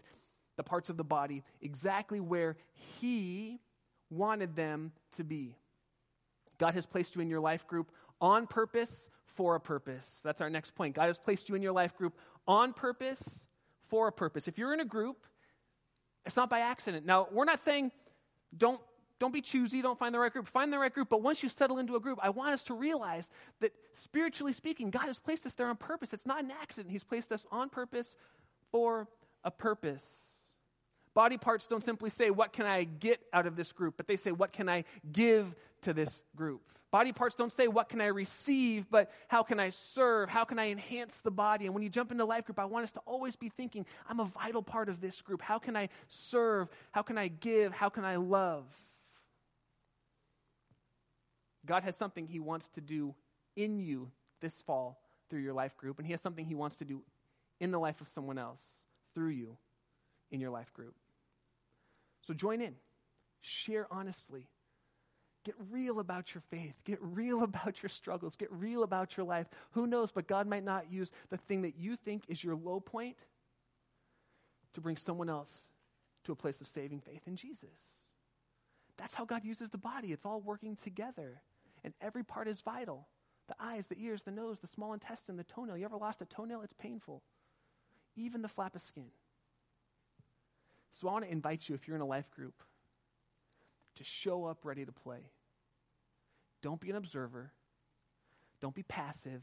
the 0.57 0.63
parts 0.63 0.91
of 0.91 0.97
the 0.97 1.03
body 1.03 1.43
exactly 1.59 2.19
where 2.19 2.55
He 2.99 3.59
wanted 4.11 4.55
them 4.55 4.91
to 5.15 5.23
be. 5.23 5.57
God 6.59 6.75
has 6.75 6.85
placed 6.85 7.15
you 7.15 7.23
in 7.23 7.31
your 7.31 7.39
life 7.39 7.65
group 7.65 7.91
on 8.21 8.45
purpose 8.45 9.09
for 9.25 9.55
a 9.55 9.59
purpose. 9.59 10.21
That's 10.23 10.39
our 10.39 10.51
next 10.51 10.75
point. 10.75 10.93
God 10.93 11.07
has 11.07 11.17
placed 11.17 11.49
you 11.49 11.55
in 11.55 11.63
your 11.63 11.71
life 11.71 11.97
group 11.97 12.15
on 12.47 12.73
purpose 12.73 13.47
for 13.93 14.07
a 14.07 14.11
purpose. 14.11 14.47
If 14.47 14.57
you're 14.57 14.73
in 14.73 14.79
a 14.79 14.85
group, 14.85 15.17
it's 16.25 16.35
not 16.35 16.49
by 16.49 16.61
accident. 16.61 17.05
Now, 17.05 17.27
we're 17.31 17.45
not 17.45 17.59
saying 17.59 17.91
don't 18.57 18.81
don't 19.19 19.31
be 19.31 19.39
choosy, 19.39 19.83
don't 19.83 19.99
find 19.99 20.15
the 20.15 20.17
right 20.17 20.33
group. 20.33 20.47
Find 20.47 20.73
the 20.73 20.79
right 20.79 20.91
group, 20.91 21.09
but 21.09 21.21
once 21.21 21.43
you 21.43 21.47
settle 21.47 21.77
into 21.77 21.95
a 21.95 21.99
group, 21.99 22.17
I 22.19 22.31
want 22.31 22.55
us 22.55 22.63
to 22.63 22.73
realize 22.73 23.29
that 23.61 23.71
spiritually 23.93 24.51
speaking, 24.51 24.89
God 24.89 25.05
has 25.05 25.19
placed 25.19 25.45
us 25.45 25.53
there 25.53 25.67
on 25.67 25.75
purpose. 25.75 26.11
It's 26.11 26.25
not 26.25 26.43
an 26.43 26.49
accident. 26.49 26.91
He's 26.91 27.03
placed 27.03 27.31
us 27.31 27.45
on 27.51 27.69
purpose 27.69 28.17
for 28.71 29.07
a 29.43 29.51
purpose. 29.51 30.32
Body 31.13 31.37
parts 31.37 31.67
don't 31.67 31.83
simply 31.83 32.09
say, 32.09 32.29
What 32.31 32.53
can 32.53 32.65
I 32.65 32.83
get 32.85 33.19
out 33.31 33.45
of 33.45 33.55
this 33.55 33.71
group? 33.71 33.95
but 33.97 34.07
they 34.07 34.15
say, 34.15 34.31
What 34.31 34.51
can 34.51 34.67
I 34.69 34.83
give 35.11 35.53
to 35.81 35.93
this 35.93 36.21
group? 36.35 36.61
Body 36.91 37.11
parts 37.11 37.35
don't 37.35 37.51
say, 37.51 37.67
What 37.67 37.89
can 37.89 38.01
I 38.01 38.07
receive? 38.07 38.89
but 38.89 39.11
How 39.27 39.43
can 39.43 39.59
I 39.59 39.69
serve? 39.69 40.29
How 40.29 40.43
can 40.43 40.59
I 40.59 40.69
enhance 40.71 41.21
the 41.21 41.31
body? 41.31 41.65
And 41.65 41.73
when 41.73 41.83
you 41.83 41.89
jump 41.89 42.11
into 42.11 42.25
life 42.25 42.45
group, 42.45 42.59
I 42.59 42.65
want 42.65 42.83
us 42.83 42.91
to 42.93 42.99
always 43.01 43.35
be 43.35 43.49
thinking, 43.49 43.85
I'm 44.09 44.19
a 44.19 44.25
vital 44.25 44.63
part 44.63 44.89
of 44.89 45.01
this 45.01 45.21
group. 45.21 45.41
How 45.41 45.59
can 45.59 45.75
I 45.75 45.89
serve? 46.07 46.69
How 46.91 47.01
can 47.01 47.17
I 47.17 47.27
give? 47.27 47.73
How 47.73 47.89
can 47.89 48.05
I 48.05 48.15
love? 48.15 48.65
God 51.65 51.83
has 51.83 51.95
something 51.95 52.27
He 52.27 52.39
wants 52.39 52.69
to 52.69 52.81
do 52.81 53.13
in 53.55 53.79
you 53.79 54.11
this 54.41 54.61
fall 54.61 54.99
through 55.29 55.41
your 55.41 55.53
life 55.53 55.77
group, 55.77 55.97
and 55.99 56.05
He 56.05 56.11
has 56.13 56.21
something 56.21 56.45
He 56.45 56.55
wants 56.55 56.75
to 56.77 56.85
do 56.85 57.01
in 57.59 57.71
the 57.71 57.79
life 57.79 58.01
of 58.01 58.07
someone 58.07 58.37
else 58.37 58.63
through 59.15 59.29
you 59.29 59.57
in 60.31 60.39
your 60.41 60.49
life 60.49 60.73
group. 60.73 60.95
So 62.27 62.33
join 62.33 62.61
in, 62.61 62.75
share 63.41 63.87
honestly, 63.91 64.47
Get 65.43 65.55
real 65.71 65.99
about 65.99 66.33
your 66.33 66.41
faith. 66.49 66.75
Get 66.85 66.99
real 67.01 67.43
about 67.43 67.83
your 67.83 67.89
struggles. 67.89 68.35
Get 68.35 68.51
real 68.51 68.83
about 68.83 69.17
your 69.17 69.25
life. 69.25 69.47
Who 69.71 69.87
knows, 69.87 70.11
but 70.11 70.27
God 70.27 70.47
might 70.47 70.63
not 70.63 70.91
use 70.91 71.11
the 71.29 71.37
thing 71.37 71.63
that 71.63 71.75
you 71.77 71.95
think 71.95 72.23
is 72.27 72.43
your 72.43 72.55
low 72.55 72.79
point 72.79 73.17
to 74.73 74.81
bring 74.81 74.97
someone 74.97 75.29
else 75.29 75.65
to 76.23 76.31
a 76.31 76.35
place 76.35 76.61
of 76.61 76.67
saving 76.67 77.01
faith 77.01 77.27
in 77.27 77.35
Jesus. 77.35 77.69
That's 78.97 79.13
how 79.13 79.25
God 79.25 79.43
uses 79.43 79.69
the 79.69 79.77
body. 79.77 80.11
It's 80.11 80.25
all 80.25 80.39
working 80.39 80.75
together, 80.75 81.41
and 81.83 81.93
every 82.01 82.23
part 82.23 82.47
is 82.47 82.61
vital 82.61 83.07
the 83.49 83.55
eyes, 83.59 83.87
the 83.87 83.97
ears, 83.99 84.23
the 84.23 84.31
nose, 84.31 84.57
the 84.59 84.67
small 84.67 84.93
intestine, 84.93 85.35
the 85.35 85.43
toenail. 85.43 85.75
You 85.75 85.83
ever 85.83 85.97
lost 85.97 86.21
a 86.21 86.25
toenail? 86.25 86.61
It's 86.61 86.71
painful. 86.71 87.21
Even 88.15 88.41
the 88.41 88.47
flap 88.47 88.73
of 88.73 88.81
skin. 88.81 89.09
So 90.93 91.07
I 91.07 91.11
want 91.11 91.25
to 91.25 91.31
invite 91.31 91.67
you, 91.67 91.75
if 91.75 91.87
you're 91.87 91.95
in 91.95 92.01
a 92.01 92.07
life 92.07 92.29
group, 92.31 92.53
to 93.95 94.03
show 94.03 94.45
up 94.45 94.59
ready 94.63 94.85
to 94.85 94.91
play. 94.91 95.19
Don't 96.61 96.79
be 96.79 96.89
an 96.89 96.95
observer. 96.95 97.51
Don't 98.61 98.75
be 98.75 98.83
passive. 98.83 99.41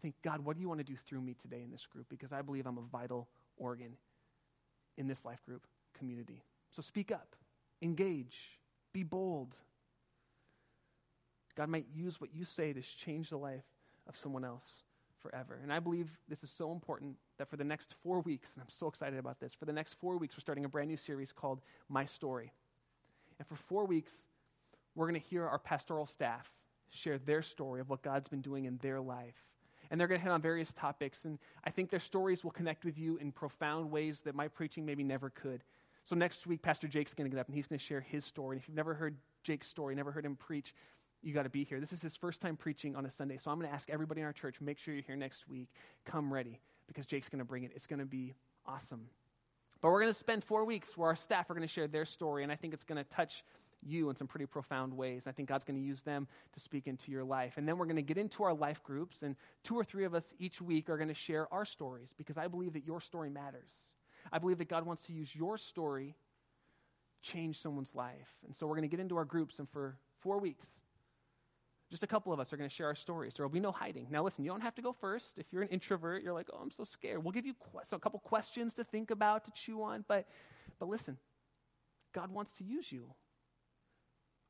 Think, 0.00 0.14
God, 0.22 0.40
what 0.44 0.56
do 0.56 0.62
you 0.62 0.68
want 0.68 0.78
to 0.78 0.84
do 0.84 0.96
through 0.96 1.20
me 1.20 1.34
today 1.34 1.62
in 1.62 1.70
this 1.70 1.86
group? 1.86 2.06
Because 2.08 2.32
I 2.32 2.42
believe 2.42 2.66
I'm 2.66 2.78
a 2.78 2.82
vital 2.82 3.28
organ 3.56 3.96
in 4.96 5.06
this 5.06 5.24
life 5.24 5.44
group 5.44 5.66
community. 5.98 6.42
So 6.70 6.80
speak 6.80 7.12
up, 7.12 7.36
engage, 7.82 8.58
be 8.92 9.02
bold. 9.02 9.54
God 11.56 11.68
might 11.68 11.86
use 11.94 12.20
what 12.20 12.34
you 12.34 12.44
say 12.44 12.72
to 12.72 12.80
change 12.80 13.30
the 13.30 13.36
life 13.36 13.64
of 14.08 14.16
someone 14.16 14.44
else 14.44 14.84
forever. 15.22 15.58
And 15.62 15.72
I 15.72 15.78
believe 15.78 16.08
this 16.28 16.42
is 16.42 16.50
so 16.50 16.72
important 16.72 17.16
that 17.38 17.48
for 17.48 17.56
the 17.56 17.64
next 17.64 17.94
four 18.02 18.20
weeks, 18.20 18.54
and 18.54 18.62
I'm 18.62 18.68
so 18.68 18.88
excited 18.88 19.18
about 19.18 19.40
this, 19.40 19.54
for 19.54 19.64
the 19.64 19.72
next 19.72 19.94
four 19.94 20.18
weeks, 20.18 20.36
we're 20.36 20.40
starting 20.40 20.64
a 20.64 20.68
brand 20.68 20.88
new 20.88 20.96
series 20.96 21.32
called 21.32 21.60
My 21.88 22.04
Story. 22.04 22.52
And 23.38 23.46
for 23.46 23.56
four 23.56 23.86
weeks, 23.86 24.22
we're 24.94 25.06
going 25.06 25.20
to 25.20 25.26
hear 25.26 25.46
our 25.46 25.58
pastoral 25.58 26.06
staff 26.06 26.50
share 26.90 27.18
their 27.18 27.42
story 27.42 27.80
of 27.80 27.88
what 27.88 28.02
God's 28.02 28.28
been 28.28 28.42
doing 28.42 28.66
in 28.66 28.78
their 28.78 29.00
life. 29.00 29.34
And 29.90 30.00
they're 30.00 30.08
going 30.08 30.20
to 30.20 30.24
hit 30.24 30.32
on 30.32 30.40
various 30.42 30.72
topics. 30.72 31.24
And 31.24 31.38
I 31.64 31.70
think 31.70 31.90
their 31.90 32.00
stories 32.00 32.44
will 32.44 32.50
connect 32.50 32.84
with 32.84 32.98
you 32.98 33.16
in 33.18 33.32
profound 33.32 33.90
ways 33.90 34.20
that 34.22 34.34
my 34.34 34.48
preaching 34.48 34.84
maybe 34.84 35.04
never 35.04 35.30
could. 35.30 35.62
So 36.04 36.16
next 36.16 36.46
week, 36.46 36.62
Pastor 36.62 36.88
Jake's 36.88 37.14
going 37.14 37.30
to 37.30 37.34
get 37.34 37.40
up 37.40 37.46
and 37.46 37.54
he's 37.54 37.66
going 37.66 37.78
to 37.78 37.84
share 37.84 38.00
his 38.00 38.24
story. 38.24 38.56
And 38.56 38.62
if 38.62 38.68
you've 38.68 38.76
never 38.76 38.94
heard 38.94 39.16
Jake's 39.44 39.68
story, 39.68 39.94
never 39.94 40.10
heard 40.10 40.24
him 40.24 40.36
preach, 40.36 40.74
you 41.22 41.32
got 41.32 41.44
to 41.44 41.50
be 41.50 41.64
here. 41.64 41.80
This 41.80 41.92
is 41.92 42.02
his 42.02 42.16
first 42.16 42.40
time 42.40 42.56
preaching 42.56 42.96
on 42.96 43.06
a 43.06 43.10
Sunday. 43.10 43.36
So 43.36 43.50
I'm 43.50 43.58
going 43.58 43.68
to 43.68 43.74
ask 43.74 43.88
everybody 43.90 44.20
in 44.20 44.26
our 44.26 44.32
church, 44.32 44.60
make 44.60 44.78
sure 44.78 44.92
you're 44.92 45.04
here 45.04 45.16
next 45.16 45.48
week. 45.48 45.68
Come 46.04 46.32
ready 46.32 46.58
because 46.88 47.06
Jake's 47.06 47.28
going 47.28 47.38
to 47.38 47.44
bring 47.44 47.64
it. 47.64 47.72
It's 47.74 47.86
going 47.86 48.00
to 48.00 48.06
be 48.06 48.34
awesome. 48.66 49.06
But 49.80 49.90
we're 49.90 50.00
going 50.00 50.12
to 50.12 50.18
spend 50.18 50.44
four 50.44 50.64
weeks 50.64 50.96
where 50.96 51.08
our 51.08 51.16
staff 51.16 51.50
are 51.50 51.54
going 51.54 51.66
to 51.66 51.72
share 51.72 51.88
their 51.88 52.04
story, 52.04 52.42
and 52.42 52.52
I 52.52 52.56
think 52.56 52.72
it's 52.72 52.84
going 52.84 53.02
to 53.02 53.10
touch 53.10 53.44
you 53.84 54.10
in 54.10 54.16
some 54.16 54.28
pretty 54.28 54.46
profound 54.46 54.96
ways. 54.96 55.26
I 55.26 55.32
think 55.32 55.48
God's 55.48 55.64
going 55.64 55.80
to 55.80 55.84
use 55.84 56.02
them 56.02 56.28
to 56.52 56.60
speak 56.60 56.86
into 56.86 57.10
your 57.10 57.24
life. 57.24 57.54
And 57.56 57.66
then 57.68 57.78
we're 57.78 57.86
going 57.86 57.96
to 57.96 58.02
get 58.02 58.16
into 58.16 58.44
our 58.44 58.54
life 58.54 58.82
groups, 58.84 59.22
and 59.22 59.34
two 59.64 59.74
or 59.74 59.82
three 59.82 60.04
of 60.04 60.14
us 60.14 60.32
each 60.38 60.60
week 60.60 60.88
are 60.88 60.96
going 60.96 61.08
to 61.08 61.14
share 61.14 61.52
our 61.52 61.64
stories 61.64 62.14
because 62.16 62.36
I 62.36 62.46
believe 62.46 62.74
that 62.74 62.84
your 62.86 63.00
story 63.00 63.28
matters. 63.28 63.72
I 64.32 64.38
believe 64.38 64.58
that 64.58 64.68
God 64.68 64.86
wants 64.86 65.02
to 65.06 65.12
use 65.12 65.34
your 65.34 65.58
story 65.58 66.14
change 67.22 67.60
someone's 67.60 67.94
life. 67.94 68.30
And 68.46 68.54
so 68.54 68.66
we're 68.66 68.76
going 68.76 68.88
to 68.88 68.96
get 68.96 69.00
into 69.00 69.16
our 69.16 69.24
groups, 69.24 69.58
and 69.58 69.68
for 69.68 69.96
four 70.20 70.38
weeks, 70.38 70.80
just 71.92 72.02
a 72.02 72.06
couple 72.06 72.32
of 72.32 72.40
us 72.40 72.54
are 72.54 72.56
going 72.56 72.68
to 72.70 72.74
share 72.74 72.86
our 72.86 72.94
stories. 72.94 73.34
There 73.34 73.44
will 73.44 73.52
be 73.52 73.60
no 73.60 73.70
hiding. 73.70 74.06
Now, 74.10 74.22
listen, 74.22 74.42
you 74.42 74.50
don't 74.50 74.62
have 74.62 74.74
to 74.76 74.82
go 74.82 74.94
first. 74.94 75.34
If 75.36 75.52
you're 75.52 75.60
an 75.60 75.68
introvert, 75.68 76.22
you're 76.22 76.32
like, 76.32 76.48
oh, 76.50 76.58
I'm 76.62 76.70
so 76.70 76.84
scared. 76.84 77.22
We'll 77.22 77.32
give 77.32 77.44
you 77.44 77.52
qu- 77.52 77.80
so 77.84 77.98
a 77.98 78.00
couple 78.00 78.18
questions 78.20 78.72
to 78.74 78.84
think 78.84 79.10
about, 79.10 79.44
to 79.44 79.50
chew 79.50 79.82
on. 79.82 80.02
But, 80.08 80.26
but 80.78 80.88
listen, 80.88 81.18
God 82.14 82.30
wants 82.30 82.52
to 82.54 82.64
use 82.64 82.90
you. 82.90 83.12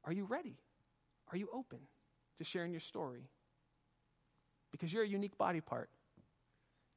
Are 0.05 0.13
you 0.13 0.25
ready? 0.25 0.55
Are 1.33 1.37
you 1.37 1.49
open 1.53 1.81
to 2.39 2.45
sharing 2.45 2.71
your 2.71 2.81
story? 2.81 3.25
Because 4.71 4.93
you're 4.93 5.03
a 5.03 5.09
unique 5.09 5.37
body 5.37 5.61
part. 5.61 5.91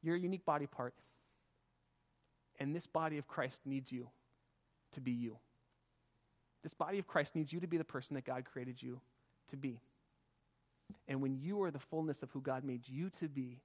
You're 0.03 0.15
a 0.15 0.19
unique 0.19 0.45
body 0.45 0.67
part. 0.67 0.93
And 2.59 2.75
this 2.75 2.85
body 2.85 3.17
of 3.17 3.27
Christ 3.27 3.61
needs 3.65 3.91
you 3.91 4.09
to 4.91 5.01
be 5.01 5.11
you. 5.11 5.37
This 6.61 6.75
body 6.75 6.99
of 6.99 7.07
Christ 7.07 7.33
needs 7.33 7.51
you 7.51 7.59
to 7.61 7.67
be 7.67 7.77
the 7.77 7.83
person 7.83 8.13
that 8.13 8.25
God 8.25 8.45
created 8.45 8.79
you 8.79 9.01
to 9.49 9.57
be. 9.57 9.81
And 11.07 11.21
when 11.21 11.35
you 11.35 11.61
are 11.63 11.71
the 11.71 11.79
fullness 11.79 12.23
of 12.23 12.31
who 12.31 12.41
God 12.41 12.63
made 12.63 12.87
you 12.87 13.09
to 13.19 13.27
be, 13.27 13.61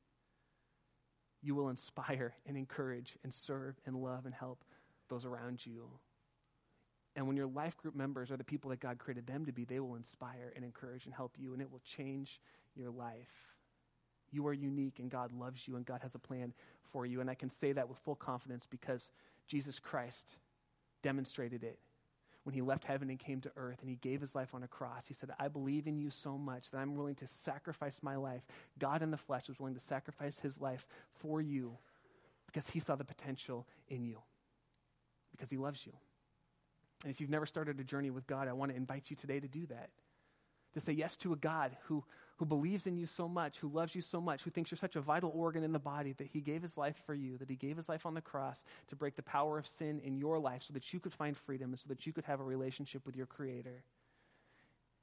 you 1.43 1.55
will 1.55 1.71
inspire 1.71 2.35
and 2.47 2.57
encourage 2.57 3.17
and 3.25 3.33
serve 3.33 3.75
and 3.87 3.97
love 3.97 4.27
and 4.27 4.35
help 4.35 4.63
those 5.09 5.25
around 5.25 5.65
you. 5.65 5.89
And 7.17 7.27
when 7.27 7.37
your 7.37 7.47
life 7.47 7.77
group 7.77 7.95
members 7.95 8.31
are 8.31 8.37
the 8.37 8.45
people 8.45 8.71
that 8.71 8.81
God 8.81 8.99
created 8.99 9.27
them 9.27 9.47
to 9.47 9.53
be, 9.53 9.65
they 9.65 9.81
will 9.81 9.97
inspire 9.97 10.53
and 10.55 10.65
encourage 10.65 11.07
and 11.07 11.15
help 11.15 11.35
you, 11.39 11.53
and 11.53 11.61
it 11.61 11.71
will 11.71 11.81
change 11.85 12.41
your 12.77 12.91
life. 12.91 13.57
You 14.31 14.47
are 14.47 14.53
unique, 14.53 15.01
and 15.01 15.11
God 15.11 15.33
loves 15.33 15.67
you, 15.67 15.77
and 15.77 15.85
God 15.85 16.01
has 16.03 16.15
a 16.15 16.21
plan 16.21 16.53
for 16.93 17.05
you. 17.05 17.21
And 17.21 17.29
I 17.29 17.35
can 17.35 17.51
say 17.51 17.73
that 17.73 17.89
with 17.89 17.99
full 17.99 18.15
confidence 18.15 18.67
because 18.71 19.11
Jesus 19.49 19.81
Christ 19.81 20.37
demonstrated 21.03 21.65
it 21.65 21.79
when 22.45 22.55
he 22.55 22.63
left 22.63 22.85
heaven 22.85 23.11
and 23.11 23.19
came 23.19 23.41
to 23.43 23.51
earth 23.57 23.79
and 23.81 23.91
he 23.91 23.97
gave 23.97 24.21
his 24.21 24.35
life 24.35 24.55
on 24.55 24.63
a 24.63 24.69
cross, 24.69 25.07
he 25.07 25.15
said, 25.15 25.31
I 25.39 25.49
believe 25.49 25.87
in 25.87 25.99
you 25.99 26.11
so 26.11 26.39
much 26.39 26.71
that 26.71 26.79
I'm 26.79 26.95
willing 26.95 27.15
to 27.17 27.27
sacrifice 27.27 28.01
my 28.03 28.17
life. 28.17 28.43
God 28.79 29.03
in 29.03 29.11
the 29.11 29.17
flesh 29.17 29.49
was 29.49 29.59
willing 29.59 29.75
to 29.75 29.81
sacrifice 29.81 30.39
his 30.39 30.61
life 30.61 30.87
for 31.21 31.41
you 31.41 31.77
because 32.47 32.69
he 32.69 32.81
saw 32.81 32.97
the 32.97 33.05
potential 33.05 33.67
in 33.89 34.05
you, 34.05 34.19
because 35.31 35.51
he 35.51 35.57
loves 35.57 35.85
you. 35.87 35.93
And 37.05 37.11
if 37.11 37.21
you've 37.21 37.31
never 37.31 37.47
started 37.47 37.79
a 37.79 37.85
journey 37.85 38.11
with 38.11 38.27
God, 38.27 38.49
I 38.49 38.53
want 38.53 38.73
to 38.73 38.77
invite 38.77 39.05
you 39.09 39.17
today 39.17 39.41
to 39.41 39.49
do 39.49 39.67
that 39.67 39.91
to 40.75 40.81
say 40.81 40.93
yes 40.93 41.17
to 41.19 41.33
a 41.33 41.37
God 41.37 41.77
who, 41.85 42.05
who 42.37 42.45
believes 42.45 42.87
in 42.87 42.97
you 42.97 43.07
so 43.07 43.29
much, 43.29 43.59
who 43.59 43.69
loves 43.69 43.95
you 43.95 44.03
so 44.03 44.21
much, 44.21 44.43
who 44.43 44.51
thinks 44.51 44.71
you're 44.71 44.79
such 44.79 44.97
a 44.97 45.01
vital 45.01 45.33
organ 45.35 45.63
in 45.63 45.73
the 45.73 45.79
body 45.79 46.13
that 46.15 46.29
he 46.33 46.41
gave 46.41 46.63
his 46.63 46.79
life 46.79 46.97
for 47.05 47.15
you, 47.15 47.37
that 47.39 47.51
he 47.51 47.57
gave 47.57 47.77
his 47.77 47.89
life 47.89 48.07
on 48.07 48.15
the 48.15 48.21
cross 48.21 48.65
to 48.89 48.97
break 48.97 49.17
the 49.17 49.23
power 49.23 49.59
of 49.59 49.67
sin 49.67 50.01
in 50.05 50.17
your 50.17 50.39
life 50.39 50.63
so 50.63 50.73
that 50.73 50.93
you 50.93 51.01
could 51.01 51.13
find 51.13 51.37
freedom 51.37 51.71
and 51.71 51.79
so 51.79 51.87
that 51.89 52.07
you 52.07 52.13
could 52.13 52.25
have 52.25 52.41
a 52.41 52.45
relationship 52.45 53.05
with 53.05 53.17
your 53.17 53.27
Creator. 53.27 53.83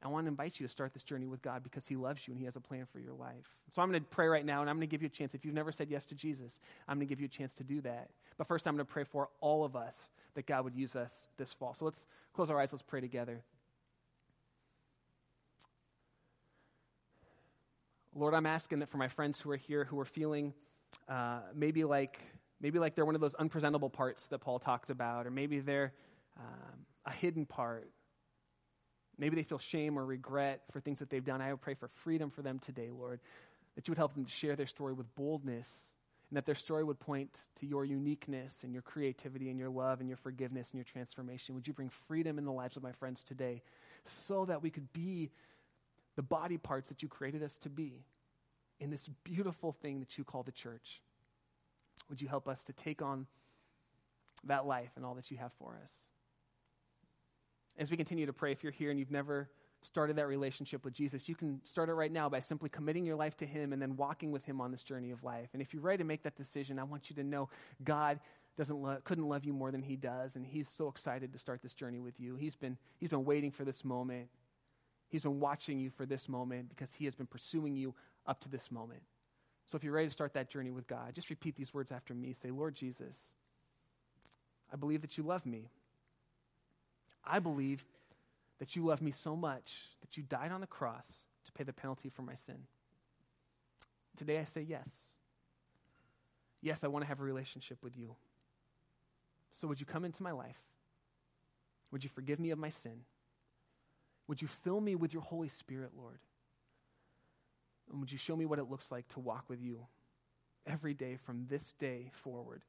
I 0.04 0.10
want 0.10 0.26
to 0.26 0.30
invite 0.30 0.60
you 0.60 0.66
to 0.66 0.72
start 0.72 0.94
this 0.94 1.04
journey 1.04 1.26
with 1.26 1.42
God 1.42 1.64
because 1.64 1.88
He 1.88 1.96
loves 1.96 2.28
you 2.28 2.32
and 2.32 2.40
He 2.40 2.46
has 2.46 2.56
a 2.56 2.62
plan 2.62 2.86
for 2.92 3.00
your 3.00 3.14
life. 3.14 3.56
So 3.74 3.82
I'm 3.82 3.90
going 3.90 4.02
to 4.02 4.08
pray 4.08 4.28
right 4.28 4.46
now, 4.46 4.62
and 4.62 4.70
I'm 4.70 4.76
going 4.76 4.88
to 4.88 4.92
give 4.92 5.02
you 5.02 5.08
a 5.08 5.10
chance. 5.10 5.34
If 5.34 5.44
you've 5.44 5.56
never 5.56 5.72
said 5.72 5.90
yes 5.90 6.06
to 6.08 6.16
Jesus, 6.16 6.60
I'm 6.88 6.98
going 6.98 7.08
to 7.08 7.10
give 7.10 7.20
you 7.20 7.26
a 7.26 7.30
chance 7.30 7.56
to 7.56 7.64
do 7.64 7.82
that. 7.82 8.10
But 8.38 8.48
first, 8.48 8.68
I'm 8.68 8.76
going 8.76 8.86
to 8.86 8.92
pray 8.92 9.04
for 9.04 9.30
all 9.42 9.66
of 9.66 9.76
us 9.76 9.98
that 10.36 10.46
God 10.46 10.64
would 10.66 10.76
use 10.76 10.96
us 10.96 11.28
this 11.38 11.52
fall. 11.52 11.74
So 11.74 11.86
let's 11.86 12.06
close 12.34 12.52
our 12.52 12.60
eyes, 12.60 12.72
let's 12.72 12.84
pray 12.84 13.02
together. 13.02 13.42
Lord, 18.18 18.34
I'm 18.34 18.48
asking 18.48 18.80
that 18.80 18.90
for 18.90 18.98
my 18.98 19.10
friends 19.10 19.40
who 19.40 19.52
are 19.52 19.58
here 19.58 19.86
who 19.86 20.00
are 20.00 20.06
feeling 20.06 20.54
uh, 21.08 21.42
maybe 21.54 21.84
like 21.84 22.20
maybe 22.60 22.80
like 22.80 22.96
they're 22.96 23.06
one 23.06 23.14
of 23.14 23.22
those 23.22 23.36
unpresentable 23.36 23.92
parts 23.92 24.28
that 24.30 24.40
Paul 24.40 24.58
talked 24.58 24.90
about, 24.90 25.28
or 25.28 25.32
maybe 25.32 25.60
they're 25.60 25.94
um, 26.40 26.86
a 27.06 27.12
hidden 27.12 27.46
part. 27.46 27.88
Maybe 29.20 29.36
they 29.36 29.44
feel 29.44 29.60
shame 29.60 30.00
or 30.00 30.06
regret 30.06 30.62
for 30.72 30.80
things 30.80 30.98
that 31.00 31.12
they've 31.12 31.24
done. 31.24 31.42
I 31.42 31.52
would 31.52 31.62
pray 31.62 31.76
for 31.76 31.90
freedom 31.90 32.32
for 32.32 32.42
them 32.42 32.58
today, 32.58 32.90
Lord, 32.90 33.20
that 33.76 33.88
you 33.88 33.92
would 33.92 34.00
help 34.00 34.16
them 34.16 34.26
to 34.26 34.32
share 34.32 34.56
their 34.56 34.68
story 34.68 34.94
with 34.94 35.14
boldness, 35.16 35.72
and 36.32 36.38
that 36.38 36.48
their 36.48 36.56
story 36.56 36.84
would 36.84 37.00
point 37.00 37.38
to 37.60 37.68
your 37.68 37.86
uniqueness 37.86 38.64
and 38.64 38.74
your 38.74 38.82
creativity 38.82 39.52
and 39.52 39.60
your 39.60 39.70
love 39.70 40.00
and 40.00 40.10
your 40.10 40.18
forgiveness 40.18 40.70
and 40.72 40.80
your 40.80 40.86
transformation. 40.86 41.54
Would 41.54 41.68
you 41.68 41.74
bring 41.74 41.90
freedom 42.08 42.40
in 42.40 42.46
the 42.46 42.52
lives 42.52 42.78
of 42.78 42.84
my 42.84 42.94
friends 42.94 43.24
today 43.24 43.62
so 44.26 44.46
that 44.46 44.64
we 44.64 44.72
could 44.72 44.92
be 44.92 45.30
the 46.18 46.24
body 46.24 46.58
parts 46.58 46.90
that 46.90 47.02
you 47.02 47.08
created 47.08 47.44
us 47.44 47.58
to 47.60 47.70
be 47.70 48.04
in 48.80 48.90
this 48.90 49.08
beautiful 49.24 49.72
thing 49.72 50.00
that 50.00 50.18
you 50.18 50.24
call 50.24 50.44
the 50.44 50.52
church. 50.52 51.02
Would 52.10 52.22
you 52.22 52.28
help 52.28 52.48
us 52.48 52.64
to 52.66 52.74
take 52.74 53.02
on 53.02 53.28
that 54.46 54.66
life 54.66 54.90
and 54.96 55.06
all 55.06 55.14
that 55.14 55.32
you 55.32 55.38
have 55.38 55.52
for 55.60 55.80
us? 55.82 55.92
As 57.78 57.92
we 57.92 57.98
continue 57.98 58.26
to 58.26 58.34
pray, 58.34 58.52
if 58.52 58.64
you're 58.64 58.72
here 58.72 58.90
and 58.90 59.00
you've 59.00 59.12
never 59.12 59.48
started 59.84 60.16
that 60.16 60.28
relationship 60.28 60.84
with 60.84 60.96
Jesus, 60.96 61.30
you 61.30 61.36
can 61.36 61.62
start 61.64 61.88
it 61.88 61.94
right 61.94 62.12
now 62.12 62.28
by 62.28 62.40
simply 62.40 62.70
committing 62.70 63.06
your 63.06 63.16
life 63.16 63.38
to 63.38 63.46
Him 63.46 63.72
and 63.72 63.80
then 63.80 63.96
walking 63.96 64.32
with 64.32 64.44
Him 64.44 64.60
on 64.60 64.72
this 64.72 64.82
journey 64.82 65.12
of 65.12 65.24
life. 65.24 65.50
And 65.54 65.62
if 65.62 65.72
you're 65.72 65.84
ready 65.84 66.00
to 66.00 66.04
make 66.04 66.24
that 66.24 66.36
decision, 66.36 66.80
I 66.80 66.84
want 66.84 67.12
you 67.12 67.16
to 67.18 67.24
know 67.24 67.50
God 67.84 68.20
doesn't 68.58 68.82
lo- 68.82 68.98
couldn't 69.04 69.30
love 69.30 69.46
you 69.46 69.54
more 69.54 69.70
than 69.70 69.84
He 69.84 69.96
does, 69.96 70.36
and 70.36 70.44
He's 70.44 70.68
so 70.68 70.88
excited 70.88 71.32
to 71.32 71.38
start 71.38 71.62
this 71.62 71.76
journey 71.76 72.00
with 72.00 72.20
you. 72.20 72.36
He's 72.36 72.56
been 72.56 72.76
He's 73.00 73.12
been 73.12 73.24
waiting 73.24 73.52
for 73.52 73.66
this 73.66 73.86
moment. 73.86 74.30
He's 75.10 75.22
been 75.22 75.40
watching 75.40 75.80
you 75.80 75.90
for 75.90 76.06
this 76.06 76.28
moment 76.28 76.70
because 76.70 76.94
He 76.94 77.06
has 77.06 77.16
been 77.16 77.28
pursuing 77.28 77.76
you 77.76 77.94
up 78.26 78.42
to 78.42 78.50
this 78.50 78.72
moment. 78.72 79.02
So 79.70 79.76
if 79.76 79.84
you're 79.84 79.94
ready 79.94 80.08
to 80.08 80.14
start 80.14 80.34
that 80.34 80.50
journey 80.50 80.72
with 80.72 80.88
God, 80.88 81.14
just 81.14 81.30
repeat 81.30 81.56
these 81.56 81.74
words 81.74 81.92
after 81.92 82.14
me. 82.14 82.34
Say, 82.34 82.52
Lord 82.52 82.76
Jesus, 82.76 83.28
I 84.72 84.76
believe 84.76 85.02
that 85.02 85.18
you 85.18 85.24
love 85.24 85.46
me. 85.46 85.70
I 87.26 87.40
believe 87.40 87.84
that 88.60 88.76
you 88.76 88.86
love 88.86 89.02
me 89.02 89.12
so 89.12 89.36
much 89.36 89.76
that 90.02 90.18
you 90.18 90.24
died 90.24 90.52
on 90.52 90.62
the 90.62 90.68
cross 90.68 91.26
to 91.46 91.52
pay 91.52 91.64
the 91.64 91.74
penalty 91.74 92.10
for 92.10 92.22
my 92.22 92.36
sin. 92.36 92.58
Today 94.16 94.40
I 94.40 94.46
say 94.46 94.62
yes. 94.62 94.90
Yes, 96.62 96.84
I 96.84 96.88
want 96.88 97.04
to 97.04 97.08
have 97.08 97.20
a 97.20 97.24
relationship 97.24 97.78
with 97.84 97.98
you. 97.98 98.16
So 99.60 99.68
would 99.68 99.80
you 99.80 99.86
come 99.86 100.06
into 100.06 100.24
my 100.24 100.32
life? 100.32 100.58
Would 101.92 102.04
you 102.04 102.10
forgive 102.10 102.40
me 102.40 102.52
of 102.52 102.60
my 102.60 102.70
sin? 102.70 103.02
Would 104.28 104.42
you 104.42 104.48
fill 104.48 104.82
me 104.82 104.96
with 104.96 105.14
your 105.14 105.24
Holy 105.24 105.50
Spirit, 105.50 105.92
Lord? 105.98 106.20
And 107.90 108.00
would 108.00 108.12
you 108.12 108.18
show 108.18 108.36
me 108.36 108.46
what 108.46 108.60
it 108.60 108.70
looks 108.70 108.92
like 108.92 109.08
to 109.10 109.20
walk 109.20 109.46
with 109.48 109.62
you 109.62 109.86
every 110.66 110.94
day 110.94 111.18
from 111.26 111.46
this 111.50 111.74
day 111.80 112.12
forward, 112.24 112.64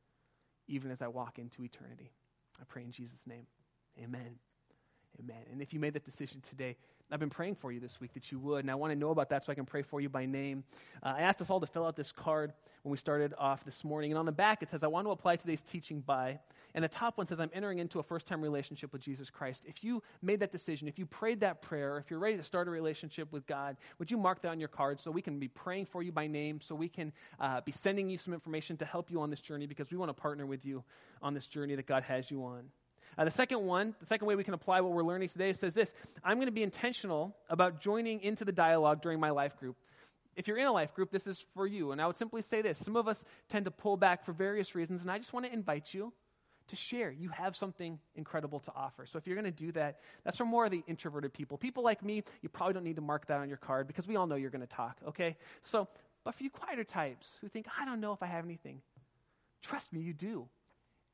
even 0.69 0.91
as 0.91 1.03
I 1.03 1.09
walk 1.09 1.39
into 1.39 1.65
eternity? 1.65 2.13
I 2.61 2.65
pray 2.69 2.83
in 2.83 2.93
Jesus' 2.93 3.27
name. 3.27 3.47
Amen. 4.01 4.39
Amen. 5.21 5.43
And 5.51 5.61
if 5.61 5.73
you 5.73 5.81
made 5.81 5.95
that 5.95 6.05
decision 6.05 6.41
today, 6.41 6.77
I've 7.11 7.19
been 7.19 7.31
praying 7.31 7.55
for 7.57 7.73
you 7.73 7.81
this 7.81 8.01
week 8.01 8.13
that 8.13 8.31
you 8.31 8.39
would, 8.39 8.61
and 8.61 8.71
I 8.71 8.75
want 8.75 8.93
to 8.93 8.99
know 8.99 9.11
about 9.11 9.31
that 9.31 9.43
so 9.43 9.51
I 9.51 9.55
can 9.55 9.65
pray 9.65 9.83
for 9.83 10.01
you 10.01 10.09
by 10.09 10.27
name. 10.27 10.63
Uh, 11.03 11.15
I 11.17 11.23
asked 11.23 11.41
us 11.41 11.49
all 11.49 11.59
to 11.59 11.67
fill 11.67 11.87
out 11.87 11.97
this 11.97 12.13
card 12.13 12.53
when 12.83 12.91
we 12.91 12.99
started 12.99 13.33
off 13.39 13.65
this 13.65 13.83
morning, 13.83 14.13
and 14.13 14.19
on 14.19 14.27
the 14.27 14.33
back 14.33 14.63
it 14.63 14.71
says, 14.71 14.85
I 14.85 14.89
want 14.89 15.07
to 15.07 15.11
apply 15.11 15.37
today's 15.37 15.63
teaching 15.63 16.01
by, 16.01 16.39
and 16.75 16.85
the 16.85 16.89
top 16.89 17.17
one 17.17 17.27
says, 17.27 17.41
I'm 17.41 17.51
entering 17.55 17.79
into 17.79 17.99
a 17.99 18.03
first 18.03 18.27
time 18.27 18.43
relationship 18.43 18.93
with 18.93 19.01
Jesus 19.01 19.31
Christ. 19.31 19.65
If 19.67 19.83
you 19.83 20.03
made 20.23 20.39
that 20.41 20.53
decision, 20.53 20.87
if 20.87 20.99
you 20.99 21.07
prayed 21.07 21.41
that 21.41 21.63
prayer, 21.63 21.99
if 21.99 22.11
you're 22.11 22.21
ready 22.21 22.37
to 22.37 22.45
start 22.45 22.69
a 22.69 22.71
relationship 22.71 23.33
with 23.33 23.47
God, 23.47 23.77
would 23.99 24.11
you 24.11 24.19
mark 24.19 24.43
that 24.43 24.51
on 24.51 24.61
your 24.61 24.69
card 24.69 25.01
so 25.01 25.11
we 25.11 25.23
can 25.23 25.39
be 25.39 25.49
praying 25.49 25.87
for 25.87 26.03
you 26.03 26.13
by 26.13 26.27
name, 26.27 26.61
so 26.61 26.75
we 26.75 26.89
can 26.89 27.13
uh, 27.41 27.63
be 27.63 27.73
sending 27.73 28.11
you 28.11 28.19
some 28.19 28.35
information 28.35 28.77
to 28.77 28.85
help 28.85 29.11
you 29.11 29.21
on 29.21 29.31
this 29.31 29.41
journey 29.41 29.67
because 29.67 29.91
we 29.91 29.97
want 29.97 30.11
to 30.11 30.15
partner 30.15 30.45
with 30.45 30.65
you 30.65 30.85
on 31.23 31.33
this 31.33 31.47
journey 31.47 31.75
that 31.75 31.87
God 31.87 32.03
has 32.03 32.31
you 32.31 32.45
on. 32.45 32.65
Uh, 33.19 33.25
the 33.25 33.31
second 33.31 33.67
one, 33.67 33.97
the 33.99 34.07
second 34.07 34.29
way 34.29 34.37
we 34.37 34.45
can 34.45 34.55
apply 34.55 34.81
what 34.81 34.93
we're 34.93 35.03
learning 35.03 35.29
today 35.29 35.53
says 35.53 35.75
this 35.75 35.93
I'm 36.25 36.37
going 36.37 36.47
to 36.47 36.53
be 36.53 36.63
intentional 36.63 37.37
about 37.51 37.81
joining 37.81 38.23
into 38.23 38.45
the 38.45 38.53
dialogue 38.53 39.03
during 39.03 39.19
my 39.19 39.31
life 39.31 39.59
group. 39.59 39.77
If 40.37 40.47
you're 40.47 40.59
in 40.59 40.69
a 40.69 40.73
life 40.73 40.95
group, 40.95 41.11
this 41.11 41.27
is 41.27 41.45
for 41.55 41.67
you. 41.67 41.91
And 41.91 42.01
I 42.01 42.07
would 42.07 42.17
simply 42.17 42.43
say 42.43 42.63
this 42.63 42.79
some 42.79 42.95
of 42.95 43.09
us 43.09 43.25
tend 43.49 43.65
to 43.65 43.73
pull 43.73 43.97
back 43.97 44.25
for 44.25 44.33
various 44.33 44.77
reasons, 44.77 45.03
and 45.03 45.11
I 45.11 45.19
just 45.19 45.33
want 45.33 45.47
to 45.47 45.53
invite 45.53 45.93
you 45.93 46.13
to 46.69 46.77
share. 46.77 47.11
You 47.11 47.31
have 47.31 47.57
something 47.57 47.99
incredible 48.15 48.61
to 48.61 48.73
offer. 48.77 49.05
So 49.05 49.19
if 49.19 49.27
you're 49.27 49.37
going 49.37 49.47
to 49.47 49.51
do 49.51 49.73
that, 49.73 49.99
that's 50.23 50.37
for 50.37 50.45
more 50.45 50.67
of 50.67 50.71
the 50.71 50.85
introverted 50.87 51.33
people. 51.33 51.59
People 51.59 51.83
like 51.83 52.05
me, 52.05 52.23
you 52.43 52.49
probably 52.49 52.75
don't 52.75 52.85
need 52.85 52.97
to 52.97 53.03
mark 53.03 53.27
that 53.27 53.41
on 53.41 53.49
your 53.49 53.59
card 53.59 53.89
because 53.89 54.07
we 54.07 54.15
all 54.17 54.27
know 54.27 54.37
you're 54.37 54.51
going 54.51 54.61
to 54.61 54.67
talk, 54.67 54.99
okay? 55.09 55.37
So, 55.63 55.89
but 56.25 56.35
for 56.35 56.45
you 56.45 56.51
quieter 56.51 56.85
types 56.85 57.39
who 57.41 57.49
think, 57.49 57.67
I 57.81 57.85
don't 57.85 58.01
know 58.01 58.13
if 58.13 58.23
I 58.23 58.27
have 58.27 58.45
anything, 58.45 58.83
trust 59.63 59.93
me, 59.93 60.01
you 60.01 60.13
do. 60.13 60.47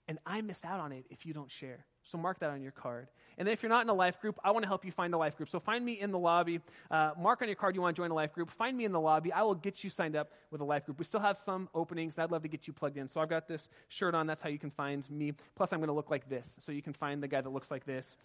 And 0.08 0.18
I 0.26 0.40
miss 0.42 0.64
out 0.64 0.80
on 0.80 0.92
it 0.92 1.06
if 1.10 1.24
you 1.24 1.32
don't 1.32 1.50
share. 1.50 1.86
So 2.02 2.18
mark 2.18 2.38
that 2.40 2.50
on 2.50 2.60
your 2.60 2.72
card. 2.72 3.08
And 3.38 3.48
then 3.48 3.52
if 3.52 3.62
you're 3.62 3.70
not 3.70 3.82
in 3.82 3.88
a 3.88 3.94
life 3.94 4.20
group, 4.20 4.38
I 4.44 4.50
want 4.50 4.62
to 4.62 4.68
help 4.68 4.84
you 4.84 4.92
find 4.92 5.14
a 5.14 5.18
life 5.18 5.36
group. 5.36 5.48
So 5.48 5.58
find 5.58 5.84
me 5.84 6.00
in 6.00 6.10
the 6.10 6.18
lobby. 6.18 6.60
Uh, 6.90 7.12
mark 7.18 7.40
on 7.40 7.48
your 7.48 7.56
card 7.56 7.74
you 7.74 7.80
want 7.80 7.96
to 7.96 8.00
join 8.00 8.10
a 8.10 8.14
life 8.14 8.32
group. 8.32 8.50
Find 8.50 8.76
me 8.76 8.84
in 8.84 8.92
the 8.92 9.00
lobby. 9.00 9.32
I 9.32 9.42
will 9.42 9.54
get 9.54 9.82
you 9.82 9.90
signed 9.90 10.14
up 10.14 10.32
with 10.50 10.60
a 10.60 10.64
life 10.64 10.84
group. 10.84 10.98
We 10.98 11.04
still 11.04 11.20
have 11.20 11.38
some 11.38 11.68
openings. 11.74 12.18
I'd 12.18 12.30
love 12.30 12.42
to 12.42 12.48
get 12.48 12.66
you 12.66 12.72
plugged 12.74 12.98
in. 12.98 13.08
So 13.08 13.20
I've 13.20 13.30
got 13.30 13.48
this 13.48 13.70
shirt 13.88 14.14
on. 14.14 14.26
That's 14.26 14.42
how 14.42 14.50
you 14.50 14.58
can 14.58 14.70
find 14.70 15.08
me. 15.10 15.32
Plus, 15.56 15.72
I'm 15.72 15.80
going 15.80 15.88
to 15.88 15.94
look 15.94 16.10
like 16.10 16.28
this. 16.28 16.58
So 16.60 16.70
you 16.72 16.82
can 16.82 16.92
find 16.92 17.22
the 17.22 17.28
guy 17.28 17.40
that 17.40 17.50
looks 17.50 17.70
like 17.70 17.86
this 17.86 18.18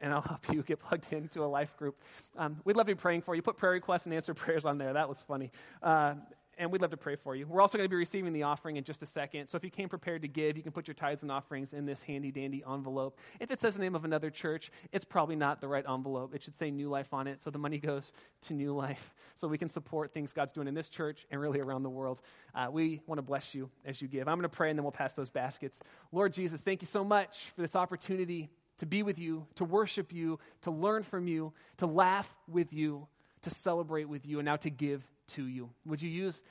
and 0.00 0.12
I'll 0.12 0.22
help 0.28 0.52
you 0.52 0.62
get 0.62 0.80
plugged 0.80 1.12
into 1.12 1.44
a 1.44 1.46
life 1.46 1.76
group. 1.76 2.00
Um, 2.36 2.60
we'd 2.64 2.76
love 2.76 2.86
to 2.86 2.94
be 2.94 3.00
praying 3.00 3.22
for 3.22 3.34
you. 3.34 3.42
Put 3.42 3.56
prayer 3.56 3.72
requests 3.72 4.06
and 4.06 4.14
answer 4.14 4.34
prayers 4.34 4.64
on 4.64 4.78
there. 4.78 4.92
That 4.92 5.08
was 5.08 5.20
funny. 5.20 5.50
Uh, 5.82 6.14
and 6.60 6.70
we'd 6.70 6.82
love 6.82 6.90
to 6.90 6.96
pray 6.96 7.16
for 7.16 7.34
you. 7.34 7.46
We're 7.46 7.62
also 7.62 7.78
going 7.78 7.86
to 7.86 7.90
be 7.90 7.96
receiving 7.96 8.34
the 8.34 8.42
offering 8.42 8.76
in 8.76 8.84
just 8.84 9.02
a 9.02 9.06
second. 9.06 9.48
So 9.48 9.56
if 9.56 9.64
you 9.64 9.70
came 9.70 9.88
prepared 9.88 10.22
to 10.22 10.28
give, 10.28 10.58
you 10.58 10.62
can 10.62 10.72
put 10.72 10.86
your 10.86 10.94
tithes 10.94 11.22
and 11.22 11.32
offerings 11.32 11.72
in 11.72 11.86
this 11.86 12.02
handy 12.02 12.30
dandy 12.30 12.62
envelope. 12.70 13.18
If 13.40 13.50
it 13.50 13.60
says 13.60 13.74
the 13.74 13.80
name 13.80 13.94
of 13.94 14.04
another 14.04 14.30
church, 14.30 14.70
it's 14.92 15.04
probably 15.04 15.36
not 15.36 15.62
the 15.62 15.68
right 15.68 15.84
envelope. 15.88 16.34
It 16.34 16.42
should 16.42 16.54
say 16.54 16.70
New 16.70 16.90
Life 16.90 17.14
on 17.14 17.26
it. 17.26 17.42
So 17.42 17.50
the 17.50 17.58
money 17.58 17.78
goes 17.78 18.12
to 18.42 18.54
New 18.54 18.74
Life 18.76 19.14
so 19.36 19.48
we 19.48 19.56
can 19.56 19.70
support 19.70 20.12
things 20.12 20.32
God's 20.32 20.52
doing 20.52 20.68
in 20.68 20.74
this 20.74 20.90
church 20.90 21.26
and 21.30 21.40
really 21.40 21.60
around 21.60 21.82
the 21.82 21.90
world. 21.90 22.20
Uh, 22.54 22.68
we 22.70 23.00
want 23.06 23.18
to 23.18 23.22
bless 23.22 23.54
you 23.54 23.70
as 23.86 24.00
you 24.02 24.06
give. 24.06 24.28
I'm 24.28 24.36
going 24.36 24.42
to 24.42 24.48
pray 24.48 24.68
and 24.68 24.78
then 24.78 24.84
we'll 24.84 24.92
pass 24.92 25.14
those 25.14 25.30
baskets. 25.30 25.80
Lord 26.12 26.34
Jesus, 26.34 26.60
thank 26.60 26.82
you 26.82 26.88
so 26.88 27.02
much 27.02 27.52
for 27.56 27.62
this 27.62 27.74
opportunity 27.74 28.50
to 28.78 28.86
be 28.86 29.02
with 29.02 29.18
you, 29.18 29.46
to 29.54 29.64
worship 29.64 30.12
you, 30.12 30.38
to 30.62 30.70
learn 30.70 31.04
from 31.04 31.26
you, 31.26 31.54
to 31.78 31.86
laugh 31.86 32.34
with 32.46 32.72
you, 32.74 33.08
to 33.42 33.50
celebrate 33.50 34.08
with 34.08 34.26
you, 34.26 34.38
and 34.38 34.46
now 34.46 34.56
to 34.56 34.70
give 34.70 35.02
to 35.30 35.46
you. 35.46 35.70
Would 35.86 36.02
you 36.02 36.10
use 36.10 36.42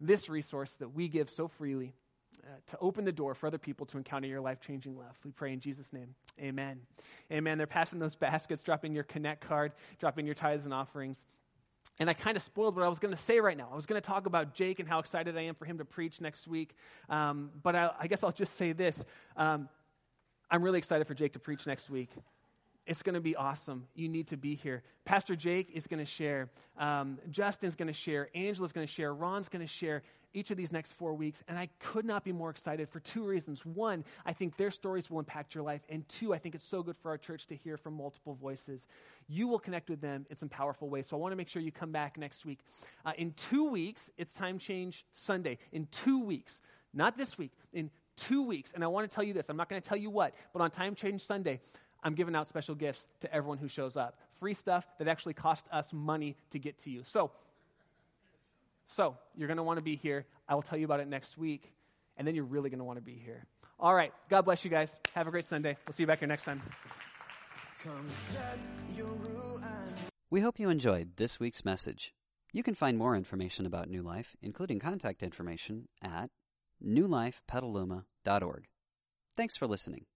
this 0.00 0.28
resource 0.28 0.72
that 0.80 0.94
we 0.94 1.08
give 1.08 1.30
so 1.30 1.48
freely 1.48 1.94
uh, 2.44 2.48
to 2.68 2.78
open 2.80 3.04
the 3.04 3.12
door 3.12 3.34
for 3.34 3.46
other 3.46 3.58
people 3.58 3.86
to 3.86 3.98
encounter 3.98 4.28
your 4.28 4.40
life 4.40 4.60
changing 4.60 4.96
love? 4.96 5.18
We 5.24 5.30
pray 5.30 5.52
in 5.52 5.60
Jesus' 5.60 5.92
name. 5.92 6.14
Amen. 6.40 6.80
Amen. 7.30 7.58
They're 7.58 7.66
passing 7.66 7.98
those 7.98 8.14
baskets, 8.14 8.62
dropping 8.62 8.94
your 8.94 9.04
Connect 9.04 9.46
card, 9.46 9.72
dropping 9.98 10.26
your 10.26 10.34
tithes 10.34 10.64
and 10.64 10.74
offerings. 10.74 11.24
And 11.98 12.08
I 12.08 12.14
kind 12.14 12.36
of 12.36 12.42
spoiled 12.42 12.74
what 12.74 12.84
I 12.84 12.88
was 12.88 12.98
going 12.98 13.14
to 13.14 13.20
say 13.20 13.38
right 13.40 13.56
now. 13.56 13.68
I 13.70 13.76
was 13.76 13.86
going 13.86 14.00
to 14.00 14.06
talk 14.06 14.26
about 14.26 14.54
Jake 14.54 14.80
and 14.80 14.88
how 14.88 14.98
excited 14.98 15.36
I 15.36 15.42
am 15.42 15.54
for 15.54 15.66
him 15.66 15.78
to 15.78 15.84
preach 15.84 16.20
next 16.20 16.48
week. 16.48 16.74
Um, 17.08 17.50
but 17.62 17.76
I, 17.76 17.90
I, 18.00 18.06
guess 18.06 18.24
I'll 18.24 18.32
just 18.32 18.56
say 18.56 18.72
this. 18.72 19.04
Um, 19.36 19.68
I'm 20.50 20.62
really 20.62 20.78
excited 20.78 21.06
for 21.06 21.14
Jake 21.14 21.34
to 21.34 21.38
preach 21.38 21.66
next 21.66 21.90
week. 21.90 22.10
It's 22.86 23.02
going 23.02 23.14
to 23.14 23.20
be 23.20 23.36
awesome. 23.36 23.86
You 23.94 24.08
need 24.08 24.28
to 24.28 24.36
be 24.36 24.54
here. 24.54 24.82
Pastor 25.04 25.36
Jake 25.36 25.70
is 25.72 25.86
going 25.86 26.00
to 26.00 26.10
share. 26.10 26.50
Um, 26.78 27.18
Justin's 27.30 27.76
going 27.76 27.86
to 27.86 27.92
share. 27.92 28.28
Angela's 28.34 28.72
going 28.72 28.86
to 28.86 28.92
share. 28.92 29.14
Ron's 29.14 29.48
going 29.48 29.64
to 29.64 29.72
share 29.72 30.02
each 30.34 30.50
of 30.50 30.56
these 30.56 30.72
next 30.72 30.92
four 30.92 31.14
weeks. 31.14 31.44
And 31.46 31.58
I 31.58 31.68
could 31.78 32.04
not 32.04 32.24
be 32.24 32.32
more 32.32 32.50
excited 32.50 32.88
for 32.88 33.00
two 33.00 33.24
reasons. 33.24 33.64
One, 33.64 34.04
I 34.24 34.32
think 34.32 34.56
their 34.56 34.70
stories 34.70 35.10
will 35.10 35.18
impact 35.18 35.54
your 35.54 35.62
life. 35.62 35.82
And 35.88 36.08
two, 36.08 36.34
I 36.34 36.38
think 36.38 36.54
it's 36.54 36.66
so 36.66 36.82
good 36.82 36.96
for 36.96 37.10
our 37.10 37.18
church 37.18 37.46
to 37.48 37.56
hear 37.56 37.76
from 37.76 37.94
multiple 37.94 38.34
voices. 38.34 38.86
You 39.28 39.46
will 39.46 39.58
connect 39.58 39.88
with 39.88 40.00
them 40.00 40.26
in 40.30 40.36
some 40.36 40.48
powerful 40.48 40.88
ways. 40.88 41.06
So 41.08 41.16
I 41.16 41.20
want 41.20 41.32
to 41.32 41.36
make 41.36 41.48
sure 41.48 41.62
you 41.62 41.72
come 41.72 41.92
back 41.92 42.18
next 42.18 42.44
week. 42.44 42.60
Uh, 43.04 43.12
in 43.16 43.32
two 43.32 43.68
weeks, 43.68 44.10
it's 44.16 44.32
Time 44.34 44.58
Change 44.58 45.04
Sunday. 45.12 45.58
In 45.72 45.86
two 45.90 46.18
weeks, 46.24 46.60
not 46.94 47.16
this 47.16 47.38
week, 47.38 47.52
in 47.72 47.90
two 48.16 48.42
weeks. 48.42 48.72
And 48.74 48.82
I 48.82 48.86
want 48.86 49.08
to 49.08 49.14
tell 49.14 49.24
you 49.24 49.34
this 49.34 49.48
I'm 49.48 49.56
not 49.56 49.68
going 49.68 49.80
to 49.80 49.88
tell 49.88 49.98
you 49.98 50.10
what, 50.10 50.34
but 50.52 50.62
on 50.62 50.70
Time 50.70 50.94
Change 50.94 51.24
Sunday, 51.24 51.60
I'm 52.02 52.14
giving 52.14 52.34
out 52.34 52.48
special 52.48 52.74
gifts 52.74 53.06
to 53.20 53.32
everyone 53.32 53.58
who 53.58 53.68
shows 53.68 53.96
up. 53.96 54.18
Free 54.40 54.54
stuff 54.54 54.84
that 54.98 55.08
actually 55.08 55.34
cost 55.34 55.66
us 55.70 55.92
money 55.92 56.36
to 56.50 56.58
get 56.58 56.78
to 56.80 56.90
you. 56.90 57.02
So, 57.04 57.30
so 58.86 59.16
you're 59.36 59.46
going 59.46 59.58
to 59.58 59.62
want 59.62 59.78
to 59.78 59.82
be 59.82 59.96
here. 59.96 60.26
I 60.48 60.54
will 60.54 60.62
tell 60.62 60.78
you 60.78 60.84
about 60.84 61.00
it 61.00 61.08
next 61.08 61.38
week, 61.38 61.72
and 62.16 62.26
then 62.26 62.34
you're 62.34 62.44
really 62.44 62.70
going 62.70 62.78
to 62.78 62.84
want 62.84 62.98
to 62.98 63.04
be 63.04 63.14
here. 63.14 63.44
All 63.78 63.94
right. 63.94 64.12
God 64.28 64.42
bless 64.42 64.64
you 64.64 64.70
guys. 64.70 64.96
Have 65.14 65.26
a 65.26 65.30
great 65.30 65.46
Sunday. 65.46 65.76
We'll 65.86 65.94
see 65.94 66.02
you 66.02 66.06
back 66.06 66.20
here 66.20 66.28
next 66.28 66.44
time. 66.44 66.62
We 70.30 70.40
hope 70.40 70.58
you 70.58 70.70
enjoyed 70.70 71.16
this 71.16 71.38
week's 71.40 71.64
message. 71.64 72.14
You 72.52 72.62
can 72.62 72.74
find 72.74 72.98
more 72.98 73.16
information 73.16 73.66
about 73.66 73.88
New 73.88 74.02
Life, 74.02 74.36
including 74.42 74.78
contact 74.78 75.22
information, 75.22 75.88
at 76.02 76.30
newlifepetaluma.org. 76.84 78.64
Thanks 79.36 79.56
for 79.56 79.66
listening. 79.66 80.06